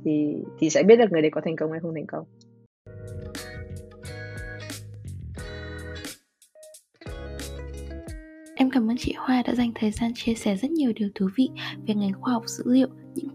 thì 0.06 0.36
thì 0.60 0.70
sẽ 0.70 0.84
biết 0.84 0.96
được 0.96 1.12
người 1.12 1.22
đấy 1.22 1.32
có 1.32 1.42
thành 1.46 1.56
công 1.56 1.72
hay 1.72 1.80
không 1.80 1.94
thành 1.94 2.08
công. 2.08 2.26
Em 8.56 8.70
cảm 8.70 8.92
ơn 8.92 8.98
chị 8.98 9.14
Hoa 9.18 9.44
đã 9.48 9.56
dành 9.56 9.72
thời 9.76 9.92
gian 9.92 10.12
chia 10.16 10.34
sẻ 10.34 10.56
rất 10.56 10.72
nhiều 10.72 10.92
điều 10.96 11.10
thú 11.16 11.30
vị 11.38 11.50
về 11.88 11.96
ngành 11.96 12.14
khoa 12.22 12.34
học 12.34 12.44
dữ 12.48 12.64
liệu, 12.68 12.88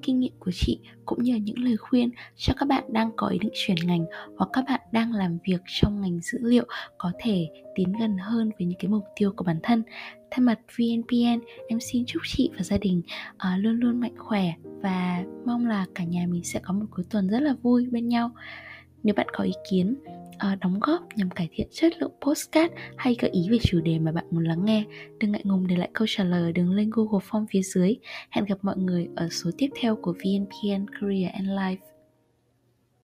kinh 0.06 0.20
nghiệm 0.20 0.32
của 0.38 0.50
chị 0.54 0.78
cũng 1.04 1.22
như 1.22 1.34
những 1.34 1.58
lời 1.58 1.76
khuyên 1.76 2.10
cho 2.36 2.54
các 2.56 2.68
bạn 2.68 2.84
đang 2.88 3.10
có 3.16 3.28
ý 3.28 3.38
định 3.38 3.52
chuyển 3.54 3.76
ngành 3.84 4.04
hoặc 4.36 4.50
các 4.52 4.64
bạn 4.68 4.80
đang 4.92 5.12
làm 5.12 5.38
việc 5.44 5.60
trong 5.66 6.00
ngành 6.00 6.20
dữ 6.20 6.38
liệu 6.42 6.64
có 6.98 7.12
thể 7.18 7.48
tiến 7.74 7.92
gần 8.00 8.16
hơn 8.18 8.50
với 8.58 8.66
những 8.66 8.78
cái 8.78 8.88
mục 8.88 9.04
tiêu 9.16 9.32
của 9.36 9.44
bản 9.44 9.58
thân. 9.62 9.82
Thay 10.30 10.40
mặt 10.40 10.58
VNPN, 10.78 11.40
em 11.68 11.80
xin 11.80 12.04
chúc 12.06 12.22
chị 12.26 12.50
và 12.56 12.62
gia 12.62 12.78
đình 12.78 13.02
uh, 13.34 13.64
luôn 13.64 13.80
luôn 13.80 14.00
mạnh 14.00 14.14
khỏe 14.18 14.52
và 14.82 15.24
mong 15.46 15.66
là 15.66 15.86
cả 15.94 16.04
nhà 16.04 16.26
mình 16.28 16.44
sẽ 16.44 16.60
có 16.62 16.74
một 16.74 16.86
cuối 16.90 17.04
tuần 17.10 17.28
rất 17.28 17.40
là 17.40 17.54
vui 17.62 17.86
bên 17.90 18.08
nhau. 18.08 18.30
Nếu 19.06 19.14
bạn 19.14 19.26
có 19.32 19.44
ý 19.44 19.52
kiến 19.70 19.96
uh, 20.34 20.60
đóng 20.60 20.80
góp 20.80 21.02
nhằm 21.16 21.30
cải 21.30 21.48
thiện 21.52 21.66
chất 21.70 21.92
lượng 22.00 22.12
postcard 22.20 22.74
hay 22.96 23.16
gợi 23.20 23.30
ý 23.30 23.48
về 23.50 23.58
chủ 23.62 23.80
đề 23.80 23.98
mà 23.98 24.12
bạn 24.12 24.24
muốn 24.30 24.44
lắng 24.44 24.64
nghe, 24.64 24.84
đừng 25.18 25.32
ngại 25.32 25.42
ngùng 25.44 25.66
để 25.66 25.76
lại 25.76 25.90
câu 25.92 26.06
trả 26.10 26.24
lời 26.24 26.52
đường 26.52 26.72
link 26.72 26.94
Google 26.94 27.26
Form 27.30 27.46
phía 27.50 27.62
dưới. 27.62 27.96
Hẹn 28.30 28.44
gặp 28.44 28.58
mọi 28.62 28.76
người 28.76 29.08
ở 29.16 29.28
số 29.30 29.50
tiếp 29.58 29.68
theo 29.80 29.96
của 29.96 30.12
VNPN 30.12 30.86
Career 31.00 31.32
and 31.32 31.48
Life. 31.48 31.95